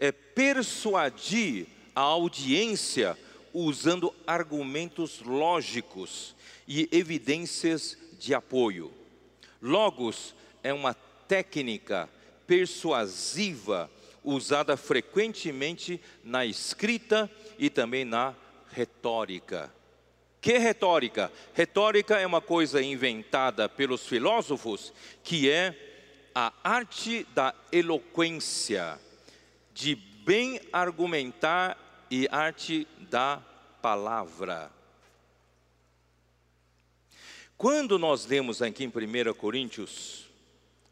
É 0.00 0.10
persuadir 0.10 1.66
a 1.94 2.00
audiência 2.00 3.18
usando 3.52 4.14
argumentos 4.26 5.20
lógicos 5.20 6.34
e 6.66 6.88
evidências 6.92 7.98
de 8.18 8.34
apoio. 8.34 8.92
Logos 9.60 10.34
é 10.62 10.72
uma 10.72 10.94
técnica 10.94 12.08
persuasiva 12.46 13.90
usada 14.24 14.76
frequentemente 14.76 16.00
na 16.22 16.46
escrita 16.46 17.30
e 17.58 17.68
também 17.68 18.04
na 18.04 18.34
retórica. 18.70 19.72
Que 20.40 20.58
retórica? 20.58 21.30
Retórica 21.54 22.18
é 22.18 22.26
uma 22.26 22.40
coisa 22.40 22.82
inventada 22.82 23.68
pelos 23.68 24.06
filósofos 24.06 24.92
que 25.22 25.48
é 25.48 25.74
a 26.34 26.52
arte 26.64 27.26
da 27.34 27.54
eloquência, 27.70 28.98
de 29.72 29.94
bem 29.94 30.60
argumentar 30.72 31.78
e 32.12 32.28
arte 32.30 32.86
da 33.08 33.38
palavra. 33.80 34.70
Quando 37.56 37.98
nós 37.98 38.26
lemos 38.26 38.60
aqui 38.60 38.84
em 38.84 38.88
1 38.88 39.32
Coríntios, 39.32 40.28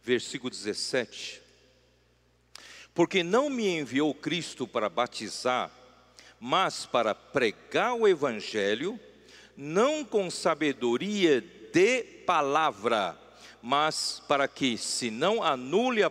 versículo 0.02 0.48
17, 0.48 1.42
porque 2.94 3.22
não 3.22 3.50
me 3.50 3.68
enviou 3.80 4.14
Cristo 4.14 4.66
para 4.66 4.88
batizar, 4.88 5.70
mas 6.40 6.86
para 6.86 7.14
pregar 7.14 7.92
o 7.92 8.08
Evangelho, 8.08 8.98
não 9.54 10.02
com 10.02 10.30
sabedoria 10.30 11.42
de 11.42 12.02
palavra, 12.24 13.20
mas 13.60 14.22
para 14.26 14.48
que 14.48 14.78
se 14.78 15.10
não 15.10 15.42
anule 15.42 16.02
a 16.02 16.10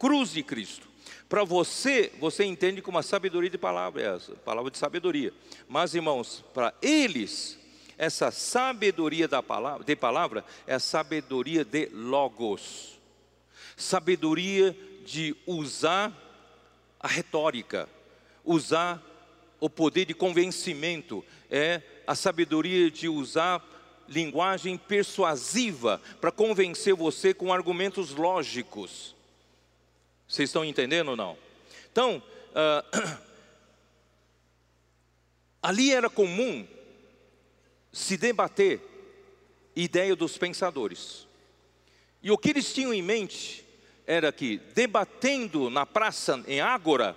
cruz 0.00 0.32
de 0.32 0.42
Cristo. 0.42 0.91
Para 1.32 1.44
você, 1.44 2.12
você 2.20 2.44
entende 2.44 2.82
como 2.82 2.98
a 2.98 3.02
sabedoria 3.02 3.48
de 3.48 3.56
palavra, 3.56 4.02
é 4.02 4.16
essa, 4.16 4.34
palavra 4.34 4.70
de 4.70 4.76
sabedoria. 4.76 5.32
Mas, 5.66 5.94
irmãos, 5.94 6.44
para 6.52 6.74
eles, 6.82 7.58
essa 7.96 8.30
sabedoria 8.30 9.26
da 9.26 9.42
palavra, 9.42 9.82
de 9.82 9.96
palavra 9.96 10.44
é 10.66 10.74
a 10.74 10.78
sabedoria 10.78 11.64
de 11.64 11.86
logos. 11.86 13.00
Sabedoria 13.78 14.76
de 15.06 15.34
usar 15.46 16.12
a 17.00 17.08
retórica, 17.08 17.88
usar 18.44 19.02
o 19.58 19.70
poder 19.70 20.04
de 20.04 20.12
convencimento, 20.12 21.24
é 21.50 21.80
a 22.06 22.14
sabedoria 22.14 22.90
de 22.90 23.08
usar 23.08 23.64
linguagem 24.06 24.76
persuasiva 24.76 25.98
para 26.20 26.30
convencer 26.30 26.94
você 26.94 27.32
com 27.32 27.50
argumentos 27.50 28.10
lógicos. 28.10 29.16
Vocês 30.32 30.48
estão 30.48 30.64
entendendo 30.64 31.08
ou 31.08 31.16
não? 31.16 31.36
Então, 31.92 32.22
uh, 32.52 33.00
ali 35.62 35.92
era 35.92 36.08
comum 36.08 36.66
se 37.92 38.16
debater 38.16 38.80
ideia 39.76 40.16
dos 40.16 40.38
pensadores. 40.38 41.26
E 42.22 42.30
o 42.30 42.38
que 42.38 42.48
eles 42.48 42.72
tinham 42.72 42.94
em 42.94 43.02
mente 43.02 43.62
era 44.06 44.32
que, 44.32 44.56
debatendo 44.74 45.68
na 45.68 45.84
praça, 45.84 46.42
em 46.46 46.62
Ágora, 46.62 47.14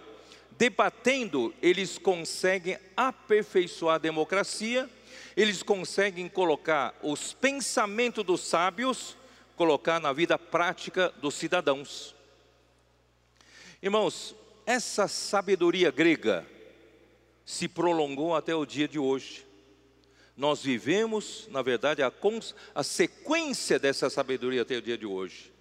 debatendo, 0.57 1.55
eles 1.61 1.97
conseguem 1.97 2.78
aperfeiçoar 2.97 3.95
a 3.95 3.99
democracia, 3.99 4.89
eles 5.38 5.63
conseguem 5.63 6.28
colocar 6.28 6.93
os 7.01 7.32
pensamentos 7.32 8.26
dos 8.26 8.41
sábios, 8.41 9.16
colocar 9.55 10.01
na 10.01 10.11
vida 10.11 10.38
prática 10.38 11.13
dos 11.22 11.36
cidadãos. 11.36 12.14
Irmãos, 13.86 14.34
essa 14.66 15.08
sabedoria 15.08 15.92
grega 15.92 16.44
se 17.46 17.68
prolongou 17.68 18.36
até 18.36 18.56
o 18.56 18.66
dia 18.66 18.88
de 18.88 18.98
hoje. 18.98 19.46
Nós 20.36 20.64
vivemos, 20.64 21.48
na 21.52 21.62
verdade, 21.62 22.02
a, 22.02 22.12
a 22.74 22.82
sequência 22.82 23.78
dessa 23.78 24.10
sabedoria 24.10 24.64
até 24.64 24.76
o 24.76 24.82
dia 24.82 24.98
de 24.98 25.06
hoje. 25.06 25.54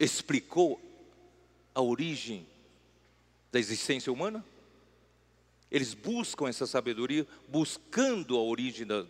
Explicou 0.00 0.80
a 1.74 1.82
origem 1.82 2.46
da 3.52 3.58
existência 3.58 4.10
humana? 4.10 4.42
Eles 5.70 5.92
buscam 5.92 6.48
essa 6.48 6.66
sabedoria, 6.66 7.26
buscando 7.48 8.38
a 8.38 8.42
origem 8.42 8.86
da, 8.86 9.04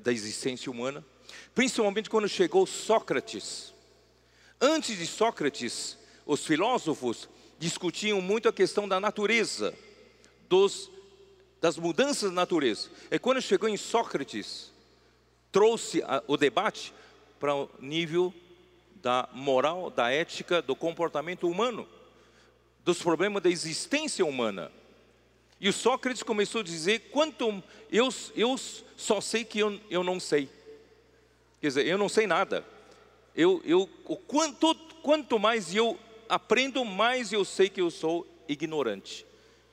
da 0.00 0.10
existência 0.10 0.72
humana, 0.72 1.04
principalmente 1.54 2.08
quando 2.08 2.26
chegou 2.26 2.66
Sócrates. 2.66 3.75
Antes 4.60 4.96
de 4.98 5.06
Sócrates, 5.06 5.98
os 6.24 6.46
filósofos 6.46 7.28
discutiam 7.58 8.20
muito 8.20 8.48
a 8.48 8.52
questão 8.52 8.88
da 8.88 8.98
natureza, 8.98 9.74
dos, 10.48 10.90
das 11.60 11.76
mudanças 11.76 12.30
da 12.30 12.36
natureza. 12.36 12.88
E 13.10 13.18
quando 13.18 13.40
chegou 13.42 13.68
em 13.68 13.76
Sócrates, 13.76 14.72
trouxe 15.52 16.02
a, 16.02 16.22
o 16.26 16.36
debate 16.36 16.92
para 17.38 17.54
o 17.54 17.68
nível 17.80 18.32
da 19.02 19.28
moral, 19.32 19.90
da 19.90 20.10
ética, 20.10 20.62
do 20.62 20.74
comportamento 20.74 21.48
humano, 21.48 21.86
dos 22.84 23.02
problemas 23.02 23.42
da 23.42 23.50
existência 23.50 24.24
humana. 24.24 24.72
E 25.60 25.68
o 25.68 25.72
Sócrates 25.72 26.22
começou 26.22 26.62
a 26.62 26.64
dizer: 26.64 27.10
quanto 27.10 27.62
eu, 27.90 28.08
eu 28.34 28.56
só 28.96 29.20
sei 29.20 29.44
que 29.44 29.58
eu, 29.58 29.78
eu 29.90 30.02
não 30.02 30.18
sei. 30.18 30.48
Quer 31.60 31.68
dizer, 31.68 31.86
eu 31.86 31.98
não 31.98 32.08
sei 32.08 32.26
nada. 32.26 32.64
Eu, 33.36 33.60
eu, 33.64 33.86
quanto, 34.26 34.74
quanto 35.02 35.38
mais 35.38 35.74
eu 35.74 35.98
aprendo, 36.28 36.84
mais 36.84 37.32
eu 37.32 37.44
sei 37.44 37.68
que 37.68 37.80
eu 37.80 37.90
sou 37.90 38.26
ignorante. 38.48 39.26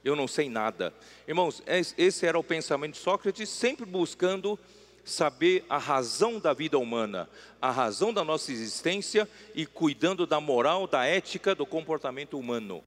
Eu 0.03 0.15
não 0.15 0.27
sei 0.27 0.49
nada. 0.49 0.93
Irmãos, 1.25 1.63
esse 1.97 2.25
era 2.25 2.37
o 2.37 2.43
pensamento 2.43 2.93
de 2.93 2.99
Sócrates, 2.99 3.47
sempre 3.47 3.85
buscando 3.85 4.59
saber 5.05 5.65
a 5.69 5.77
razão 5.77 6.39
da 6.39 6.53
vida 6.53 6.77
humana, 6.77 7.29
a 7.61 7.71
razão 7.71 8.13
da 8.13 8.23
nossa 8.23 8.51
existência 8.51 9.29
e 9.55 9.65
cuidando 9.65 10.25
da 10.25 10.41
moral, 10.41 10.85
da 10.85 11.05
ética, 11.05 11.55
do 11.55 11.65
comportamento 11.65 12.37
humano. 12.37 12.83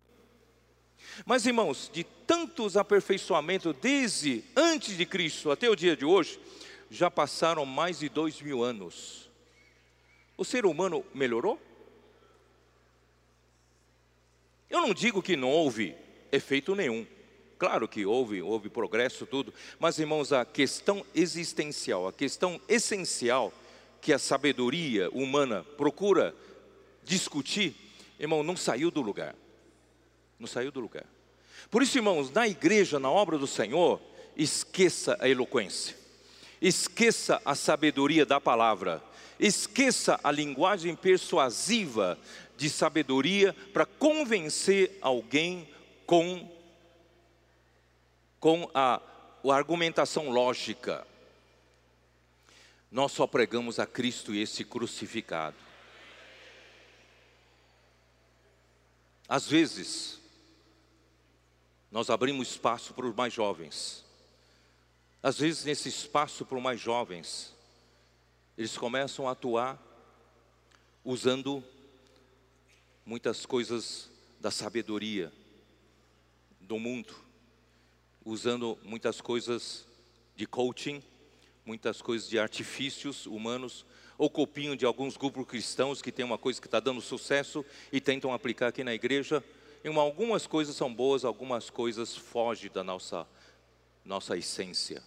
Mas, 1.24 1.46
irmãos, 1.46 1.90
de 1.92 2.04
tantos 2.04 2.76
aperfeiçoamentos 2.76 3.74
desde 3.80 4.44
antes 4.54 4.96
de 4.96 5.06
Cristo 5.06 5.50
até 5.50 5.70
o 5.70 5.76
dia 5.76 5.96
de 5.96 6.04
hoje, 6.04 6.38
já 6.90 7.10
passaram 7.10 7.64
mais 7.64 7.98
de 7.98 8.08
dois 8.08 8.40
mil 8.42 8.62
anos. 8.62 9.25
O 10.36 10.44
ser 10.44 10.66
humano 10.66 11.04
melhorou? 11.14 11.60
Eu 14.68 14.80
não 14.80 14.92
digo 14.92 15.22
que 15.22 15.36
não 15.36 15.50
houve 15.50 15.94
efeito 16.30 16.74
nenhum. 16.74 17.06
Claro 17.58 17.88
que 17.88 18.04
houve, 18.04 18.42
houve 18.42 18.68
progresso, 18.68 19.24
tudo, 19.24 19.52
mas 19.78 19.98
irmãos, 19.98 20.32
a 20.32 20.44
questão 20.44 21.04
existencial, 21.14 22.06
a 22.06 22.12
questão 22.12 22.60
essencial 22.68 23.52
que 24.00 24.12
a 24.12 24.18
sabedoria 24.18 25.08
humana 25.10 25.64
procura 25.76 26.34
discutir, 27.02 27.74
irmão, 28.20 28.42
não 28.42 28.56
saiu 28.56 28.90
do 28.90 29.00
lugar. 29.00 29.34
Não 30.38 30.46
saiu 30.46 30.70
do 30.70 30.80
lugar. 30.80 31.06
Por 31.70 31.82
isso, 31.82 31.96
irmãos, 31.96 32.30
na 32.30 32.46
igreja, 32.46 32.98
na 32.98 33.10
obra 33.10 33.38
do 33.38 33.46
Senhor, 33.46 34.00
esqueça 34.36 35.16
a 35.18 35.28
eloquência, 35.28 35.96
esqueça 36.60 37.40
a 37.44 37.54
sabedoria 37.54 38.26
da 38.26 38.38
palavra, 38.38 39.02
esqueça 39.38 40.18
a 40.22 40.30
linguagem 40.30 40.94
persuasiva 40.94 42.18
de 42.56 42.70
sabedoria 42.70 43.52
para 43.72 43.86
convencer 43.86 44.98
alguém 45.00 45.68
com 46.06 46.54
com 48.38 48.70
a, 48.74 49.00
a 49.44 49.54
argumentação 49.54 50.30
lógica. 50.30 51.06
Nós 52.92 53.10
só 53.10 53.26
pregamos 53.26 53.80
a 53.80 53.86
Cristo 53.86 54.32
e 54.32 54.40
esse 54.40 54.64
crucificado. 54.64 55.56
Às 59.28 59.48
vezes, 59.48 60.20
nós 61.90 62.10
abrimos 62.10 62.50
espaço 62.50 62.94
para 62.94 63.06
os 63.06 63.14
mais 63.16 63.32
jovens. 63.32 64.04
Às 65.22 65.38
vezes, 65.38 65.64
nesse 65.64 65.88
espaço 65.88 66.44
para 66.44 66.56
os 66.56 66.62
mais 66.62 66.78
jovens, 66.78 67.55
eles 68.56 68.76
começam 68.76 69.28
a 69.28 69.32
atuar 69.32 69.82
usando 71.04 71.62
muitas 73.04 73.46
coisas 73.46 74.10
da 74.40 74.50
sabedoria 74.50 75.32
do 76.60 76.78
mundo 76.78 77.26
usando 78.26 78.76
muitas 78.82 79.20
coisas 79.20 79.86
de 80.34 80.46
coaching, 80.46 81.00
muitas 81.64 82.02
coisas 82.02 82.28
de 82.28 82.40
artifícios 82.40 83.24
humanos, 83.24 83.86
ou 84.18 84.28
copinho 84.28 84.76
de 84.76 84.84
alguns 84.84 85.16
grupos 85.16 85.46
cristãos 85.46 86.02
que 86.02 86.10
tem 86.10 86.24
uma 86.24 86.36
coisa 86.36 86.60
que 86.60 86.66
está 86.66 86.80
dando 86.80 87.00
sucesso 87.00 87.64
e 87.92 88.00
tentam 88.00 88.32
aplicar 88.32 88.68
aqui 88.68 88.82
na 88.82 88.92
igreja. 88.92 89.44
E 89.84 89.88
algumas 89.88 90.44
coisas 90.44 90.74
são 90.74 90.92
boas, 90.92 91.24
algumas 91.24 91.70
coisas 91.70 92.16
fogem 92.16 92.68
da 92.68 92.82
nossa, 92.82 93.28
nossa 94.04 94.36
essência. 94.36 95.00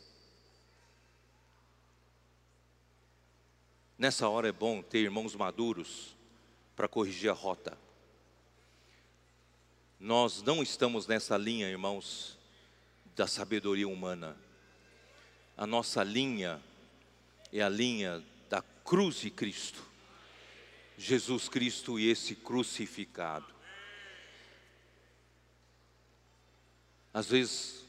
Nessa 3.99 4.29
hora 4.29 4.47
é 4.47 4.51
bom 4.53 4.81
ter 4.81 4.99
irmãos 4.99 5.35
maduros 5.35 6.15
para 6.73 6.87
corrigir 6.87 7.29
a 7.29 7.33
rota. 7.33 7.77
Nós 9.99 10.41
não 10.41 10.63
estamos 10.63 11.05
nessa 11.05 11.35
linha, 11.35 11.67
irmãos, 11.67 12.37
da 13.13 13.27
sabedoria 13.27 13.89
humana. 13.89 14.37
A 15.57 15.67
nossa 15.67 16.01
linha 16.01 16.63
é 17.51 17.61
a 17.61 17.67
linha 17.67 18.23
da 18.49 18.61
cruz 18.85 19.17
de 19.17 19.29
Cristo. 19.29 19.83
Jesus 20.97 21.49
Cristo 21.49 21.99
e 21.99 22.09
esse 22.09 22.35
crucificado. 22.35 23.53
Às 27.13 27.27
vezes, 27.27 27.83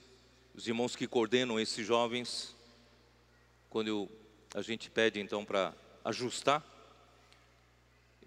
os 0.56 0.66
irmãos 0.66 0.96
que 0.96 1.06
coordenam 1.06 1.60
esses 1.60 1.86
jovens, 1.86 2.52
quando 3.68 3.86
eu, 3.86 4.10
a 4.52 4.60
gente 4.60 4.90
pede 4.90 5.20
então 5.20 5.44
para 5.44 5.72
ajustar, 6.04 6.64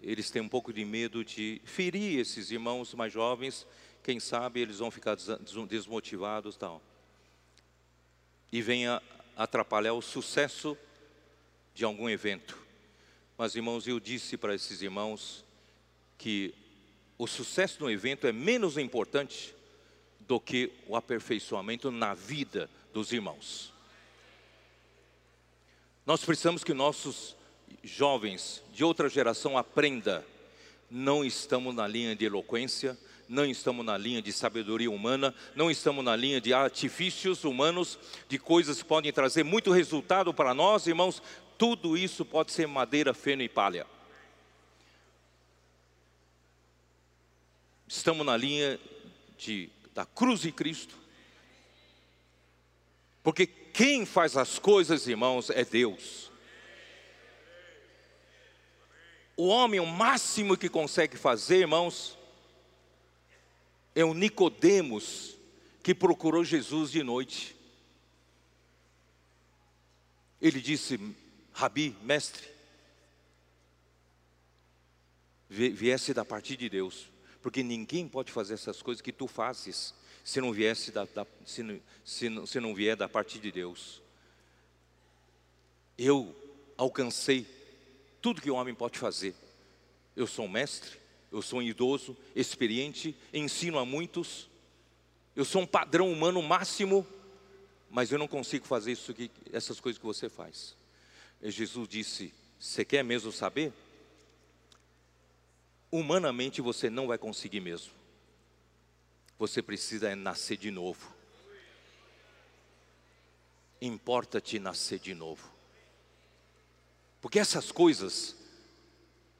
eles 0.00 0.30
têm 0.30 0.42
um 0.42 0.48
pouco 0.48 0.72
de 0.72 0.84
medo 0.84 1.24
de 1.24 1.60
ferir 1.64 2.18
esses 2.18 2.50
irmãos 2.50 2.94
mais 2.94 3.12
jovens, 3.12 3.66
quem 4.02 4.20
sabe 4.20 4.60
eles 4.60 4.78
vão 4.78 4.90
ficar 4.90 5.16
desmotivados 5.68 6.56
tal 6.56 6.82
e 8.54 8.62
venha 8.62 9.02
atrapalhar 9.36 9.94
o 9.94 10.00
sucesso 10.00 10.78
de 11.74 11.84
algum 11.84 12.08
evento. 12.08 12.56
Mas, 13.36 13.56
irmãos, 13.56 13.88
eu 13.88 13.98
disse 13.98 14.36
para 14.36 14.54
esses 14.54 14.80
irmãos 14.80 15.44
que 16.16 16.54
o 17.18 17.26
sucesso 17.26 17.80
do 17.80 17.90
evento 17.90 18.28
é 18.28 18.32
menos 18.32 18.78
importante 18.78 19.52
do 20.20 20.38
que 20.38 20.72
o 20.86 20.94
aperfeiçoamento 20.94 21.90
na 21.90 22.14
vida 22.14 22.70
dos 22.92 23.12
irmãos. 23.12 23.72
Nós 26.06 26.24
precisamos 26.24 26.62
que 26.62 26.72
nossos 26.72 27.36
jovens 27.82 28.62
de 28.72 28.84
outra 28.84 29.08
geração 29.08 29.56
aprenda. 29.58 30.24
Não 30.90 31.24
estamos 31.24 31.74
na 31.74 31.86
linha 31.86 32.14
de 32.14 32.24
eloquência, 32.24 32.96
não 33.28 33.44
estamos 33.44 33.84
na 33.84 33.96
linha 33.96 34.20
de 34.20 34.32
sabedoria 34.32 34.90
humana, 34.90 35.34
não 35.54 35.70
estamos 35.70 36.04
na 36.04 36.14
linha 36.14 36.40
de 36.40 36.52
artifícios 36.52 37.44
humanos, 37.44 37.98
de 38.28 38.38
coisas 38.38 38.82
que 38.82 38.88
podem 38.88 39.12
trazer 39.12 39.42
muito 39.42 39.72
resultado 39.72 40.32
para 40.32 40.54
nós, 40.54 40.86
irmãos. 40.86 41.22
Tudo 41.56 41.96
isso 41.96 42.24
pode 42.24 42.52
ser 42.52 42.66
madeira, 42.66 43.14
feno 43.14 43.42
e 43.42 43.48
palha. 43.48 43.86
Estamos 47.88 48.26
na 48.26 48.36
linha 48.36 48.78
de, 49.38 49.70
da 49.94 50.04
cruz 50.04 50.40
de 50.40 50.52
Cristo. 50.52 50.96
Porque 53.22 53.46
quem 53.46 54.04
faz 54.04 54.36
as 54.36 54.58
coisas, 54.58 55.06
irmãos, 55.08 55.48
é 55.50 55.64
Deus. 55.64 56.30
O 59.36 59.46
homem, 59.46 59.80
o 59.80 59.86
máximo 59.86 60.56
que 60.56 60.68
consegue 60.68 61.16
fazer, 61.16 61.58
irmãos, 61.58 62.16
é 63.94 64.04
o 64.04 64.14
Nicodemos 64.14 65.36
que 65.82 65.94
procurou 65.94 66.44
Jesus 66.44 66.90
de 66.90 67.02
noite. 67.02 67.56
Ele 70.40 70.60
disse: 70.60 70.98
Rabi, 71.52 71.96
mestre, 72.02 72.48
viesse 75.48 76.14
da 76.14 76.24
parte 76.24 76.56
de 76.56 76.68
Deus, 76.68 77.08
porque 77.42 77.62
ninguém 77.62 78.08
pode 78.08 78.30
fazer 78.30 78.54
essas 78.54 78.82
coisas 78.82 79.02
que 79.02 79.12
tu 79.12 79.26
fazes 79.26 79.94
se 80.24 80.40
não 80.40 80.52
viesse 80.52 80.90
da, 80.90 81.04
da 81.04 81.26
se, 81.44 81.82
se, 82.04 82.28
não, 82.28 82.46
se 82.46 82.58
não 82.58 82.74
vier 82.74 82.96
da 82.96 83.08
parte 83.08 83.38
de 83.38 83.52
Deus. 83.52 84.00
Eu 85.98 86.34
alcancei 86.76 87.46
tudo 88.24 88.40
que 88.40 88.50
o 88.50 88.54
homem 88.54 88.74
pode 88.74 88.98
fazer. 88.98 89.34
Eu 90.16 90.26
sou 90.26 90.46
um 90.46 90.48
mestre, 90.48 90.98
eu 91.30 91.42
sou 91.42 91.58
um 91.58 91.62
idoso, 91.62 92.16
experiente, 92.34 93.14
ensino 93.34 93.78
a 93.78 93.84
muitos. 93.84 94.48
Eu 95.36 95.44
sou 95.44 95.60
um 95.60 95.66
padrão 95.66 96.10
humano 96.10 96.40
máximo, 96.40 97.06
mas 97.90 98.10
eu 98.10 98.18
não 98.18 98.26
consigo 98.26 98.66
fazer 98.66 98.92
isso 98.92 99.12
que, 99.12 99.30
essas 99.52 99.78
coisas 99.78 99.98
que 99.98 100.06
você 100.06 100.30
faz. 100.30 100.74
E 101.42 101.50
Jesus 101.50 101.86
disse: 101.86 102.32
Você 102.58 102.82
quer 102.82 103.04
mesmo 103.04 103.30
saber? 103.30 103.74
Humanamente 105.92 106.62
você 106.62 106.88
não 106.88 107.06
vai 107.06 107.18
conseguir 107.18 107.60
mesmo. 107.60 107.92
Você 109.38 109.60
precisa 109.60 110.08
é 110.08 110.14
nascer 110.14 110.56
de 110.56 110.70
novo. 110.70 111.14
Importa-te 113.82 114.58
nascer 114.58 114.98
de 114.98 115.12
novo. 115.12 115.53
Porque 117.24 117.38
essas 117.38 117.72
coisas 117.72 118.36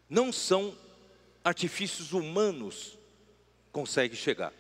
não 0.09 0.33
são 0.33 0.75
artifícios 1.45 2.15
humanos 2.15 2.97
consegue 3.71 4.17
chegar. 4.17 4.55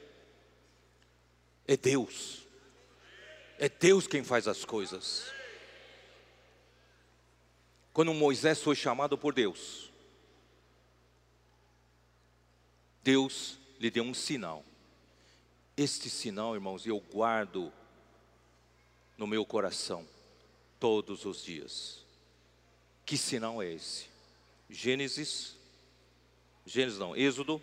É 1.66 1.74
Deus. 1.74 2.42
É 3.58 3.66
Deus 3.66 4.06
quem 4.06 4.22
faz 4.22 4.46
as 4.46 4.66
coisas. 4.66 5.24
Quando 7.94 8.12
Moisés 8.12 8.60
foi 8.60 8.76
chamado 8.76 9.16
por 9.16 9.32
Deus, 9.32 9.90
Deus 13.02 13.58
lhe 13.80 13.90
deu 13.90 14.04
um 14.04 14.12
sinal. 14.12 14.62
Este 15.74 16.10
sinal, 16.10 16.54
irmãos, 16.54 16.86
eu 16.86 17.00
guardo 17.00 17.72
no 19.16 19.26
meu 19.26 19.46
coração 19.46 20.06
todos 20.78 21.24
os 21.24 21.42
dias. 21.42 22.03
Que 23.04 23.18
sinal 23.18 23.62
é 23.62 23.72
esse? 23.72 24.06
Gênesis, 24.70 25.56
Gênesis 26.64 26.98
não, 26.98 27.14
Êxodo. 27.14 27.60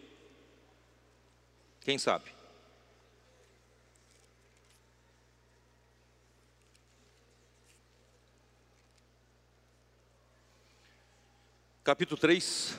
Quem 1.82 1.98
sabe? 1.98 2.32
Capítulo 11.84 12.22
3, 12.22 12.78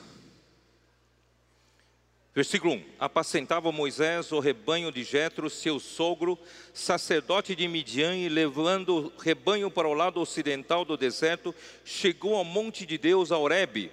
Versículo 2.35 2.73
1: 2.73 2.83
Apacentava 2.99 3.71
Moisés 3.71 4.31
o 4.31 4.39
rebanho 4.39 4.91
de 4.91 5.03
Jetro, 5.03 5.49
seu 5.51 5.79
sogro, 5.79 6.37
sacerdote 6.73 7.55
de 7.55 7.67
Midian, 7.67 8.15
e 8.15 8.27
levando 8.27 9.13
o 9.15 9.21
rebanho 9.21 9.69
para 9.69 9.87
o 9.87 9.93
lado 9.93 10.19
ocidental 10.19 10.83
do 10.83 10.97
deserto, 10.97 11.53
chegou 11.85 12.35
ao 12.35 12.43
monte 12.43 12.87
de 12.87 12.97
Deus, 12.97 13.31
a 13.31 13.37
Horebe. 13.37 13.91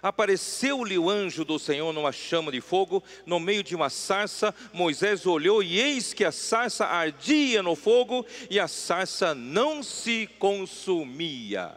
Apareceu-lhe 0.00 0.98
o 0.98 1.10
anjo 1.10 1.44
do 1.44 1.58
Senhor 1.58 1.92
numa 1.92 2.12
chama 2.12 2.52
de 2.52 2.60
fogo, 2.60 3.02
no 3.26 3.40
meio 3.40 3.64
de 3.64 3.74
uma 3.74 3.90
sarça. 3.90 4.54
Moisés 4.72 5.26
olhou 5.26 5.62
e 5.62 5.80
eis 5.80 6.12
que 6.12 6.24
a 6.24 6.30
sarça 6.30 6.84
ardia 6.84 7.62
no 7.62 7.74
fogo 7.74 8.24
e 8.50 8.60
a 8.60 8.68
sarça 8.68 9.34
não 9.34 9.82
se 9.82 10.28
consumia. 10.38 11.74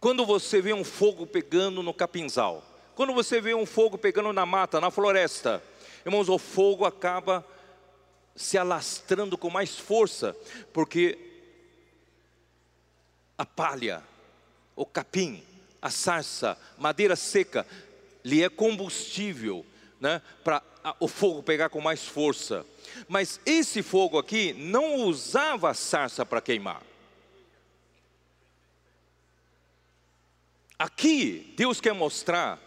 Quando 0.00 0.26
você 0.26 0.60
vê 0.60 0.72
um 0.72 0.84
fogo 0.84 1.26
pegando 1.26 1.82
no 1.82 1.94
capinzal, 1.94 2.73
quando 2.94 3.12
você 3.12 3.40
vê 3.40 3.54
um 3.54 3.66
fogo 3.66 3.98
pegando 3.98 4.32
na 4.32 4.46
mata, 4.46 4.80
na 4.80 4.90
floresta, 4.90 5.62
irmãos, 6.04 6.28
o 6.28 6.38
fogo 6.38 6.84
acaba 6.84 7.44
se 8.36 8.56
alastrando 8.58 9.36
com 9.38 9.50
mais 9.50 9.76
força, 9.76 10.36
porque 10.72 11.18
a 13.36 13.44
palha, 13.44 14.02
o 14.76 14.86
capim, 14.86 15.42
a 15.80 15.90
sarça, 15.90 16.58
madeira 16.78 17.16
seca, 17.16 17.66
lhe 18.24 18.42
é 18.42 18.48
combustível, 18.48 19.64
né, 20.00 20.22
para 20.42 20.62
o 21.00 21.08
fogo 21.08 21.42
pegar 21.42 21.68
com 21.68 21.80
mais 21.80 22.04
força. 22.04 22.64
Mas 23.08 23.40
esse 23.44 23.82
fogo 23.82 24.18
aqui 24.18 24.52
não 24.54 24.96
usava 24.96 25.70
a 25.70 25.74
sarça 25.74 26.24
para 26.24 26.40
queimar. 26.40 26.82
Aqui, 30.78 31.54
Deus 31.56 31.80
quer 31.80 31.94
mostrar 31.94 32.63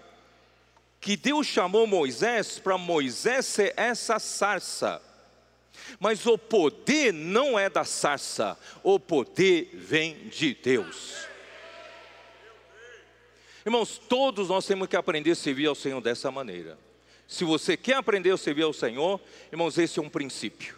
que 1.07 1.15
Deus 1.15 1.47
chamou 1.47 1.87
Moisés 1.87 2.59
para 2.59 2.77
Moisés 2.77 3.45
ser 3.45 3.73
essa 3.77 4.19
sarça. 4.19 5.01
Mas 6.01 6.25
o 6.25 6.37
poder 6.37 7.13
não 7.13 7.57
é 7.57 7.69
da 7.69 7.85
sarça, 7.85 8.59
o 8.83 8.99
poder 8.99 9.69
vem 9.73 10.27
de 10.27 10.53
Deus. 10.53 11.15
Irmãos, 13.65 13.97
todos 13.97 14.49
nós 14.49 14.65
temos 14.65 14.89
que 14.89 14.97
aprender 14.97 15.31
a 15.31 15.35
servir 15.35 15.67
ao 15.67 15.75
Senhor 15.75 16.01
dessa 16.01 16.29
maneira. 16.29 16.77
Se 17.25 17.45
você 17.45 17.77
quer 17.77 17.95
aprender 17.95 18.31
a 18.31 18.37
servir 18.37 18.63
ao 18.63 18.73
Senhor, 18.73 19.21
irmãos, 19.49 19.77
esse 19.77 19.99
é 19.99 20.01
um 20.01 20.09
princípio. 20.09 20.77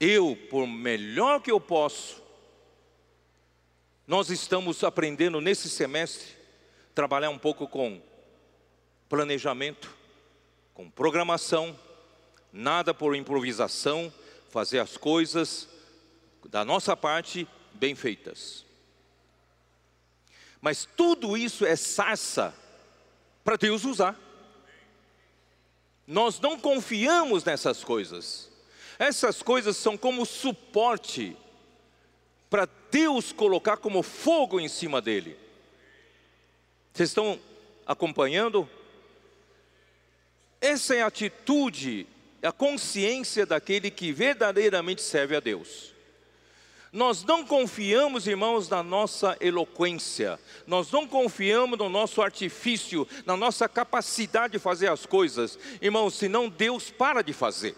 Eu, 0.00 0.36
por 0.50 0.66
melhor 0.66 1.40
que 1.40 1.52
eu 1.52 1.60
posso, 1.60 2.20
nós 4.08 4.28
estamos 4.28 4.82
aprendendo 4.82 5.40
nesse 5.40 5.70
semestre 5.70 6.36
trabalhar 6.96 7.30
um 7.30 7.38
pouco 7.38 7.68
com 7.68 8.07
planejamento, 9.08 9.94
com 10.74 10.90
programação, 10.90 11.78
nada 12.52 12.92
por 12.92 13.14
improvisação, 13.16 14.12
fazer 14.48 14.78
as 14.78 14.96
coisas 14.96 15.68
da 16.48 16.64
nossa 16.64 16.96
parte 16.96 17.46
bem 17.72 17.94
feitas. 17.94 18.64
Mas 20.60 20.86
tudo 20.96 21.36
isso 21.36 21.64
é 21.64 21.76
sarça 21.76 22.54
para 23.44 23.56
Deus 23.56 23.84
usar. 23.84 24.18
Nós 26.06 26.40
não 26.40 26.58
confiamos 26.58 27.44
nessas 27.44 27.84
coisas. 27.84 28.50
Essas 28.98 29.42
coisas 29.42 29.76
são 29.76 29.96
como 29.96 30.26
suporte 30.26 31.36
para 32.50 32.68
Deus 32.90 33.30
colocar 33.30 33.76
como 33.76 34.02
fogo 34.02 34.58
em 34.58 34.68
cima 34.68 35.00
dele. 35.00 35.38
Vocês 36.92 37.10
estão 37.10 37.38
acompanhando? 37.86 38.68
Essa 40.60 40.94
é 40.94 41.02
a 41.02 41.06
atitude, 41.06 42.06
a 42.42 42.52
consciência 42.52 43.46
daquele 43.46 43.90
que 43.90 44.12
verdadeiramente 44.12 45.02
serve 45.02 45.36
a 45.36 45.40
Deus. 45.40 45.94
Nós 46.90 47.22
não 47.22 47.44
confiamos, 47.44 48.26
irmãos, 48.26 48.68
na 48.68 48.82
nossa 48.82 49.36
eloquência, 49.40 50.40
nós 50.66 50.90
não 50.90 51.06
confiamos 51.06 51.78
no 51.78 51.88
nosso 51.88 52.22
artifício, 52.22 53.06
na 53.26 53.36
nossa 53.36 53.68
capacidade 53.68 54.52
de 54.52 54.58
fazer 54.58 54.90
as 54.90 55.04
coisas, 55.04 55.58
irmãos, 55.82 56.14
senão 56.14 56.48
Deus 56.48 56.90
para 56.90 57.22
de 57.22 57.32
fazer. 57.34 57.76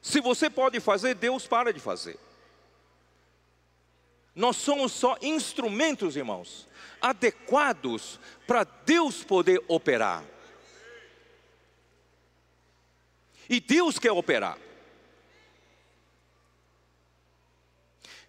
Se 0.00 0.20
você 0.20 0.48
pode 0.48 0.80
fazer, 0.80 1.14
Deus 1.14 1.46
para 1.46 1.72
de 1.72 1.80
fazer. 1.80 2.18
Nós 4.34 4.56
somos 4.56 4.92
só 4.92 5.16
instrumentos, 5.22 6.16
irmãos, 6.16 6.66
adequados 7.00 8.18
para 8.46 8.64
Deus 8.64 9.22
poder 9.22 9.62
operar. 9.68 10.24
E 13.48 13.60
Deus 13.60 13.98
quer 13.98 14.12
operar. 14.12 14.58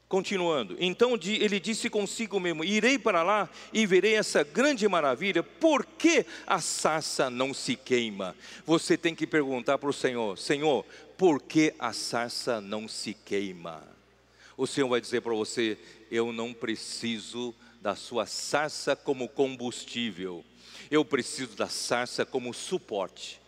Continuando, 0.07 0.77
então 0.79 1.19
ele 1.23 1.59
disse 1.59 1.89
consigo 1.89 2.39
mesmo: 2.39 2.63
Irei 2.63 2.97
para 2.97 3.23
lá 3.23 3.49
e 3.73 3.87
verei 3.87 4.15
essa 4.15 4.43
grande 4.43 4.87
maravilha, 4.87 5.41
por 5.41 5.83
que 5.83 6.25
a 6.45 6.61
sarça 6.61 7.27
não 7.27 7.55
se 7.55 7.75
queima? 7.75 8.35
Você 8.67 8.95
tem 8.95 9.15
que 9.15 9.25
perguntar 9.25 9.79
para 9.79 9.89
o 9.89 9.93
Senhor: 9.93 10.37
Senhor, 10.37 10.85
por 11.17 11.41
que 11.41 11.73
a 11.79 11.91
sarça 11.91 12.61
não 12.61 12.87
se 12.87 13.15
queima? 13.15 13.83
O 14.55 14.67
Senhor 14.67 14.87
vai 14.87 15.01
dizer 15.01 15.21
para 15.21 15.33
você: 15.33 15.75
Eu 16.11 16.31
não 16.31 16.53
preciso 16.53 17.53
da 17.81 17.95
sua 17.95 18.27
sarça 18.27 18.95
como 18.95 19.27
combustível, 19.27 20.45
eu 20.91 21.03
preciso 21.03 21.55
da 21.55 21.67
sarça 21.67 22.23
como 22.23 22.53
suporte. 22.53 23.41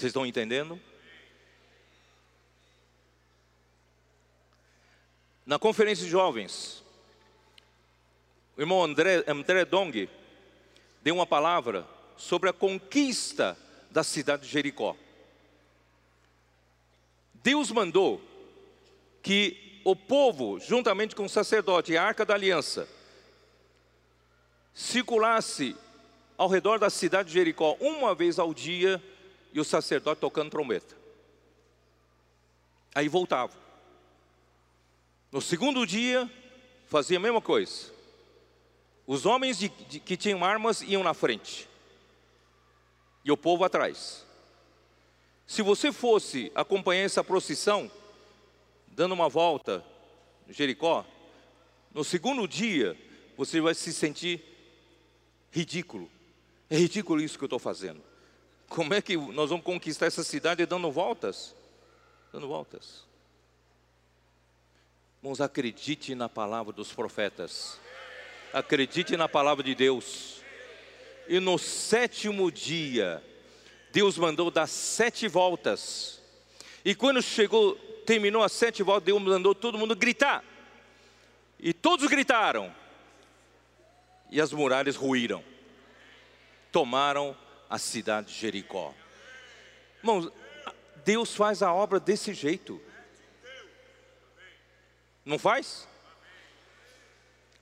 Vocês 0.00 0.08
estão 0.12 0.24
entendendo? 0.24 0.80
Na 5.44 5.58
conferência 5.58 6.06
de 6.06 6.10
jovens, 6.10 6.82
o 8.56 8.62
irmão 8.62 8.82
André, 8.82 9.22
André 9.26 9.66
Dong 9.66 10.08
deu 11.02 11.14
uma 11.14 11.26
palavra 11.26 11.86
sobre 12.16 12.48
a 12.48 12.52
conquista 12.54 13.58
da 13.90 14.02
cidade 14.02 14.44
de 14.44 14.48
Jericó. 14.48 14.96
Deus 17.34 17.70
mandou 17.70 18.22
que 19.22 19.82
o 19.84 19.94
povo, 19.94 20.58
juntamente 20.60 21.14
com 21.14 21.26
o 21.26 21.28
sacerdote 21.28 21.92
e 21.92 21.98
a 21.98 22.02
arca 22.02 22.24
da 22.24 22.32
aliança, 22.32 22.88
circulasse 24.72 25.76
ao 26.38 26.48
redor 26.48 26.78
da 26.78 26.88
cidade 26.88 27.28
de 27.28 27.34
Jericó 27.34 27.76
uma 27.80 28.14
vez 28.14 28.38
ao 28.38 28.54
dia 28.54 29.02
e 29.52 29.60
o 29.60 29.64
sacerdote 29.64 30.20
tocando 30.20 30.50
trombeta. 30.50 30.96
Aí 32.94 33.08
voltava. 33.08 33.52
No 35.30 35.40
segundo 35.40 35.86
dia, 35.86 36.30
fazia 36.88 37.18
a 37.18 37.20
mesma 37.20 37.40
coisa. 37.40 37.92
Os 39.06 39.26
homens 39.26 39.58
de, 39.58 39.68
de, 39.68 40.00
que 40.00 40.16
tinham 40.16 40.44
armas 40.44 40.82
iam 40.82 41.02
na 41.02 41.14
frente 41.14 41.68
e 43.24 43.30
o 43.30 43.36
povo 43.36 43.64
atrás. 43.64 44.26
Se 45.46 45.62
você 45.62 45.92
fosse 45.92 46.50
acompanhar 46.54 47.02
essa 47.02 47.24
procissão, 47.24 47.90
dando 48.88 49.12
uma 49.12 49.28
volta 49.28 49.84
em 50.48 50.52
Jericó, 50.52 51.04
no 51.92 52.04
segundo 52.04 52.46
dia 52.46 52.96
você 53.36 53.60
vai 53.60 53.74
se 53.74 53.92
sentir 53.92 54.42
ridículo. 55.50 56.10
É 56.68 56.76
ridículo 56.76 57.20
isso 57.20 57.36
que 57.36 57.44
eu 57.44 57.46
estou 57.46 57.58
fazendo. 57.58 58.09
Como 58.70 58.94
é 58.94 59.02
que 59.02 59.16
nós 59.16 59.50
vamos 59.50 59.64
conquistar 59.64 60.06
essa 60.06 60.22
cidade 60.22 60.64
dando 60.64 60.92
voltas? 60.92 61.56
Dando 62.32 62.46
voltas. 62.46 63.04
Irmãos, 65.20 65.40
acredite 65.40 66.14
na 66.14 66.28
palavra 66.28 66.72
dos 66.72 66.92
profetas. 66.92 67.80
Acredite 68.52 69.16
na 69.16 69.28
palavra 69.28 69.64
de 69.64 69.74
Deus. 69.74 70.40
E 71.26 71.40
no 71.40 71.58
sétimo 71.58 72.48
dia, 72.48 73.20
Deus 73.92 74.16
mandou 74.16 74.52
dar 74.52 74.68
sete 74.68 75.26
voltas. 75.26 76.22
E 76.84 76.94
quando 76.94 77.20
chegou, 77.20 77.74
terminou 78.06 78.40
as 78.40 78.52
sete 78.52 78.84
voltas, 78.84 79.06
Deus 79.06 79.20
mandou 79.20 79.52
todo 79.52 79.78
mundo 79.78 79.96
gritar. 79.96 80.44
E 81.58 81.72
todos 81.72 82.06
gritaram. 82.06 82.72
E 84.30 84.40
as 84.40 84.52
muralhas 84.52 84.94
ruíram. 84.94 85.42
Tomaram 86.70 87.36
a 87.70 87.78
cidade 87.78 88.32
de 88.32 88.38
Jericó. 88.38 88.92
Irmãos, 89.98 90.28
Deus 91.04 91.34
faz 91.36 91.62
a 91.62 91.72
obra 91.72 92.00
desse 92.00 92.34
jeito. 92.34 92.82
Não 95.24 95.38
faz? 95.38 95.86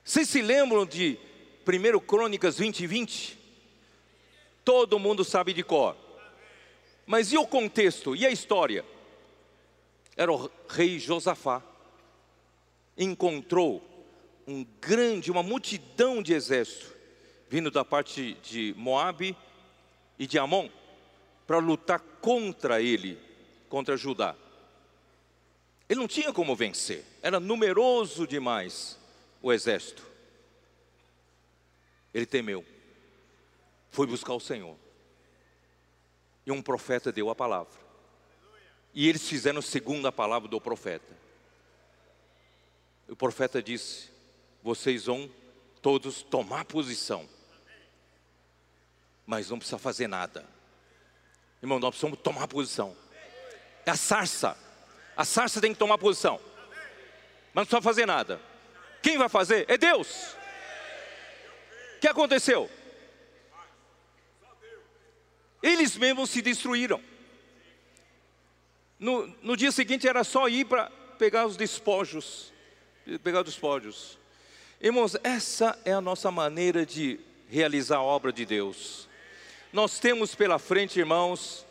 Vocês 0.03 0.27
se 0.27 0.41
lembram 0.41 0.83
de 0.85 1.19
1 1.67 1.99
Crônicas 1.99 2.57
20 2.57 2.79
e 2.79 2.87
20? 2.87 3.39
Todo 4.65 4.97
mundo 4.97 5.23
sabe 5.23 5.53
de 5.53 5.63
cor. 5.63 5.95
Mas 7.05 7.31
e 7.31 7.37
o 7.37 7.45
contexto? 7.45 8.15
E 8.15 8.25
a 8.25 8.31
história? 8.31 8.83
Era 10.17 10.31
o 10.33 10.49
rei 10.67 10.97
Josafá. 10.97 11.61
Encontrou 12.97 13.85
um 14.47 14.65
grande, 14.81 15.29
uma 15.29 15.43
multidão 15.43 16.23
de 16.23 16.33
exército 16.33 16.97
vindo 17.47 17.71
da 17.71 17.83
parte 17.83 18.33
de 18.43 18.73
Moabe 18.77 19.35
e 20.19 20.27
de 20.27 20.37
Amon 20.37 20.69
para 21.47 21.57
lutar 21.57 21.99
contra 22.21 22.81
ele, 22.81 23.17
contra 23.69 23.97
Judá. 23.97 24.35
Ele 25.87 25.99
não 25.99 26.07
tinha 26.07 26.31
como 26.31 26.55
vencer, 26.55 27.03
era 27.21 27.39
numeroso 27.39 28.27
demais 28.27 28.99
o 29.41 29.51
exército. 29.51 30.05
Ele 32.13 32.25
temeu, 32.25 32.65
foi 33.89 34.05
buscar 34.05 34.33
o 34.33 34.39
Senhor. 34.39 34.75
E 36.45 36.51
um 36.51 36.61
profeta 36.61 37.11
deu 37.11 37.29
a 37.29 37.35
palavra. 37.35 37.79
E 38.93 39.07
eles 39.07 39.27
fizeram 39.27 39.61
segundo 39.61 40.07
a 40.07 40.11
palavra 40.11 40.49
do 40.49 40.59
profeta. 40.59 41.17
O 43.07 43.15
profeta 43.15 43.61
disse: 43.61 44.09
Vocês 44.63 45.05
vão 45.05 45.29
todos 45.81 46.21
tomar 46.21 46.65
posição, 46.65 47.27
mas 49.29 49.47
não 49.47 49.59
precisa 49.59 49.77
fazer 49.77 50.07
nada. 50.07 50.43
Irmão, 51.61 51.77
nós 51.77 51.91
precisamos 51.91 52.17
tomar 52.19 52.47
posição. 52.47 52.97
É 53.85 53.91
a 53.91 53.95
sarça. 53.95 54.57
A 55.15 55.23
sarça 55.23 55.61
tem 55.61 55.71
que 55.71 55.77
tomar 55.77 55.99
posição. 55.99 56.39
Mas 57.53 57.61
não 57.61 57.65
precisa 57.65 57.81
fazer 57.81 58.07
nada. 58.07 58.41
Quem 59.03 59.19
vai 59.19 59.29
fazer? 59.29 59.65
É 59.69 59.77
Deus. 59.77 60.35
O 61.95 61.99
que 61.99 62.07
aconteceu? 62.07 62.67
Eles 65.61 65.95
mesmos 65.95 66.31
se 66.31 66.41
destruíram. 66.41 66.99
No, 68.97 69.27
no 69.43 69.55
dia 69.55 69.71
seguinte 69.71 70.07
era 70.07 70.23
só 70.23 70.49
ir 70.49 70.65
para 70.65 70.89
pegar 71.19 71.45
os 71.45 71.55
despojos. 71.55 72.51
Pegar 73.23 73.41
os 73.41 73.45
despojos. 73.45 74.17
Irmãos, 74.81 75.15
essa 75.23 75.79
é 75.85 75.93
a 75.93 76.01
nossa 76.01 76.31
maneira 76.31 76.83
de 76.83 77.19
realizar 77.47 77.97
a 77.97 78.01
obra 78.01 78.33
de 78.33 78.43
Deus. 78.43 79.07
Nós 79.71 79.99
temos 79.99 80.33
pela 80.33 80.57
frente, 80.57 80.97
irmãos, 80.97 81.63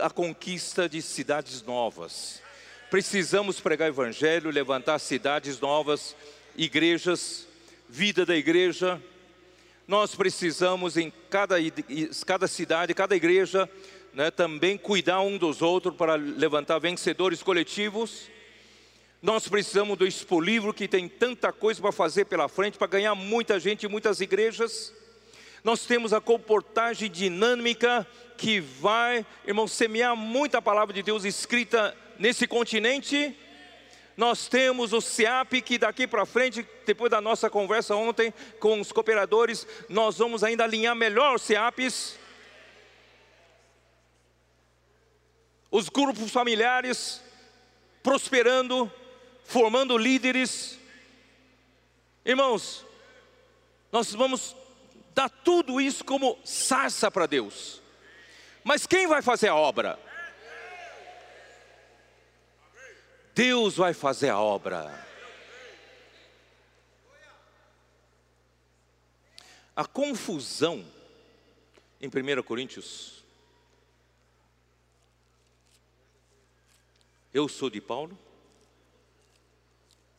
a 0.00 0.08
conquista 0.08 0.88
de 0.88 1.02
cidades 1.02 1.60
novas. 1.60 2.40
Precisamos 2.90 3.60
pregar 3.60 3.90
o 3.90 3.92
evangelho, 3.92 4.50
levantar 4.50 4.98
cidades 4.98 5.60
novas, 5.60 6.16
igrejas, 6.56 7.46
vida 7.86 8.24
da 8.24 8.34
igreja. 8.34 8.98
Nós 9.86 10.14
precisamos 10.14 10.96
em 10.96 11.12
cada, 11.28 11.56
cada 12.24 12.48
cidade, 12.48 12.94
cada 12.94 13.14
igreja, 13.14 13.68
né, 14.14 14.30
também 14.30 14.78
cuidar 14.78 15.20
um 15.20 15.36
dos 15.36 15.60
outros 15.60 15.94
para 15.94 16.14
levantar 16.14 16.78
vencedores 16.78 17.42
coletivos. 17.42 18.30
Nós 19.20 19.46
precisamos 19.46 19.98
do 19.98 20.06
Expo 20.06 20.40
Livro, 20.40 20.72
que 20.72 20.88
tem 20.88 21.10
tanta 21.10 21.52
coisa 21.52 21.78
para 21.78 21.92
fazer 21.92 22.24
pela 22.24 22.48
frente, 22.48 22.78
para 22.78 22.86
ganhar 22.86 23.14
muita 23.14 23.60
gente 23.60 23.82
e 23.82 23.88
muitas 23.88 24.22
igrejas. 24.22 24.94
Nós 25.66 25.84
temos 25.84 26.12
a 26.12 26.20
comportagem 26.20 27.10
dinâmica 27.10 28.06
que 28.38 28.60
vai, 28.60 29.26
irmão, 29.44 29.66
semear 29.66 30.14
muita 30.14 30.62
palavra 30.62 30.94
de 30.94 31.02
Deus 31.02 31.24
escrita 31.24 31.92
nesse 32.20 32.46
continente. 32.46 33.36
Nós 34.16 34.46
temos 34.46 34.92
o 34.92 35.00
SEAP 35.00 35.60
que 35.62 35.76
daqui 35.76 36.06
para 36.06 36.24
frente, 36.24 36.64
depois 36.86 37.10
da 37.10 37.20
nossa 37.20 37.50
conversa 37.50 37.96
ontem 37.96 38.32
com 38.60 38.80
os 38.80 38.92
cooperadores, 38.92 39.66
nós 39.88 40.18
vamos 40.18 40.44
ainda 40.44 40.62
alinhar 40.62 40.94
melhor 40.94 41.34
os 41.34 41.42
SEAPs. 41.42 42.16
Os 45.68 45.88
grupos 45.88 46.30
familiares 46.30 47.20
prosperando, 48.04 48.88
formando 49.42 49.98
líderes. 49.98 50.78
Irmãos, 52.24 52.86
nós 53.90 54.14
vamos 54.14 54.54
dá 55.16 55.30
tudo 55.30 55.80
isso 55.80 56.04
como 56.04 56.38
sarça 56.44 57.10
para 57.10 57.24
Deus. 57.24 57.80
Mas 58.62 58.86
quem 58.86 59.06
vai 59.06 59.22
fazer 59.22 59.48
a 59.48 59.54
obra? 59.54 59.98
Deus 63.34 63.78
vai 63.78 63.94
fazer 63.94 64.28
a 64.28 64.38
obra. 64.38 65.06
A 69.74 69.86
confusão 69.86 70.84
em 71.98 72.08
1 72.08 72.42
Coríntios. 72.42 73.24
Eu 77.32 77.48
sou 77.48 77.70
de 77.70 77.80
Paulo, 77.80 78.18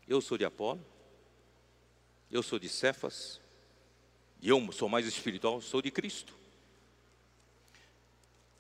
eu 0.07 0.21
sou 0.21 0.37
de 0.37 0.45
Apolo, 0.45 0.83
eu 2.31 2.41
sou 2.41 2.57
de 2.57 2.69
Cefas, 2.69 3.39
e 4.41 4.49
eu 4.49 4.71
sou 4.71 4.87
mais 4.87 5.05
espiritual, 5.05 5.61
sou 5.61 5.81
de 5.81 5.91
Cristo. 5.91 6.33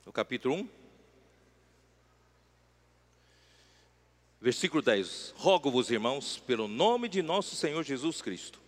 No 0.05 0.11
capítulo 0.11 0.55
1, 0.55 0.69
versículo 4.41 4.81
10: 4.81 5.33
Rogo-vos, 5.35 5.91
irmãos, 5.91 6.37
pelo 6.37 6.67
nome 6.67 7.09
de 7.09 7.21
nosso 7.21 7.55
Senhor 7.55 7.83
Jesus 7.83 8.21
Cristo, 8.21 8.59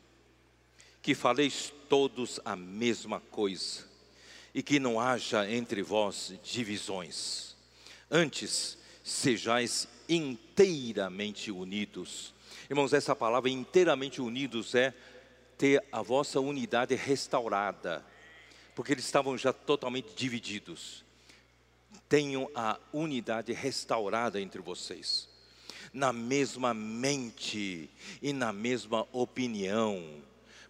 que 1.01 1.15
faleis 1.15 1.73
todos 1.87 2.39
a 2.45 2.55
mesma 2.55 3.19
coisa, 3.19 3.87
e 4.53 4.61
que 4.61 4.79
não 4.79 4.99
haja 4.99 5.49
entre 5.49 5.81
vós 5.81 6.33
divisões. 6.43 7.55
Antes, 8.11 8.77
sejais 9.03 9.87
inteiramente 10.07 11.51
unidos. 11.51 12.33
Irmãos, 12.69 12.93
essa 12.93 13.15
palavra 13.15 13.49
inteiramente 13.49 14.21
unidos 14.21 14.75
é 14.75 14.93
ter 15.59 15.83
a 15.91 16.01
vossa 16.01 16.39
unidade 16.39 16.95
restaurada, 16.95 18.03
porque 18.73 18.93
eles 18.93 19.03
estavam 19.03 19.37
já 19.37 19.51
totalmente 19.51 20.15
divididos. 20.15 21.03
tenham 22.07 22.49
a 22.55 22.79
unidade 22.93 23.51
restaurada 23.51 24.39
entre 24.39 24.61
vocês, 24.61 25.27
na 25.93 26.13
mesma 26.13 26.73
mente 26.73 27.89
e 28.21 28.31
na 28.31 28.53
mesma 28.53 29.07
opinião. 29.11 30.23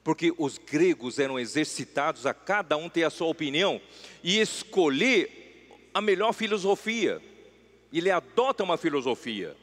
Porque 0.04 0.34
os 0.38 0.58
gregos 0.58 1.20
eram 1.20 1.40
exercitados 1.40 2.26
a 2.26 2.34
cada 2.34 2.76
um 2.76 2.90
ter 2.90 3.04
a 3.04 3.10
sua 3.10 3.28
opinião 3.28 3.80
e 4.24 4.40
escolher 4.40 5.78
a 5.94 6.02
melhor 6.02 6.34
filosofia. 6.34 7.22
Ele 7.94 8.10
adota 8.10 8.64
uma 8.64 8.78
filosofia. 8.78 9.56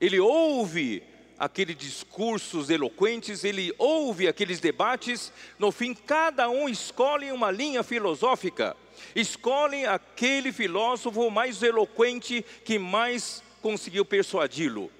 Ele 0.00 0.18
ouve 0.18 1.02
aqueles 1.38 1.76
discursos 1.76 2.68
eloquentes, 2.68 3.44
ele 3.44 3.72
ouve 3.78 4.26
aqueles 4.26 4.58
debates, 4.58 5.32
no 5.58 5.70
fim, 5.70 5.94
cada 5.94 6.48
um 6.48 6.68
escolhe 6.68 7.30
uma 7.30 7.50
linha 7.50 7.82
filosófica, 7.82 8.76
escolhe 9.14 9.86
aquele 9.86 10.52
filósofo 10.52 11.30
mais 11.30 11.62
eloquente 11.62 12.44
que 12.64 12.78
mais 12.78 13.42
conseguiu 13.62 14.04
persuadi-lo. 14.04 14.90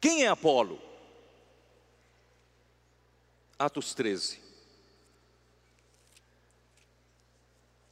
Quem 0.00 0.24
é 0.24 0.28
Apolo? 0.28 0.80
Atos 3.58 3.94
13. 3.94 4.38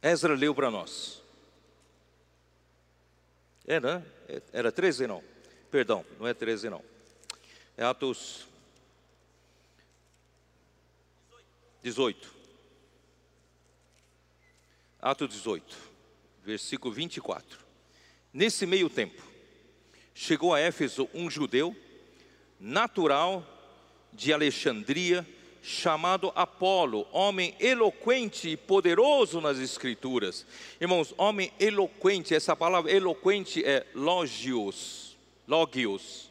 Ezra 0.01 0.35
leu 0.35 0.53
para 0.53 0.69
nós. 0.69 1.23
É, 3.65 3.79
né? 3.79 4.03
Era 4.51 4.71
13 4.71 5.07
não? 5.07 5.23
Perdão, 5.69 6.05
não 6.19 6.27
é 6.27 6.33
13 6.33 6.69
não. 6.69 6.83
É 7.75 7.83
Atos 7.83 8.47
18. 11.83 12.33
Atos 15.01 15.29
18, 15.29 15.77
versículo 16.45 16.93
24. 16.93 17.59
Nesse 18.31 18.65
meio 18.65 18.89
tempo, 18.89 19.21
chegou 20.15 20.53
a 20.53 20.59
Éfeso 20.59 21.09
um 21.13 21.29
judeu, 21.29 21.75
natural 22.57 23.45
de 24.13 24.31
Alexandria, 24.31 25.27
chamado 25.63 26.29
Apolo, 26.35 27.07
homem 27.09 27.55
eloquente 27.57 28.49
e 28.49 28.57
poderoso 28.57 29.39
nas 29.39 29.57
escrituras. 29.57 30.45
Irmãos, 30.79 31.13
homem 31.17 31.53
eloquente, 31.57 32.35
essa 32.35 32.53
palavra 32.53 32.91
eloquente 32.91 33.63
é 33.63 33.87
logios, 33.95 35.17
logios, 35.47 36.29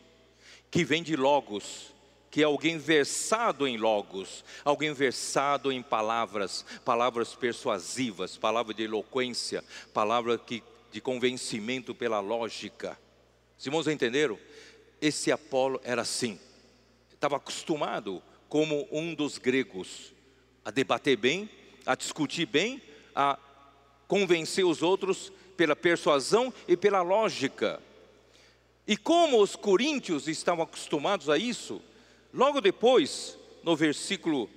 que 0.71 0.85
vem 0.85 1.03
de 1.03 1.17
logos, 1.17 1.95
que 2.31 2.43
é 2.43 2.45
alguém 2.45 2.77
versado 2.77 3.67
em 3.67 3.79
logos, 3.79 4.45
alguém 4.63 4.93
versado 4.93 5.73
em 5.73 5.83
palavras, 5.83 6.65
palavras 6.85 7.35
persuasivas, 7.35 8.37
palavra 8.37 8.75
de 8.75 8.83
eloquência, 8.83 9.65
palavra 9.95 10.37
que, 10.37 10.63
de 10.91 11.01
convencimento 11.01 11.95
pela 11.95 12.21
lógica. 12.21 12.99
Os 13.59 13.65
irmãos 13.65 13.89
entenderam? 13.89 14.39
Esse 15.01 15.33
Apolo 15.33 15.81
era 15.83 16.03
assim, 16.03 16.39
estava 17.15 17.37
acostumado 17.37 18.23
como 18.53 18.87
um 18.93 19.15
dos 19.15 19.39
gregos, 19.39 20.13
a 20.63 20.71
debater 20.71 21.17
bem, 21.17 21.49
a 21.87 21.95
discutir 21.95 22.45
bem, 22.45 22.83
a 23.15 23.39
convencer 24.07 24.63
os 24.63 24.83
outros 24.83 25.33
pela 25.57 25.75
persuasão 25.75 26.53
e 26.69 26.77
pela 26.77 27.01
lógica. 27.01 27.81
E 28.87 28.95
como 28.95 29.41
os 29.41 29.57
coríntios 29.57 30.29
estavam 30.29 30.65
acostumados 30.65 31.31
a 31.31 31.39
isso, 31.39 31.81
logo 32.31 32.61
depois, 32.61 33.39
no 33.63 33.75
versículo 33.75 34.51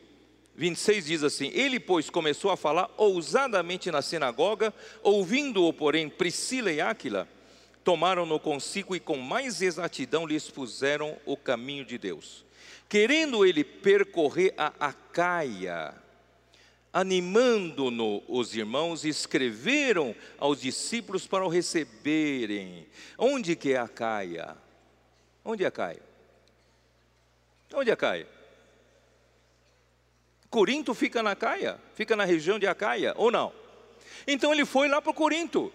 26 0.58 1.06
diz 1.06 1.24
assim: 1.24 1.50
Ele, 1.54 1.80
pois, 1.80 2.10
começou 2.10 2.52
a 2.52 2.58
falar 2.58 2.94
ousadamente 2.98 3.90
na 3.92 4.02
sinagoga, 4.02 4.74
ouvindo-o, 5.04 5.72
porém, 5.72 6.10
Priscila 6.10 6.70
e 6.70 6.82
Áquila, 6.82 7.30
tomaram-no 7.82 8.42
consigo 8.42 8.94
e 8.94 9.00
com 9.00 9.16
mais 9.16 9.62
exatidão 9.62 10.28
lhe 10.28 10.36
expuseram 10.36 11.16
o 11.26 11.38
caminho 11.38 11.86
de 11.86 11.98
Deus. 11.98 12.44
Querendo 12.88 13.46
ele 13.46 13.64
percorrer 13.64 14.54
a 14.58 14.72
Acaia, 14.80 15.94
animando-no 16.94 18.24
os 18.28 18.56
irmãos, 18.56 19.04
escreveram 19.04 20.16
aos 20.38 20.62
discípulos 20.62 21.28
para 21.28 21.44
o 21.46 21.50
receberem. 21.50 22.88
Onde 23.18 23.56
que 23.56 23.74
é 23.74 23.78
Acaia? 23.78 24.56
Onde 25.44 25.64
é 25.64 25.68
Acaia? 25.68 26.02
Onde 27.74 27.90
é 27.90 27.94
Acaia? 27.94 28.28
Corinto 30.50 30.94
fica 30.94 31.22
na 31.22 31.32
Acaia, 31.32 31.78
fica 31.96 32.16
na 32.16 32.24
região 32.24 32.58
de 32.58 32.66
Acaia, 32.66 33.14
ou 33.18 33.30
não? 33.30 33.52
Então 34.26 34.54
ele 34.54 34.64
foi 34.64 34.88
lá 34.88 35.02
para 35.02 35.12
Corinto. 35.12 35.74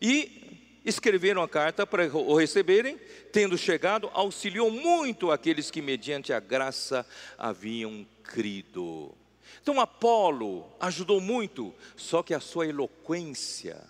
E 0.00 0.47
escreveram 0.84 1.42
a 1.42 1.48
carta 1.48 1.86
para 1.86 2.06
o 2.06 2.36
receberem, 2.36 2.98
tendo 3.32 3.58
chegado, 3.58 4.10
auxiliou 4.12 4.70
muito 4.70 5.30
aqueles 5.30 5.70
que, 5.70 5.82
mediante 5.82 6.32
a 6.32 6.40
graça, 6.40 7.06
haviam 7.36 8.06
crido. 8.22 9.14
Então, 9.60 9.80
Apolo 9.80 10.66
ajudou 10.80 11.20
muito, 11.20 11.74
só 11.96 12.22
que 12.22 12.32
a 12.32 12.40
sua 12.40 12.66
eloquência 12.66 13.82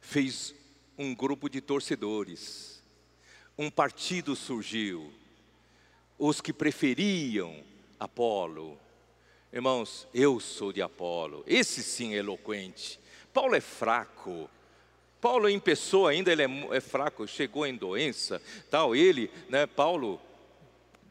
fez 0.00 0.54
um 0.98 1.14
grupo 1.14 1.48
de 1.48 1.60
torcedores, 1.60 2.82
um 3.56 3.70
partido 3.70 4.36
surgiu, 4.36 5.12
os 6.18 6.40
que 6.40 6.52
preferiam 6.52 7.64
Apolo. 7.98 8.78
Irmãos, 9.52 10.06
eu 10.12 10.38
sou 10.38 10.72
de 10.72 10.82
Apolo, 10.82 11.44
esse 11.46 11.82
sim 11.82 12.14
é 12.14 12.18
eloquente. 12.18 13.00
Paulo 13.32 13.54
é 13.54 13.60
fraco, 13.60 14.50
Paulo 15.22 15.48
em 15.48 15.60
pessoa 15.60 16.10
ainda 16.10 16.32
ele 16.32 16.42
é, 16.42 16.48
é 16.72 16.80
fraco, 16.80 17.28
chegou 17.28 17.64
em 17.64 17.76
doença, 17.76 18.42
tal. 18.68 18.96
Ele, 18.96 19.30
né, 19.48 19.68
Paulo, 19.68 20.20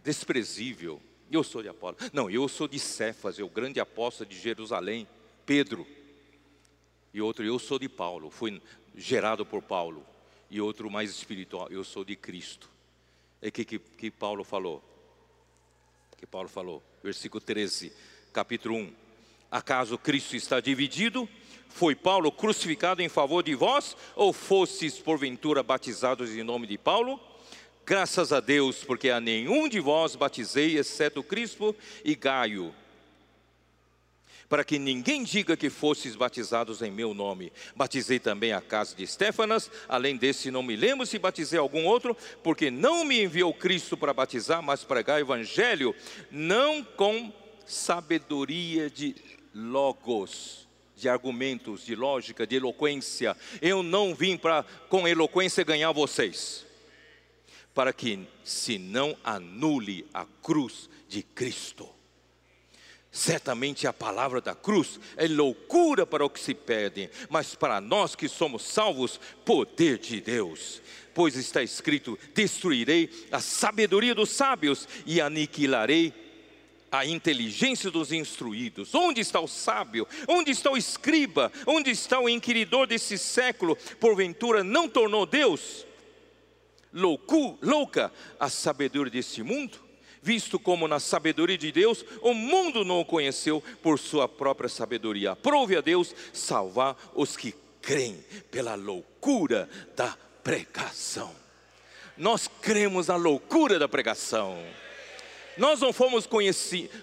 desprezível. 0.04 1.02
Eu 1.32 1.46
sou 1.46 1.64
de 1.64 1.70
Apolo. 1.70 1.96
Não, 2.12 2.30
eu 2.30 2.46
sou 2.50 2.68
de 2.68 2.78
Cefas, 2.78 3.40
o 3.40 3.48
grande 3.48 3.80
apóstolo 3.80 4.30
de 4.30 4.38
Jerusalém, 4.38 5.08
Pedro. 5.46 5.88
E 7.14 7.22
outro, 7.22 7.46
eu 7.46 7.58
sou 7.58 7.80
de 7.80 7.88
Paulo, 7.88 8.30
fui 8.30 8.62
gerado 8.94 9.46
por 9.46 9.62
Paulo. 9.62 10.06
E 10.50 10.60
outro 10.60 10.92
mais 10.92 11.10
espiritual, 11.10 11.70
eu 11.70 11.82
sou 11.86 12.04
de 12.04 12.18
Cristo. 12.18 12.70
É 13.42 13.50
que, 13.50 13.64
que, 13.64 13.80
que 13.80 14.12
Paulo 14.12 14.44
falou. 14.44 14.84
Que 16.18 16.28
Paulo 16.28 16.50
falou, 16.50 16.84
versículo 17.02 17.40
13, 17.40 17.94
capítulo 18.34 18.76
1. 18.76 18.94
Acaso 19.50 19.98
Cristo 19.98 20.36
está 20.36 20.60
dividido? 20.60 21.30
Foi 21.74 21.96
Paulo 21.96 22.32
crucificado 22.32 23.02
em 23.02 23.10
favor 23.10 23.42
de 23.42 23.56
vós, 23.56 23.96
ou 24.16 24.32
fostes 24.32 25.00
porventura 25.00 25.64
batizados 25.64 26.30
em 26.32 26.44
nome 26.44 26.68
de 26.68 26.78
Paulo? 26.78 27.20
Graças 27.86 28.32
a 28.32 28.40
Deus, 28.40 28.84
porque 28.84 29.10
a 29.10 29.20
nenhum 29.20 29.68
de 29.68 29.80
vós 29.80 30.16
batizei, 30.16 30.78
exceto 30.78 31.24
Crispo 31.24 31.76
e 32.06 32.16
Gaio, 32.16 32.74
para 34.48 34.64
que 34.64 34.78
ninguém 34.78 35.24
diga 35.24 35.58
que 35.58 35.70
fostes 35.70 36.16
batizados 36.16 36.82
em 36.82 36.92
meu 36.92 37.14
nome. 37.14 37.52
Batizei 37.76 38.20
também 38.20 38.54
a 38.54 38.62
casa 38.62 38.96
de 38.96 39.04
Estéfanas, 39.04 39.72
além 39.90 40.18
desse 40.18 40.52
não 40.52 40.62
me 40.62 40.76
lembro 40.76 41.06
se 41.06 41.18
batizei 41.18 41.58
algum 41.58 41.86
outro, 41.86 42.16
porque 42.44 42.70
não 42.70 43.04
me 43.04 43.24
enviou 43.24 43.54
Cristo 43.54 43.98
para 43.98 44.14
batizar, 44.14 44.62
mas 44.62 44.84
pregar 44.84 45.18
o 45.18 45.22
evangelho, 45.22 45.96
não 46.30 46.84
com 46.84 47.34
sabedoria 47.66 48.90
de 48.90 49.16
logos, 49.56 50.68
de 51.02 51.10
argumentos, 51.10 51.84
de 51.84 51.96
lógica, 51.96 52.46
de 52.46 52.56
eloquência. 52.56 53.36
Eu 53.62 53.82
não 53.82 54.14
vim 54.14 54.38
para 54.38 54.64
com 54.88 55.08
eloquência 55.08 55.64
ganhar 55.64 55.92
vocês. 55.92 56.66
Para 57.74 57.92
que 57.92 58.28
se 58.44 58.78
não 58.78 59.18
anule 59.24 60.06
a 60.14 60.26
cruz 60.42 60.90
de 61.10 61.24
Cristo. 61.24 61.90
Certamente 63.12 63.88
a 63.88 63.92
palavra 63.92 64.40
da 64.40 64.56
cruz 64.56 64.98
é 65.18 65.28
loucura 65.28 66.06
para 66.06 66.26
os 66.26 66.32
que 66.32 66.40
se 66.40 66.54
perdem, 66.54 67.10
mas 67.30 67.56
para 67.56 67.82
nós 67.82 68.16
que 68.16 68.30
somos 68.30 68.64
salvos, 68.64 69.20
poder 69.44 69.98
de 69.98 70.22
Deus. 70.22 70.82
Pois 71.14 71.36
está 71.36 71.62
escrito: 71.62 72.18
destruirei 72.34 73.10
a 73.30 73.42
sabedoria 73.42 74.16
dos 74.16 74.30
sábios 74.30 74.88
e 75.06 75.20
aniquilarei 75.20 76.14
a 76.92 77.06
inteligência 77.06 77.90
dos 77.90 78.12
instruídos. 78.12 78.94
Onde 78.94 79.22
está 79.22 79.40
o 79.40 79.48
sábio? 79.48 80.08
Onde 80.28 80.52
está 80.52 80.70
o 80.70 80.78
escriba? 80.78 81.52
Onde 81.66 81.90
está 81.90 82.20
o 82.20 82.28
inquiridor 82.28 82.86
desse 82.86 83.18
século? 83.18 83.78
Porventura 84.00 84.64
não 84.64 84.90
tornou 84.90 85.26
Deus 85.26 85.86
louco, 86.94 87.58
louca 87.62 88.12
a 88.40 88.50
sabedoria 88.50 89.12
desse 89.12 89.42
mundo? 89.42 89.80
Visto 90.22 90.60
como 90.60 90.88
na 90.88 91.00
sabedoria 91.00 91.58
de 91.58 91.72
Deus 91.72 92.06
o 92.22 92.34
mundo 92.34 92.86
não 92.86 93.00
o 93.00 93.06
conheceu 93.06 93.64
por 93.82 93.98
sua 93.98 94.28
própria 94.28 94.70
sabedoria. 94.70 95.36
Prove 95.36 95.76
a 95.76 95.82
Deus 95.82 96.14
salvar 96.32 96.96
os 97.16 97.36
que 97.36 97.56
creem 97.82 98.24
pela 98.52 98.76
loucura 98.76 99.68
da 99.96 100.16
pregação. 100.44 101.34
Nós 102.16 102.48
cremos 102.62 103.08
na 103.08 103.16
loucura 103.16 103.80
da 103.80 103.88
pregação 103.88 104.64
Nós 105.58 105.82
não 105.82 105.92
fomos 105.92 106.28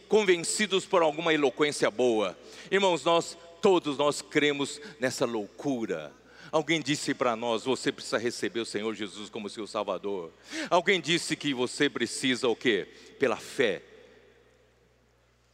convencidos 0.09 0.87
por 0.87 1.03
alguma 1.03 1.35
eloquência 1.35 1.91
boa. 1.91 2.39
Irmãos, 2.71 3.05
nós 3.05 3.37
todos 3.61 3.99
nós 3.99 4.23
cremos 4.23 4.81
nessa 4.99 5.27
loucura. 5.27 6.13
Alguém 6.51 6.81
disse 6.81 7.13
para 7.15 7.37
nós: 7.37 7.65
você 7.65 7.93
precisa 7.93 8.19
receber 8.19 8.61
o 8.61 8.67
Senhor 8.67 8.95
Jesus 8.95 9.29
como 9.29 9.51
seu 9.51 9.67
Salvador. 9.67 10.33
Alguém 10.71 11.01
disse 11.01 11.37
que 11.37 11.53
você 11.53 11.91
precisa 11.91 12.49
o 12.49 12.57
quê? 12.57 12.89
Pela 13.19 13.37
fé 13.37 13.83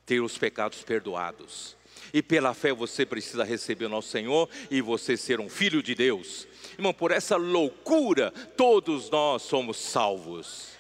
ter 0.06 0.20
os 0.20 0.36
pecados 0.36 0.82
perdoados. 0.82 1.76
E 2.12 2.22
pela 2.22 2.54
fé 2.54 2.72
você 2.72 3.04
precisa 3.04 3.44
receber 3.44 3.86
o 3.86 3.88
nosso 3.88 4.08
Senhor 4.08 4.48
e 4.70 4.80
você 4.80 5.16
ser 5.16 5.40
um 5.40 5.48
filho 5.48 5.82
de 5.82 5.94
Deus. 5.94 6.46
Irmão, 6.74 6.92
por 6.92 7.10
essa 7.10 7.36
loucura, 7.36 8.30
todos 8.56 9.10
nós 9.10 9.42
somos 9.42 9.78
salvos. 9.78 10.73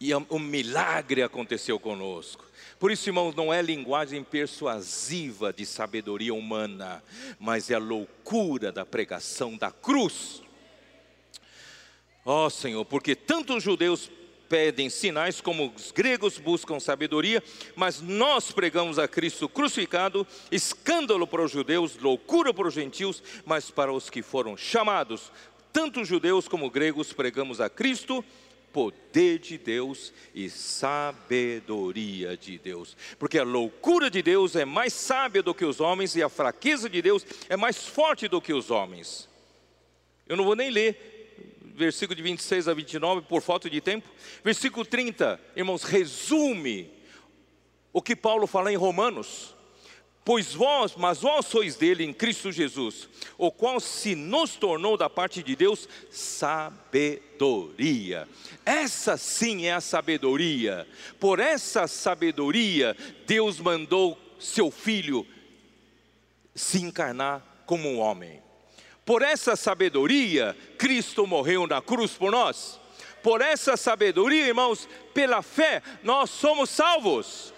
E 0.00 0.14
um 0.14 0.38
milagre 0.38 1.22
aconteceu 1.22 1.78
conosco. 1.78 2.46
Por 2.78 2.90
isso, 2.90 3.10
irmãos, 3.10 3.34
não 3.34 3.52
é 3.52 3.60
linguagem 3.60 4.24
persuasiva 4.24 5.52
de 5.52 5.66
sabedoria 5.66 6.32
humana, 6.32 7.04
mas 7.38 7.70
é 7.70 7.74
a 7.74 7.78
loucura 7.78 8.72
da 8.72 8.86
pregação 8.86 9.58
da 9.58 9.70
cruz. 9.70 10.42
Ó 12.24 12.46
oh, 12.46 12.50
Senhor, 12.50 12.82
porque 12.86 13.14
tanto 13.14 13.54
os 13.54 13.62
judeus 13.62 14.10
pedem 14.48 14.88
sinais 14.88 15.40
como 15.40 15.70
os 15.76 15.92
gregos 15.92 16.38
buscam 16.38 16.80
sabedoria, 16.80 17.42
mas 17.76 18.00
nós 18.00 18.50
pregamos 18.50 18.98
a 18.98 19.06
Cristo 19.06 19.48
crucificado, 19.50 20.26
escândalo 20.50 21.26
para 21.26 21.42
os 21.42 21.52
judeus, 21.52 21.98
loucura 21.98 22.54
para 22.54 22.66
os 22.66 22.72
gentios, 22.74 23.22
mas 23.44 23.70
para 23.70 23.92
os 23.92 24.08
que 24.08 24.22
foram 24.22 24.56
chamados, 24.56 25.30
tanto 25.72 26.04
judeus 26.04 26.48
como 26.48 26.70
gregos, 26.70 27.12
pregamos 27.12 27.60
a 27.60 27.68
Cristo 27.68 28.24
poder 28.72 29.38
de 29.38 29.58
Deus 29.58 30.12
e 30.34 30.48
sabedoria 30.48 32.36
de 32.36 32.58
Deus. 32.58 32.96
Porque 33.18 33.38
a 33.38 33.44
loucura 33.44 34.10
de 34.10 34.22
Deus 34.22 34.56
é 34.56 34.64
mais 34.64 34.92
sábia 34.92 35.42
do 35.42 35.54
que 35.54 35.64
os 35.64 35.80
homens 35.80 36.16
e 36.16 36.22
a 36.22 36.28
fraqueza 36.28 36.88
de 36.88 37.00
Deus 37.02 37.24
é 37.48 37.56
mais 37.56 37.86
forte 37.86 38.28
do 38.28 38.40
que 38.40 38.52
os 38.52 38.70
homens. 38.70 39.28
Eu 40.28 40.36
não 40.36 40.44
vou 40.44 40.54
nem 40.54 40.70
ler 40.70 41.10
versículo 41.80 42.14
de 42.14 42.22
26 42.22 42.68
a 42.68 42.74
29 42.74 43.22
por 43.22 43.40
falta 43.40 43.68
de 43.70 43.80
tempo. 43.80 44.08
Versículo 44.44 44.84
30, 44.84 45.40
irmãos, 45.56 45.82
resume 45.82 46.90
o 47.92 48.02
que 48.02 48.14
Paulo 48.14 48.46
fala 48.46 48.70
em 48.70 48.76
Romanos. 48.76 49.54
Pois 50.30 50.54
vós, 50.54 50.94
mas 50.96 51.22
vós 51.22 51.46
sois 51.46 51.74
dele 51.74 52.04
em 52.04 52.12
Cristo 52.12 52.52
Jesus, 52.52 53.08
o 53.36 53.50
qual 53.50 53.80
se 53.80 54.14
nos 54.14 54.54
tornou 54.54 54.96
da 54.96 55.10
parte 55.10 55.42
de 55.42 55.56
Deus 55.56 55.88
sabedoria. 56.08 57.08
Essa 58.64 59.16
sim 59.16 59.66
é 59.66 59.72
a 59.72 59.80
sabedoria. 59.80 60.86
Por 61.18 61.40
essa 61.40 61.88
sabedoria, 61.88 62.96
Deus 63.26 63.58
mandou 63.58 64.16
seu 64.38 64.70
filho 64.70 65.26
se 66.54 66.78
encarnar 66.80 67.42
como 67.66 67.88
um 67.88 67.98
homem. 67.98 68.40
Por 69.04 69.22
essa 69.22 69.56
sabedoria, 69.56 70.56
Cristo 70.78 71.26
morreu 71.26 71.66
na 71.66 71.82
cruz 71.82 72.12
por 72.12 72.30
nós. 72.30 72.78
Por 73.20 73.40
essa 73.40 73.76
sabedoria, 73.76 74.46
irmãos, 74.46 74.88
pela 75.12 75.42
fé, 75.42 75.82
nós 76.04 76.30
somos 76.30 76.70
salvos 76.70 77.52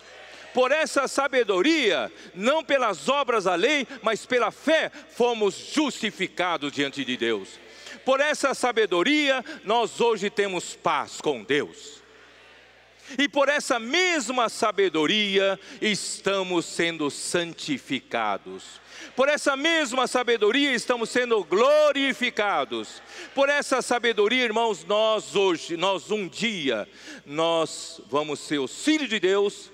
por 0.54 0.70
essa 0.70 1.08
sabedoria, 1.08 2.12
não 2.34 2.62
pelas 2.62 3.08
obras 3.08 3.44
da 3.44 3.54
lei, 3.54 3.86
mas 4.02 4.26
pela 4.26 4.50
fé, 4.50 4.90
fomos 5.10 5.54
justificados 5.54 6.72
diante 6.72 7.04
de 7.04 7.16
Deus. 7.16 7.60
Por 8.04 8.20
essa 8.20 8.54
sabedoria, 8.54 9.44
nós 9.64 10.00
hoje 10.00 10.28
temos 10.28 10.74
paz 10.74 11.20
com 11.20 11.42
Deus. 11.42 12.02
E 13.18 13.28
por 13.28 13.48
essa 13.48 13.78
mesma 13.78 14.48
sabedoria, 14.48 15.58
estamos 15.80 16.64
sendo 16.64 17.10
santificados. 17.10 18.80
Por 19.16 19.28
essa 19.28 19.56
mesma 19.56 20.06
sabedoria 20.06 20.72
estamos 20.72 21.10
sendo 21.10 21.42
glorificados. 21.44 23.02
Por 23.34 23.48
essa 23.48 23.82
sabedoria, 23.82 24.44
irmãos, 24.44 24.84
nós 24.84 25.34
hoje, 25.34 25.76
nós 25.76 26.10
um 26.10 26.28
dia, 26.28 26.88
nós 27.26 28.00
vamos 28.08 28.40
ser 28.40 28.58
os 28.58 28.84
filhos 28.84 29.08
de 29.08 29.18
Deus 29.18 29.71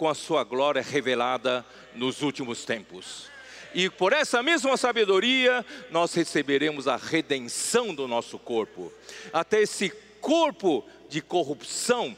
com 0.00 0.08
a 0.08 0.14
sua 0.14 0.42
glória 0.44 0.80
revelada 0.80 1.62
nos 1.94 2.22
últimos 2.22 2.64
tempos. 2.64 3.28
E 3.74 3.90
por 3.90 4.14
essa 4.14 4.42
mesma 4.42 4.74
sabedoria, 4.78 5.62
nós 5.90 6.14
receberemos 6.14 6.88
a 6.88 6.96
redenção 6.96 7.94
do 7.94 8.08
nosso 8.08 8.38
corpo. 8.38 8.90
Até 9.30 9.60
esse 9.60 9.90
corpo 10.18 10.88
de 11.06 11.20
corrupção 11.20 12.16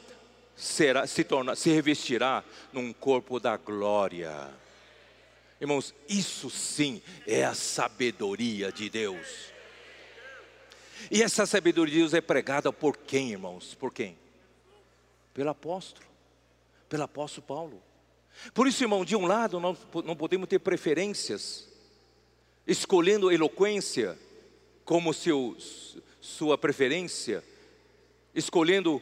será, 0.55 1.05
se, 1.05 1.25
torna, 1.25 1.57
se 1.57 1.71
revestirá 1.71 2.41
num 2.71 2.93
corpo 2.93 3.37
da 3.37 3.57
glória. 3.57 4.49
Irmãos, 5.59 5.93
isso 6.07 6.49
sim 6.49 7.01
é 7.27 7.43
a 7.43 7.53
sabedoria 7.53 8.71
de 8.71 8.89
Deus. 8.89 9.27
E 11.11 11.21
essa 11.21 11.45
sabedoria 11.45 11.95
de 11.95 11.99
Deus 11.99 12.13
é 12.13 12.21
pregada 12.21 12.71
por 12.71 12.95
quem, 12.95 13.31
irmãos? 13.31 13.75
Por 13.75 13.91
quem? 13.91 14.17
Pelo 15.33 15.49
apóstolo 15.49 16.12
pelo 16.93 17.05
apóstolo 17.05 17.47
Paulo. 17.47 17.83
Por 18.53 18.67
isso, 18.67 18.83
irmão, 18.83 19.03
de 19.03 19.15
um 19.15 19.25
lado 19.25 19.59
nós 19.59 19.79
não 20.05 20.15
podemos 20.15 20.47
ter 20.47 20.59
preferências, 20.59 21.67
escolhendo 22.67 23.31
eloquência 23.31 24.15
como 24.85 25.11
seu, 25.11 25.57
sua 26.21 26.55
preferência, 26.55 27.43
escolhendo 28.35 29.01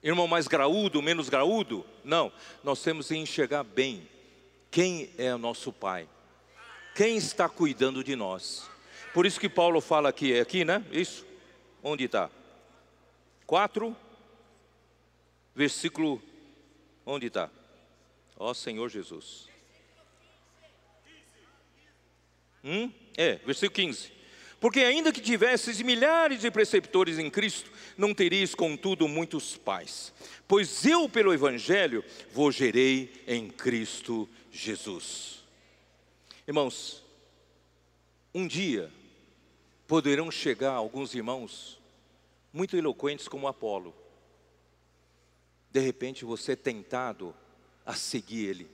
irmão 0.00 0.28
mais 0.28 0.46
graúdo, 0.46 1.02
menos 1.02 1.28
graúdo. 1.28 1.84
Não, 2.04 2.32
nós 2.62 2.80
temos 2.80 3.08
que 3.08 3.16
enxergar 3.16 3.64
bem 3.64 4.08
quem 4.70 5.10
é 5.18 5.34
o 5.34 5.38
nosso 5.38 5.72
Pai, 5.72 6.08
quem 6.94 7.16
está 7.16 7.48
cuidando 7.48 8.04
de 8.04 8.14
nós. 8.14 8.70
Por 9.12 9.26
isso 9.26 9.40
que 9.40 9.48
Paulo 9.48 9.80
fala 9.80 10.10
aqui, 10.10 10.32
é 10.32 10.42
aqui, 10.42 10.64
né? 10.64 10.86
Isso? 10.92 11.26
Onde 11.82 12.04
está? 12.04 12.30
4, 13.48 13.96
versículo 15.52 16.22
Onde 17.06 17.28
está? 17.28 17.48
Ó 18.36 18.52
Senhor 18.52 18.88
Jesus. 18.90 19.48
Hum? 22.64 22.92
É, 23.16 23.36
versículo 23.36 23.70
15. 23.70 24.12
Porque 24.58 24.80
ainda 24.80 25.12
que 25.12 25.20
tivesses 25.20 25.80
milhares 25.80 26.40
de 26.40 26.50
preceptores 26.50 27.18
em 27.20 27.30
Cristo, 27.30 27.70
não 27.96 28.12
teríeis 28.12 28.56
contudo 28.56 29.06
muitos 29.06 29.56
pais. 29.56 30.12
Pois 30.48 30.84
eu, 30.84 31.08
pelo 31.08 31.32
Evangelho, 31.32 32.04
vos 32.32 32.56
gerei 32.56 33.22
em 33.28 33.48
Cristo 33.48 34.28
Jesus. 34.50 35.44
Irmãos, 36.48 37.04
um 38.34 38.48
dia 38.48 38.90
poderão 39.86 40.28
chegar 40.30 40.72
alguns 40.72 41.14
irmãos 41.14 41.78
muito 42.52 42.76
eloquentes 42.76 43.28
como 43.28 43.46
Apolo 43.46 43.94
de 45.76 45.80
repente 45.82 46.24
você 46.24 46.52
é 46.52 46.56
tentado 46.56 47.36
a 47.84 47.94
seguir 47.94 48.46
Ele. 48.46 48.70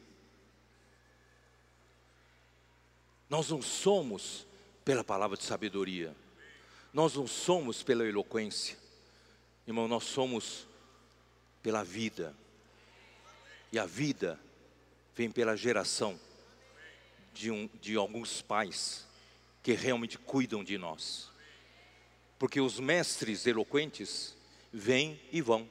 Nós 3.28 3.50
não 3.50 3.60
somos 3.60 4.46
pela 4.84 5.02
palavra 5.02 5.36
de 5.36 5.42
sabedoria, 5.42 6.14
nós 6.92 7.14
não 7.14 7.26
somos 7.26 7.82
pela 7.82 8.06
eloquência, 8.06 8.78
irmão, 9.66 9.88
nós 9.88 10.04
somos 10.04 10.68
pela 11.60 11.82
vida, 11.82 12.36
e 13.72 13.80
a 13.80 13.84
vida 13.84 14.38
vem 15.12 15.28
pela 15.28 15.56
geração 15.56 16.20
de, 17.34 17.50
um, 17.50 17.68
de 17.80 17.96
alguns 17.96 18.42
pais 18.42 19.08
que 19.60 19.72
realmente 19.72 20.18
cuidam 20.18 20.62
de 20.62 20.78
nós, 20.78 21.32
porque 22.38 22.60
os 22.60 22.78
mestres 22.78 23.44
eloquentes 23.44 24.36
vêm 24.72 25.20
e 25.32 25.42
vão 25.42 25.68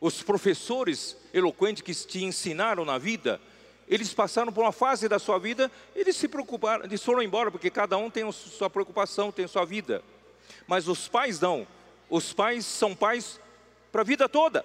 os 0.00 0.22
professores 0.22 1.16
eloquentes 1.32 1.82
que 1.82 1.94
te 1.94 2.24
ensinaram 2.24 2.84
na 2.84 2.98
vida, 2.98 3.40
eles 3.88 4.12
passaram 4.12 4.52
por 4.52 4.62
uma 4.62 4.72
fase 4.72 5.08
da 5.08 5.18
sua 5.18 5.38
vida, 5.38 5.70
eles 5.94 6.16
se 6.16 6.28
preocuparam, 6.28 6.84
eles 6.84 7.02
foram 7.02 7.22
embora, 7.22 7.50
porque 7.50 7.70
cada 7.70 7.96
um 7.96 8.10
tem 8.10 8.26
a 8.26 8.32
sua 8.32 8.68
preocupação, 8.68 9.32
tem 9.32 9.46
a 9.46 9.48
sua 9.48 9.64
vida. 9.64 10.02
Mas 10.66 10.86
os 10.86 11.08
pais 11.08 11.40
não. 11.40 11.66
Os 12.08 12.32
pais 12.32 12.64
são 12.64 12.94
pais 12.94 13.40
para 13.90 14.02
a 14.02 14.04
vida 14.04 14.28
toda. 14.28 14.64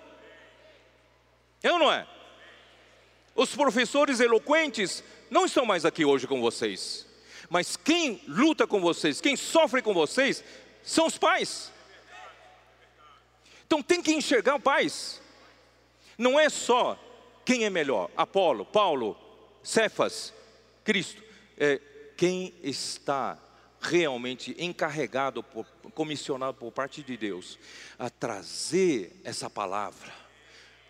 É 1.62 1.72
ou 1.72 1.80
não 1.80 1.92
é? 1.92 2.06
Os 3.36 3.56
professores 3.56 4.20
eloquentes 4.20 5.04
não 5.30 5.46
estão 5.46 5.66
mais 5.66 5.86
aqui 5.86 6.06
hoje 6.06 6.28
com 6.28 6.42
vocês. 6.42 7.08
Mas 7.50 7.76
quem 7.76 8.22
luta 8.28 8.68
com 8.68 8.80
vocês, 8.80 9.22
quem 9.22 9.36
sofre 9.36 9.82
com 9.82 9.94
vocês, 9.94 10.44
são 10.84 11.08
os 11.08 11.18
pais. 11.18 11.72
Então 13.66 13.82
tem 13.82 14.02
que 14.02 14.14
enxergar 14.14 14.60
pais. 14.60 15.23
Não 16.18 16.40
é 16.40 16.50
só 16.50 16.98
quem 17.46 17.66
é 17.66 17.70
melhor, 17.70 18.10
Apolo, 18.16 18.66
Paulo, 18.66 19.18
Cefas, 19.64 20.34
Cristo. 20.84 21.22
É 21.58 21.80
quem 22.16 22.54
está 22.64 23.38
realmente 23.82 24.56
encarregado, 24.58 25.44
por, 25.44 25.66
comissionado 25.94 26.58
por 26.58 26.72
parte 26.72 27.04
de 27.04 27.18
Deus, 27.18 27.60
a 28.00 28.10
trazer 28.10 29.20
essa 29.24 29.50
palavra, 29.50 30.14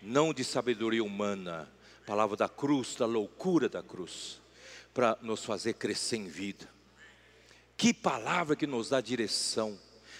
não 0.00 0.32
de 0.32 0.44
sabedoria 0.44 1.02
humana, 1.02 1.68
palavra 2.06 2.36
da 2.36 2.48
cruz, 2.48 2.94
da 2.94 3.06
loucura 3.06 3.68
da 3.68 3.82
cruz, 3.82 4.40
para 4.92 5.18
nos 5.22 5.44
fazer 5.44 5.74
crescer 5.74 6.18
em 6.18 6.28
vida. 6.28 6.68
Que 7.76 7.92
palavra 7.92 8.54
que 8.54 8.66
nos 8.66 8.90
dá 8.90 9.00
direção, 9.00 9.76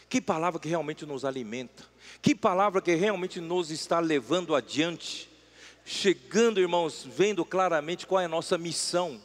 que 0.09 0.20
palavra 0.20 0.59
que 0.59 0.68
realmente 0.68 1.06
nos 1.06 1.24
alimenta, 1.24 1.85
que 2.22 2.35
palavra 2.35 2.81
que 2.81 2.94
realmente 2.94 3.40
nos 3.40 3.70
está 3.70 4.01
levando 4.01 4.55
adiante, 4.55 5.28
chegando, 5.85 6.60
irmãos, 6.60 7.06
vendo 7.06 7.44
claramente 7.44 8.06
qual 8.06 8.20
é 8.20 8.24
a 8.24 8.28
nossa 8.28 8.56
missão 8.56 9.20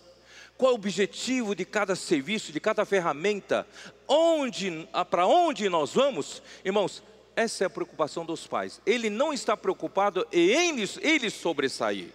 qual 0.59 0.71
é 0.71 0.73
o 0.73 0.75
objetivo 0.75 1.55
de 1.55 1.63
cada 1.63 1.95
serviço, 1.95 2.51
de 2.51 2.59
cada 2.59 2.83
ferramenta, 2.83 3.65
onde, 4.05 4.85
para 5.09 5.25
onde 5.25 5.69
nós 5.69 5.93
vamos, 5.93 6.43
irmãos, 6.65 7.01
essa 7.33 7.63
é 7.63 7.67
a 7.67 7.69
preocupação 7.69 8.25
dos 8.25 8.45
pais. 8.45 8.81
Ele 8.85 9.09
não 9.09 9.31
está 9.31 9.55
preocupado 9.55 10.27
em 10.33 10.49
ele 10.49 11.29
sobressair, 11.29 12.09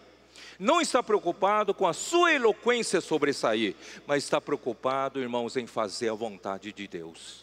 não 0.58 0.78
está 0.78 1.02
preocupado 1.02 1.72
com 1.72 1.86
a 1.86 1.94
sua 1.94 2.34
eloquência 2.34 3.00
sobressair, 3.00 3.74
mas 4.06 4.24
está 4.24 4.38
preocupado, 4.42 5.22
irmãos, 5.22 5.56
em 5.56 5.66
fazer 5.66 6.10
a 6.10 6.14
vontade 6.14 6.70
de 6.70 6.86
Deus. 6.86 7.42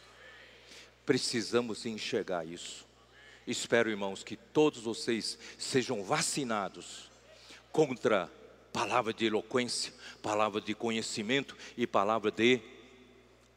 Precisamos 1.03 1.83
enxergar 1.83 2.45
isso. 2.45 2.85
Espero, 3.47 3.89
irmãos, 3.89 4.23
que 4.23 4.35
todos 4.35 4.81
vocês 4.81 5.37
sejam 5.57 6.03
vacinados 6.03 7.09
contra 7.71 8.29
palavra 8.71 9.13
de 9.13 9.25
eloquência, 9.25 9.93
palavra 10.21 10.61
de 10.61 10.73
conhecimento 10.73 11.55
e 11.75 11.87
palavra 11.87 12.31
de 12.31 12.61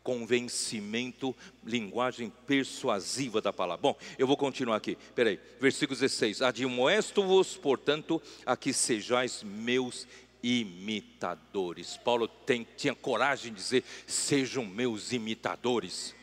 convencimento, 0.03 1.35
linguagem 1.65 2.31
persuasiva 2.47 3.41
da 3.41 3.53
palavra. 3.53 3.81
Bom, 3.81 3.99
eu 4.19 4.27
vou 4.27 4.37
continuar 4.37 4.77
aqui, 4.77 4.99
peraí, 5.15 5.41
versículo 5.61 5.99
16: 5.99 6.43
Admoesto-vos, 6.43 7.57
portanto, 7.57 8.21
a 8.45 8.57
que 8.57 8.73
sejais 8.73 9.43
meus 9.43 10.07
imitadores. 10.43 11.97
Paulo 11.97 12.29
tem, 12.29 12.67
tinha 12.77 12.95
coragem 12.95 13.53
de 13.53 13.59
dizer: 13.59 13.85
sejam 14.07 14.65
meus 14.67 15.13
imitadores. 15.13 16.15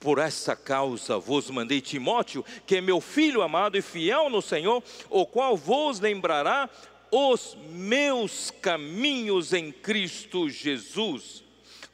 Por 0.00 0.18
essa 0.18 0.56
causa 0.56 1.18
vos 1.18 1.50
mandei 1.50 1.82
Timóteo, 1.82 2.42
que 2.66 2.76
é 2.76 2.80
meu 2.80 3.02
filho 3.02 3.42
amado 3.42 3.76
e 3.76 3.82
fiel 3.82 4.30
no 4.30 4.40
Senhor, 4.40 4.82
o 5.10 5.26
qual 5.26 5.54
vos 5.58 6.00
lembrará 6.00 6.70
os 7.10 7.54
meus 7.68 8.50
caminhos 8.62 9.52
em 9.52 9.70
Cristo 9.70 10.48
Jesus, 10.48 11.44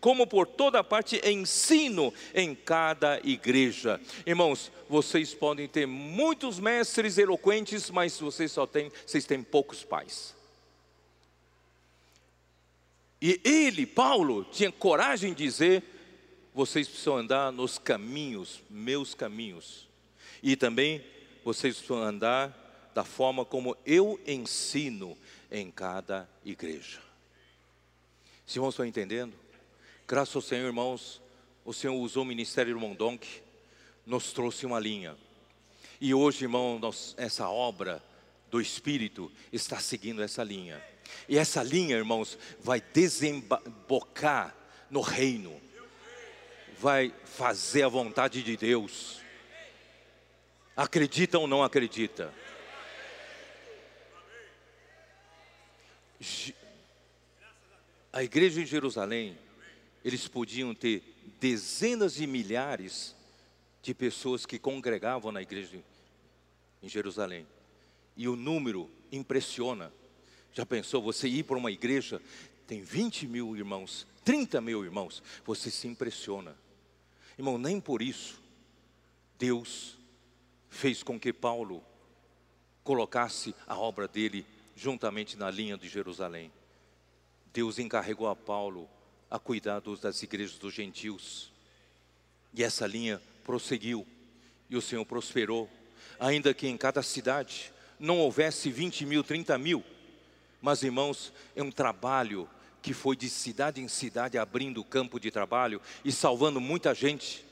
como 0.00 0.24
por 0.24 0.46
toda 0.46 0.84
parte 0.84 1.20
ensino 1.28 2.14
em 2.32 2.54
cada 2.54 3.18
igreja. 3.24 4.00
Irmãos, 4.24 4.70
vocês 4.88 5.34
podem 5.34 5.66
ter 5.66 5.86
muitos 5.86 6.60
mestres 6.60 7.18
eloquentes, 7.18 7.90
mas 7.90 8.20
vocês 8.20 8.52
só 8.52 8.68
têm, 8.68 8.92
vocês 9.04 9.24
têm 9.24 9.42
poucos 9.42 9.82
pais. 9.82 10.32
E 13.20 13.40
ele, 13.42 13.84
Paulo, 13.84 14.44
tinha 14.44 14.70
coragem 14.70 15.32
de 15.32 15.42
dizer: 15.42 15.82
vocês 16.56 16.88
precisam 16.88 17.18
andar 17.18 17.52
nos 17.52 17.76
caminhos, 17.76 18.62
meus 18.70 19.14
caminhos. 19.14 19.86
E 20.42 20.56
também 20.56 21.04
vocês 21.44 21.74
precisam 21.74 22.02
andar 22.02 22.90
da 22.94 23.04
forma 23.04 23.44
como 23.44 23.76
eu 23.84 24.18
ensino 24.26 25.18
em 25.52 25.70
cada 25.70 26.26
igreja. 26.42 26.98
Se 28.46 28.56
irmãos 28.56 28.70
estão 28.70 28.86
entendendo? 28.86 29.34
Graças 30.08 30.34
ao 30.34 30.40
Senhor, 30.40 30.64
irmãos, 30.64 31.20
o 31.62 31.74
Senhor 31.74 31.94
usou 31.94 32.22
o 32.22 32.26
ministério 32.26 32.72
do 32.72 32.80
Mondonk, 32.80 33.26
nos 34.06 34.32
trouxe 34.32 34.64
uma 34.64 34.80
linha. 34.80 35.14
E 36.00 36.14
hoje, 36.14 36.44
irmão, 36.46 36.78
nós, 36.78 37.14
essa 37.18 37.50
obra 37.50 38.02
do 38.50 38.62
Espírito 38.62 39.30
está 39.52 39.78
seguindo 39.78 40.22
essa 40.22 40.42
linha. 40.42 40.82
E 41.28 41.36
essa 41.36 41.62
linha, 41.62 41.98
irmãos, 41.98 42.38
vai 42.60 42.80
desembocar 42.80 44.56
no 44.90 45.02
reino, 45.02 45.65
vai 46.78 47.12
fazer 47.24 47.82
a 47.82 47.88
vontade 47.88 48.42
de 48.42 48.56
Deus. 48.56 49.20
Acredita 50.76 51.38
ou 51.38 51.46
não 51.46 51.62
acredita? 51.62 52.32
a 58.12 58.22
igreja 58.22 58.62
em 58.62 58.66
Jerusalém, 58.66 59.38
eles 60.02 60.26
podiam 60.26 60.74
ter 60.74 61.02
dezenas 61.38 62.14
de 62.14 62.26
milhares 62.26 63.14
de 63.82 63.92
pessoas 63.92 64.46
que 64.46 64.58
congregavam 64.58 65.30
na 65.30 65.42
igreja 65.42 65.78
em 66.82 66.88
Jerusalém. 66.88 67.46
E 68.16 68.26
o 68.26 68.34
número 68.34 68.90
impressiona. 69.12 69.92
Já 70.52 70.64
pensou 70.64 71.02
você 71.02 71.28
ir 71.28 71.42
para 71.42 71.58
uma 71.58 71.70
igreja, 71.70 72.20
tem 72.66 72.80
20 72.80 73.26
mil 73.26 73.54
irmãos, 73.54 74.06
30 74.24 74.60
mil 74.62 74.82
irmãos, 74.82 75.22
você 75.44 75.70
se 75.70 75.86
impressiona. 75.86 76.56
Irmão, 77.38 77.58
nem 77.58 77.80
por 77.80 78.00
isso 78.00 78.40
Deus 79.38 79.96
fez 80.70 81.02
com 81.02 81.18
que 81.18 81.32
Paulo 81.32 81.82
colocasse 82.82 83.54
a 83.66 83.76
obra 83.76 84.08
dele 84.08 84.46
juntamente 84.74 85.36
na 85.36 85.50
linha 85.50 85.76
de 85.76 85.88
Jerusalém. 85.88 86.52
Deus 87.52 87.78
encarregou 87.78 88.28
a 88.28 88.36
Paulo 88.36 88.88
a 89.30 89.38
cuidar 89.38 89.80
das 89.80 90.22
igrejas 90.22 90.58
dos 90.58 90.72
gentios. 90.72 91.50
E 92.54 92.62
essa 92.62 92.86
linha 92.86 93.20
prosseguiu, 93.44 94.06
e 94.68 94.76
o 94.76 94.82
Senhor 94.82 95.04
prosperou, 95.04 95.68
ainda 96.18 96.54
que 96.54 96.66
em 96.66 96.76
cada 96.76 97.02
cidade 97.02 97.72
não 97.98 98.18
houvesse 98.18 98.70
20 98.70 99.06
mil, 99.06 99.24
30 99.24 99.58
mil, 99.58 99.84
mas 100.60 100.82
irmãos, 100.82 101.32
é 101.54 101.62
um 101.62 101.70
trabalho 101.70 102.48
que 102.86 102.94
foi 102.94 103.16
de 103.16 103.28
cidade 103.28 103.80
em 103.80 103.88
cidade 103.88 104.38
abrindo 104.38 104.84
campo 104.84 105.18
de 105.18 105.28
trabalho 105.28 105.80
e 106.04 106.12
salvando 106.12 106.60
muita 106.60 106.94
gente. 106.94 107.44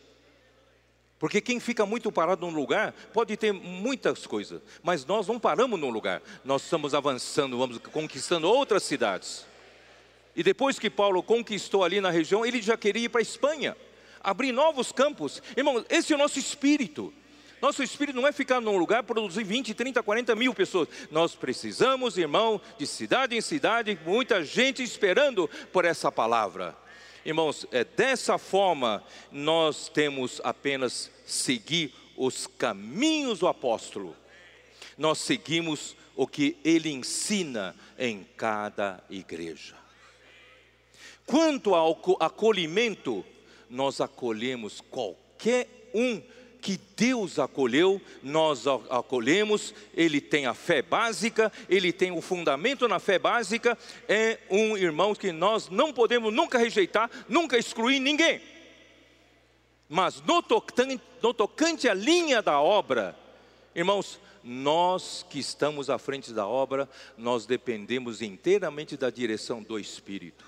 Porque 1.18 1.40
quem 1.40 1.58
fica 1.58 1.84
muito 1.84 2.12
parado 2.12 2.46
num 2.46 2.54
lugar 2.54 2.92
pode 3.12 3.36
ter 3.36 3.50
muitas 3.50 4.28
coisas, 4.28 4.62
mas 4.80 5.04
nós 5.04 5.26
não 5.26 5.40
paramos 5.40 5.80
num 5.80 5.90
lugar, 5.90 6.22
nós 6.44 6.62
estamos 6.62 6.94
avançando, 6.94 7.58
vamos 7.58 7.78
conquistando 7.78 8.46
outras 8.46 8.84
cidades. 8.84 9.44
E 10.36 10.42
depois 10.44 10.78
que 10.78 10.88
Paulo 10.88 11.20
conquistou 11.20 11.82
ali 11.82 12.00
na 12.00 12.10
região, 12.10 12.46
ele 12.46 12.62
já 12.62 12.76
queria 12.76 13.06
ir 13.06 13.08
para 13.08 13.20
a 13.20 13.22
Espanha, 13.22 13.76
abrir 14.22 14.52
novos 14.52 14.92
campos. 14.92 15.42
Irmão, 15.56 15.84
esse 15.90 16.12
é 16.12 16.14
o 16.14 16.18
nosso 16.18 16.38
espírito. 16.38 17.12
Nosso 17.64 17.82
espírito 17.82 18.20
não 18.20 18.28
é 18.28 18.30
ficar 18.30 18.60
num 18.60 18.76
lugar 18.76 19.02
produzir 19.04 19.42
20, 19.42 19.72
30, 19.72 20.02
40 20.02 20.36
mil 20.36 20.52
pessoas. 20.52 20.86
Nós 21.10 21.34
precisamos, 21.34 22.18
irmão, 22.18 22.60
de 22.76 22.86
cidade 22.86 23.34
em 23.34 23.40
cidade, 23.40 23.98
muita 24.04 24.44
gente 24.44 24.82
esperando 24.82 25.48
por 25.72 25.86
essa 25.86 26.12
palavra. 26.12 26.76
Irmãos, 27.24 27.66
é 27.72 27.82
dessa 27.82 28.36
forma 28.36 29.02
nós 29.32 29.88
temos 29.88 30.42
apenas 30.44 31.10
seguir 31.24 31.94
os 32.18 32.46
caminhos 32.46 33.38
do 33.38 33.48
apóstolo. 33.48 34.14
Nós 34.98 35.20
seguimos 35.20 35.96
o 36.14 36.26
que 36.26 36.58
ele 36.62 36.90
ensina 36.90 37.74
em 37.98 38.26
cada 38.36 39.02
igreja. 39.08 39.74
Quanto 41.24 41.74
ao 41.74 41.98
acolhimento, 42.20 43.24
nós 43.70 44.02
acolhemos 44.02 44.82
qualquer 44.82 45.88
um 45.94 46.20
que 46.64 46.80
Deus 46.96 47.38
acolheu, 47.38 48.00
nós 48.22 48.66
acolhemos, 48.66 49.74
ele 49.92 50.18
tem 50.18 50.46
a 50.46 50.54
fé 50.54 50.80
básica, 50.80 51.52
ele 51.68 51.92
tem 51.92 52.10
o 52.10 52.22
fundamento 52.22 52.88
na 52.88 52.98
fé 52.98 53.18
básica, 53.18 53.76
é 54.08 54.38
um 54.48 54.74
irmão 54.74 55.14
que 55.14 55.30
nós 55.30 55.68
não 55.68 55.92
podemos 55.92 56.32
nunca 56.32 56.56
rejeitar, 56.56 57.10
nunca 57.28 57.58
excluir 57.58 58.00
ninguém. 58.00 58.40
Mas 59.90 60.22
no 60.22 60.42
tocante, 60.42 60.98
no 61.22 61.34
tocante 61.34 61.86
à 61.86 61.92
linha 61.92 62.40
da 62.40 62.58
obra, 62.58 63.14
irmãos, 63.74 64.18
nós 64.42 65.22
que 65.28 65.38
estamos 65.38 65.90
à 65.90 65.98
frente 65.98 66.32
da 66.32 66.46
obra, 66.46 66.88
nós 67.18 67.44
dependemos 67.44 68.22
inteiramente 68.22 68.96
da 68.96 69.10
direção 69.10 69.62
do 69.62 69.78
Espírito. 69.78 70.46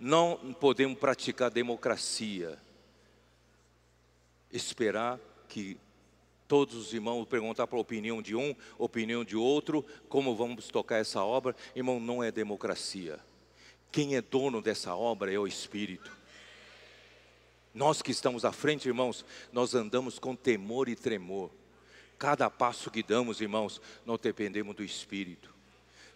Não 0.00 0.56
podemos 0.58 0.98
praticar 0.98 1.52
democracia 1.52 2.58
esperar 4.52 5.18
que 5.48 5.78
todos 6.46 6.74
os 6.74 6.92
irmãos 6.92 7.26
perguntar 7.26 7.66
para 7.66 7.78
a 7.78 7.80
opinião 7.80 8.22
de 8.22 8.34
um, 8.34 8.54
opinião 8.78 9.24
de 9.24 9.36
outro, 9.36 9.84
como 10.08 10.36
vamos 10.36 10.68
tocar 10.68 10.98
essa 10.98 11.22
obra. 11.22 11.54
Irmão, 11.74 11.98
não 11.98 12.22
é 12.22 12.30
democracia. 12.30 13.18
Quem 13.90 14.16
é 14.16 14.22
dono 14.22 14.60
dessa 14.60 14.94
obra 14.94 15.32
é 15.32 15.38
o 15.38 15.46
Espírito. 15.46 16.10
Nós 17.74 18.00
que 18.00 18.10
estamos 18.10 18.44
à 18.44 18.52
frente, 18.52 18.88
irmãos, 18.88 19.24
nós 19.52 19.74
andamos 19.74 20.18
com 20.18 20.34
temor 20.34 20.88
e 20.88 20.96
tremor. 20.96 21.50
Cada 22.18 22.48
passo 22.48 22.90
que 22.90 23.02
damos, 23.02 23.40
irmãos, 23.40 23.80
nós 24.04 24.18
dependemos 24.20 24.74
do 24.74 24.82
Espírito. 24.82 25.54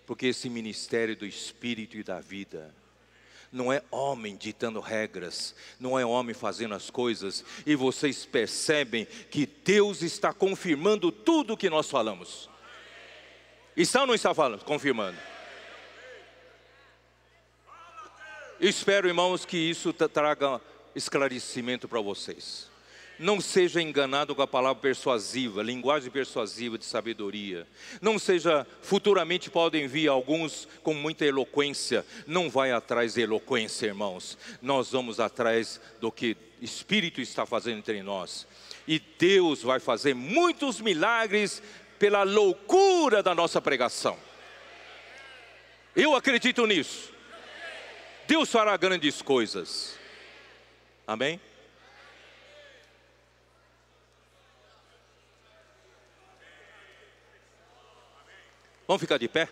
Porque 0.06 0.26
esse 0.26 0.48
ministério 0.48 1.14
do 1.14 1.26
Espírito 1.26 1.96
e 1.96 2.02
da 2.02 2.20
vida, 2.20 2.74
Não 3.52 3.72
é 3.72 3.82
homem 3.90 4.36
ditando 4.36 4.78
regras, 4.78 5.54
não 5.78 5.98
é 5.98 6.04
homem 6.06 6.34
fazendo 6.34 6.74
as 6.74 6.88
coisas, 6.88 7.44
e 7.66 7.74
vocês 7.74 8.24
percebem 8.24 9.06
que 9.28 9.44
Deus 9.44 10.02
está 10.02 10.32
confirmando 10.32 11.10
tudo 11.10 11.54
o 11.54 11.56
que 11.56 11.68
nós 11.68 11.90
falamos. 11.90 12.48
Está 13.76 14.02
ou 14.02 14.06
não 14.06 14.14
está 14.14 14.32
falando? 14.32 14.64
Confirmando. 14.64 15.18
Espero, 18.60 19.08
irmãos, 19.08 19.44
que 19.44 19.56
isso 19.56 19.92
traga 19.92 20.60
esclarecimento 20.94 21.88
para 21.88 22.00
vocês. 22.00 22.69
Não 23.20 23.38
seja 23.38 23.82
enganado 23.82 24.34
com 24.34 24.40
a 24.40 24.46
palavra 24.46 24.80
persuasiva, 24.80 25.62
linguagem 25.62 26.10
persuasiva 26.10 26.78
de 26.78 26.86
sabedoria. 26.86 27.66
Não 28.00 28.18
seja, 28.18 28.66
futuramente 28.80 29.50
podem 29.50 29.86
vir 29.86 30.08
alguns 30.08 30.66
com 30.82 30.94
muita 30.94 31.26
eloquência. 31.26 32.02
Não 32.26 32.48
vai 32.48 32.72
atrás 32.72 33.12
de 33.12 33.20
eloquência, 33.20 33.88
irmãos. 33.88 34.38
Nós 34.62 34.92
vamos 34.92 35.20
atrás 35.20 35.78
do 36.00 36.10
que 36.10 36.34
Espírito 36.62 37.20
está 37.20 37.44
fazendo 37.44 37.80
entre 37.80 38.02
nós. 38.02 38.46
E 38.88 38.98
Deus 38.98 39.62
vai 39.62 39.80
fazer 39.80 40.14
muitos 40.14 40.80
milagres 40.80 41.62
pela 41.98 42.22
loucura 42.22 43.22
da 43.22 43.34
nossa 43.34 43.60
pregação. 43.60 44.16
Eu 45.94 46.14
acredito 46.14 46.66
nisso. 46.66 47.12
Deus 48.26 48.50
fará 48.50 48.74
grandes 48.78 49.20
coisas. 49.20 49.94
Amém? 51.06 51.38
Vamos 58.90 59.02
ficar 59.02 59.18
de 59.18 59.28
pé? 59.28 59.48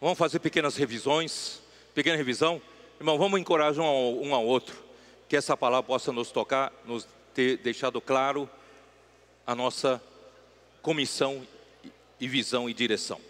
Vamos 0.00 0.16
fazer 0.16 0.38
pequenas 0.38 0.76
revisões, 0.76 1.60
pequena 1.94 2.16
revisão. 2.16 2.58
Irmão, 2.98 3.18
vamos 3.18 3.38
encorajar 3.38 3.84
um 3.84 3.86
ao, 3.86 4.14
um 4.22 4.34
ao 4.34 4.46
outro, 4.46 4.82
que 5.28 5.36
essa 5.36 5.54
palavra 5.54 5.86
possa 5.86 6.10
nos 6.10 6.30
tocar, 6.30 6.72
nos 6.86 7.06
ter 7.34 7.58
deixado 7.58 8.00
claro 8.00 8.48
a 9.46 9.54
nossa 9.54 10.02
comissão 10.80 11.46
e 12.18 12.26
visão 12.26 12.66
e 12.66 12.72
direção. 12.72 13.20